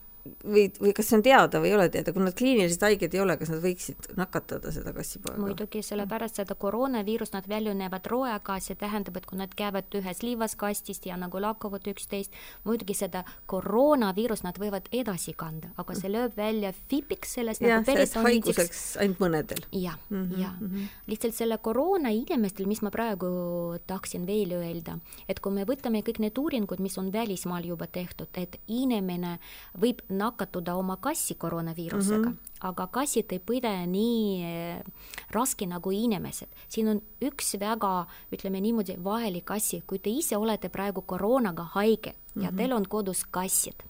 või, 0.44 0.66
või 0.80 0.94
kas 0.98 1.10
see 1.10 1.20
on 1.20 1.26
teada 1.26 1.62
või 1.62 1.72
ei 1.72 1.76
ole 1.78 1.88
teada, 1.94 2.14
kui 2.16 2.24
nad 2.24 2.36
kliiniliselt 2.38 2.86
haiged 2.88 3.16
ei 3.16 3.22
ole, 3.24 3.38
kas 3.40 3.52
nad 3.54 3.64
võiksid 3.64 4.12
nakatada 4.20 4.74
seda 4.76 4.94
kassipoega? 4.96 5.42
muidugi, 5.42 5.84
sellepärast 5.86 6.42
seda 6.42 6.58
koroonaviirust 6.60 7.36
nad 7.38 7.50
väljunevad 7.50 8.10
roega, 8.12 8.60
see 8.64 8.78
tähendab, 8.80 9.18
et 9.20 9.28
kui 9.30 9.40
nad 9.40 9.54
käivad 9.58 10.00
ühes 10.00 10.24
liivaskastist 10.26 11.06
ja 11.10 11.18
nagu 11.20 11.42
lakkuvad 11.42 11.88
üksteist, 11.94 12.36
muidugi 12.68 12.98
seda 12.98 13.24
koroonaviirust 13.52 14.48
nad 14.48 14.60
võivad 14.62 14.90
edasi 14.92 15.36
kanda, 15.38 15.74
aga 15.78 15.98
see 15.98 16.12
lööb 16.12 16.38
välja 16.38 16.74
fipiks 16.90 17.38
sellest 17.40 17.64
ja, 17.64 17.78
nagu 17.78 17.88
päris 17.90 18.16
haiguseks 18.18 18.84
ainult 19.04 19.24
mõnedel. 19.24 19.64
jah 19.72 19.98
jah 20.10 20.56
mm 20.60 20.68
-hmm.. 20.68 20.88
lihtsalt 21.08 21.36
selle 21.36 21.58
koroona 21.58 22.10
inimestel, 22.10 22.68
mis 22.68 22.82
ma 22.82 22.92
praegu 22.92 23.28
tahtsin 23.88 24.28
veel 24.28 24.52
öelda, 24.52 25.00
et 25.30 25.40
kui 25.40 25.52
me 25.52 25.66
võtame 25.66 26.02
kõik 26.02 26.20
need 26.20 26.38
uuringud, 26.38 26.80
mis 26.80 26.98
on 26.98 27.12
välismaal 27.14 27.66
juba 27.66 27.88
tehtud, 27.88 28.28
et 28.34 28.60
inimene 28.68 29.40
võib 29.82 30.02
nakatuda 30.20 30.76
oma 30.76 30.98
kassi 30.98 31.36
koroonaviirusega 31.36 32.30
mm, 32.30 32.34
-hmm. 32.34 32.68
aga 32.70 32.88
kassid 32.88 33.32
ei 33.36 33.42
põde 33.52 33.74
nii 33.88 34.24
eh, 34.44 34.84
raske 35.32 35.68
nagu 35.68 35.92
inimesed. 35.92 36.50
siin 36.68 36.88
on 36.88 37.02
üks 37.22 37.56
väga, 37.60 38.08
ütleme 38.32 38.62
niimoodi, 38.62 38.98
vahelik 39.04 39.52
asi, 39.52 39.84
kui 39.88 40.00
te 40.00 40.10
ise 40.10 40.38
olete 40.38 40.70
praegu 40.70 41.02
koroonaga 41.02 41.64
haige 41.76 42.12
mm 42.12 42.18
-hmm. 42.18 42.44
ja 42.44 42.50
mhm. 42.50 42.58
teil 42.58 42.74
on 42.74 42.88
kodus 42.90 43.24
kassid 43.32 43.90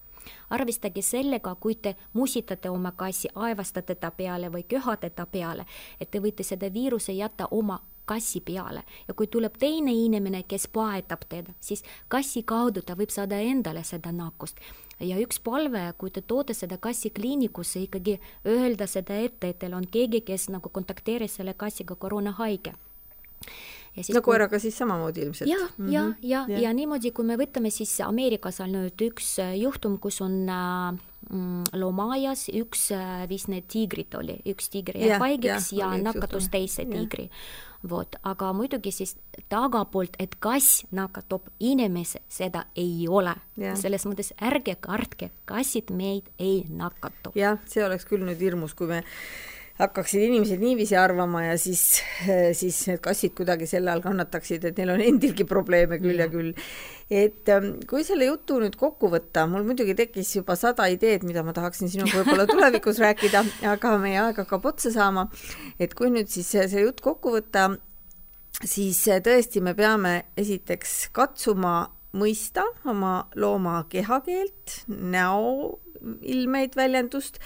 arvestage 0.49 1.01
sellega, 1.01 1.55
kui 1.55 1.75
te 1.75 1.95
musitate 2.13 2.69
oma 2.69 2.91
kassi, 2.91 3.29
aevastate 3.35 3.95
ta 3.95 4.11
peale 4.11 4.49
või 4.49 4.63
köhate 4.63 5.09
ta 5.09 5.25
peale, 5.25 5.65
et 5.99 6.11
te 6.11 6.19
võite 6.19 6.43
seda 6.43 6.73
viiruse 6.73 7.13
jätta 7.13 7.47
oma 7.51 7.79
kassi 8.09 8.41
peale. 8.45 8.83
Ja 9.07 9.13
kui 9.13 9.29
tuleb 9.31 9.57
teine 9.61 9.93
inimene, 9.93 10.43
kes 10.49 10.67
paetab 10.73 11.25
teda, 11.29 11.53
siis 11.61 11.85
kassi 12.09 12.43
kaudu 12.43 12.81
ta 12.85 12.97
võib 12.99 13.13
saada 13.13 13.39
endale 13.45 13.83
seda 13.87 14.13
nakkust 14.15 14.59
ja 14.99 15.17
üks 15.21 15.39
palve, 15.43 15.81
kui 15.97 16.11
te 16.11 16.21
toote 16.21 16.53
seda 16.57 16.77
kassi 16.81 17.11
kliinikusse, 17.15 17.85
ikkagi 17.87 18.17
öelda 18.47 18.87
seda 18.89 19.15
ette, 19.15 19.53
et 19.53 19.59
teil 19.61 19.75
on 19.77 19.87
keegi, 19.87 20.21
kes 20.27 20.49
nagu 20.51 20.71
kontakteeris 20.73 21.39
selle 21.39 21.55
kassiga 21.57 21.95
koroonahaige 21.95 22.75
ja 23.95 24.03
siis 24.03 24.15
no 24.15 24.21
koeraga 24.25 24.55
kui... 24.55 24.63
siis 24.67 24.77
samamoodi 24.77 25.21
ilmselt. 25.25 25.49
ja 25.49 25.57
mm, 25.57 25.85
-hmm. 25.85 25.91
ja, 25.91 26.03
ja, 26.21 26.45
ja., 26.47 26.59
ja 26.59 26.73
niimoodi, 26.73 27.11
kui 27.11 27.25
me 27.25 27.37
võtame 27.37 27.71
siis 27.73 27.99
Ameerikas 28.05 28.59
on 28.59 28.75
nüüd 28.75 29.05
üks 29.09 29.37
äh, 29.39 29.55
juhtum, 29.59 29.97
kus 29.99 30.21
on 30.21 30.49
äh, 30.49 30.99
mm, 31.31 31.63
loomaaias 31.73 32.49
üks 32.53 32.91
äh, 32.91 33.29
vist 33.29 33.47
need 33.47 33.67
tiigrid 33.67 34.13
oli, 34.15 34.39
üks 34.45 34.69
tiiger 34.69 34.97
jäi 34.97 35.19
haigeks 35.19 35.73
ja, 35.73 35.93
ja 35.95 36.03
nakatus 36.03 36.49
teise 36.49 36.85
tiigri 36.85 37.29
vot, 37.89 38.15
aga 38.23 38.51
muidugi 38.53 38.91
siis 38.91 39.15
tagapoolt, 39.49 40.17
et 40.19 40.35
kass 40.43 40.83
nakatab 40.91 41.47
inimese, 41.59 42.19
seda 42.27 42.65
ei 42.75 43.07
ole. 43.07 43.35
selles 43.79 44.05
mõttes 44.05 44.33
ärge 44.41 44.75
kartke, 44.79 45.31
kassid 45.45 45.91
meid 45.91 46.27
ei 46.39 46.65
nakatu. 46.69 47.31
jah, 47.35 47.59
see 47.65 47.85
oleks 47.85 48.05
küll 48.05 48.25
nüüd 48.25 48.39
hirmus, 48.39 48.73
kui 48.73 48.87
me 48.87 49.03
hakkaksid 49.79 50.25
inimesed 50.27 50.59
niiviisi 50.59 50.97
arvama 50.99 51.45
ja 51.45 51.57
siis, 51.59 52.01
siis 52.59 52.79
need 52.89 53.01
kassid 53.03 53.33
kuidagi 53.37 53.67
selle 53.69 53.93
all 53.93 54.03
kannataksid, 54.03 54.65
et 54.67 54.79
neil 54.79 54.93
on 54.95 55.03
endilgi 55.03 55.45
probleeme 55.47 56.01
küll 56.03 56.19
ja, 56.19 56.27
ja 56.27 56.33
küll. 56.33 56.51
et 57.09 57.51
ähm, 57.53 57.71
kui 57.89 58.03
selle 58.07 58.27
jutu 58.27 58.59
nüüd 58.61 58.75
kokku 58.79 59.11
võtta, 59.13 59.45
mul 59.49 59.63
muidugi 59.67 59.95
tekkis 59.97 60.35
juba 60.35 60.57
sada 60.59 60.89
ideed, 60.91 61.23
mida 61.27 61.43
ma 61.47 61.55
tahaksin 61.55 61.91
sinuga 61.91 62.19
võib-olla 62.19 62.47
tulevikus 62.53 62.99
rääkida, 63.03 63.45
aga 63.71 63.95
meie 64.01 64.19
aeg 64.25 64.43
hakkab 64.43 64.67
otsa 64.73 64.91
saama. 64.95 65.29
et 65.79 65.95
kui 65.95 66.11
nüüd 66.13 66.31
siis 66.31 66.51
see 66.51 66.83
jutt 66.83 66.99
kokku 67.05 67.37
võtta, 67.37 67.69
siis 68.59 68.99
tõesti 69.23 69.63
me 69.63 69.75
peame 69.77 70.15
esiteks 70.37 71.07
katsuma 71.15 71.77
mõista 72.19 72.65
oma 72.89 73.29
looma 73.37 73.83
kehakeelt, 73.89 74.83
näoilmeid, 74.89 76.75
väljendust, 76.75 77.37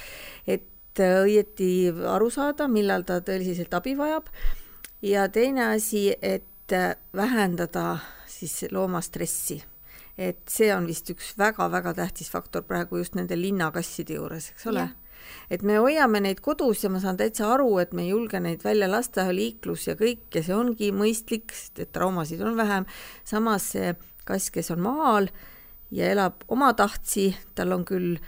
et 0.48 0.73
Äh, 1.00 1.24
õieti 1.26 1.90
aru 1.90 2.30
saada, 2.30 2.68
millal 2.70 3.06
ta 3.08 3.18
tõeliselt 3.26 3.74
abi 3.74 3.96
vajab. 3.98 4.28
ja 5.02 5.28
teine 5.28 5.74
asi, 5.74 6.14
et 6.22 6.72
äh, 6.72 6.96
vähendada 7.16 7.98
siis 8.28 8.66
looma 8.72 9.02
stressi. 9.02 9.64
et 10.18 10.38
see 10.48 10.70
on 10.76 10.86
vist 10.86 11.10
üks 11.10 11.34
väga-väga 11.38 11.94
tähtis 11.94 12.30
faktor 12.30 12.62
praegu 12.62 12.98
just 12.98 13.16
nende 13.16 13.36
linnakasside 13.36 14.14
juures, 14.14 14.52
eks 14.52 14.68
ole 14.68 14.90
et 15.50 15.64
me 15.64 15.80
hoiame 15.80 16.20
neid 16.20 16.42
kodus 16.42 16.84
ja 16.84 16.90
ma 16.90 17.00
saan 17.00 17.18
täitsa 17.18 17.48
aru, 17.54 17.80
et 17.80 17.94
me 17.94 18.04
ei 18.04 18.10
julge 18.10 18.40
neid 18.40 18.62
välja 18.64 18.88
lasta, 18.92 19.26
liiklus 19.34 19.88
ja 19.88 19.96
kõik 19.96 20.36
ja 20.36 20.44
see 20.44 20.54
ongi 20.56 20.92
mõistlik, 20.92 21.52
sest 21.56 21.80
et 21.80 21.92
traumasid 21.92 22.42
on 22.42 22.58
vähem. 22.58 22.86
samas 23.26 23.72
see 23.72 23.96
kass, 24.26 24.52
kes 24.52 24.72
on 24.72 24.80
maal 24.80 25.30
ja 25.92 26.12
elab 26.12 26.44
omatahtsi, 26.48 27.34
tal 27.56 27.72
on 27.72 27.86
küll 27.86 28.20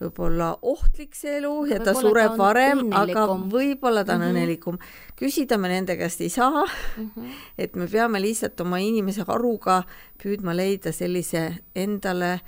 võib-olla 0.00 0.50
ohtlik 0.62 1.14
see 1.14 1.36
elu 1.38 1.52
ja 1.70 1.78
ta 1.84 1.94
sureb 1.96 2.34
varem, 2.38 2.88
aga 2.96 3.26
võib-olla 3.50 4.04
ta 4.04 4.16
on 4.16 4.20
mm 4.20 4.24
-hmm. 4.24 4.30
õnnelikum. 4.34 4.78
küsida 5.16 5.58
me 5.58 5.68
nende 5.68 5.96
käest 5.96 6.20
ei 6.20 6.28
saa 6.28 6.64
mm, 6.64 7.10
-hmm. 7.16 7.30
et 7.58 7.76
me 7.76 7.86
peame 7.86 8.20
lihtsalt 8.20 8.60
oma 8.60 8.78
inimese 8.78 9.24
haruga 9.26 9.82
püüdma 10.22 10.56
leida 10.56 10.92
sellise 10.92 11.54
endale 11.74 12.40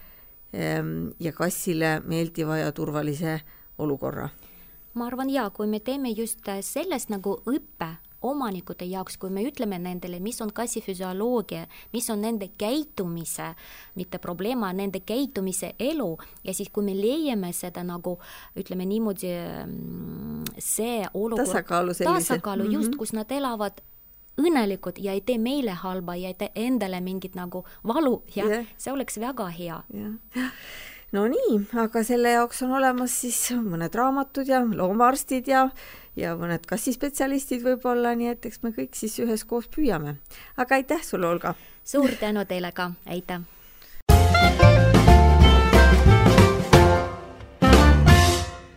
ehm, 0.52 1.08
ja 1.20 1.32
kassile 1.32 2.00
meeldiva 2.04 2.58
ja 2.58 2.72
turvalise 2.72 3.40
olukorra 3.78 4.28
ma 4.94 5.06
arvan 5.06 5.30
jaa, 5.30 5.50
kui 5.50 5.66
me 5.66 5.80
teeme 5.80 6.10
just 6.10 6.40
sellest 6.60 7.10
nagu 7.10 7.40
õppe 7.46 7.96
omanikute 8.30 8.86
jaoks, 8.88 9.16
kui 9.20 9.30
me 9.32 9.44
ütleme 9.46 9.78
nendele, 9.82 10.20
mis 10.22 10.40
on 10.44 10.52
kassi 10.54 10.82
füsioloogia, 10.84 11.66
mis 11.92 12.08
on 12.10 12.22
nende 12.24 12.50
käitumise, 12.58 13.52
mitte 13.96 14.20
probleem, 14.22 14.64
nende 14.76 15.02
käitumise 15.06 15.74
elu 15.78 16.10
ja 16.44 16.54
siis, 16.54 16.70
kui 16.72 16.84
me 16.86 16.96
leiame 16.96 17.52
seda 17.56 17.84
nagu 17.86 18.16
ütleme 18.56 18.86
niimoodi, 18.88 19.32
mm, 19.66 20.56
see 20.58 21.04
olukord, 21.14 21.46
tasakaalu, 21.46 21.94
tasakaalu 22.02 22.64
mm 22.64 22.70
-hmm. 22.70 22.74
just, 22.74 22.96
kus 22.96 23.12
nad 23.12 23.30
elavad 23.30 23.80
õnnelikud 24.36 24.98
ja 25.00 25.12
ei 25.12 25.20
tee 25.20 25.38
meile 25.38 25.72
halba 25.72 26.16
ja 26.16 26.28
ei 26.28 26.34
tee 26.34 26.50
endale 26.54 27.00
mingit 27.00 27.34
nagu 27.34 27.64
valu 27.84 28.22
ja 28.34 28.44
yeah. 28.44 28.66
see 28.76 28.92
oleks 28.92 29.20
väga 29.20 29.48
hea 29.48 29.82
yeah 29.94 30.12
no 31.14 31.26
nii, 31.30 31.60
aga 31.82 32.02
selle 32.06 32.34
jaoks 32.34 32.62
on 32.66 32.74
olemas 32.78 33.14
siis 33.22 33.38
mõned 33.62 33.94
raamatud 33.94 34.48
ja 34.50 34.62
loomaarstid 34.66 35.48
ja, 35.50 35.68
ja 36.16 36.36
mõned 36.36 36.66
kassispetsialistid 36.68 37.64
võib-olla, 37.64 38.14
nii 38.16 38.32
et 38.34 38.46
eks 38.46 38.62
me 38.62 38.72
kõik 38.76 38.94
siis 38.98 39.18
üheskoos 39.22 39.68
püüame. 39.68 40.16
aga 40.56 40.74
aitäh 40.74 41.02
sulle, 41.04 41.26
Olga! 41.26 41.54
suur 41.84 42.10
tänu 42.20 42.44
teile 42.44 42.72
ka, 42.72 42.92
aitäh! 43.06 43.40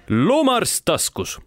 loomaarst 0.09 0.85
taskus 0.85 1.39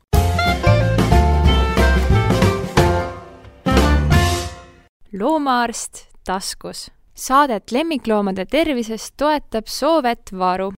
loomaarst 5.13 6.09
taskus. 6.25 6.91
Saadet 7.15 7.71
lemmikloomade 7.71 8.47
tervisest 8.47 9.15
toetab 9.17 9.67
Soovet 9.69 10.33
Varu 10.39 10.71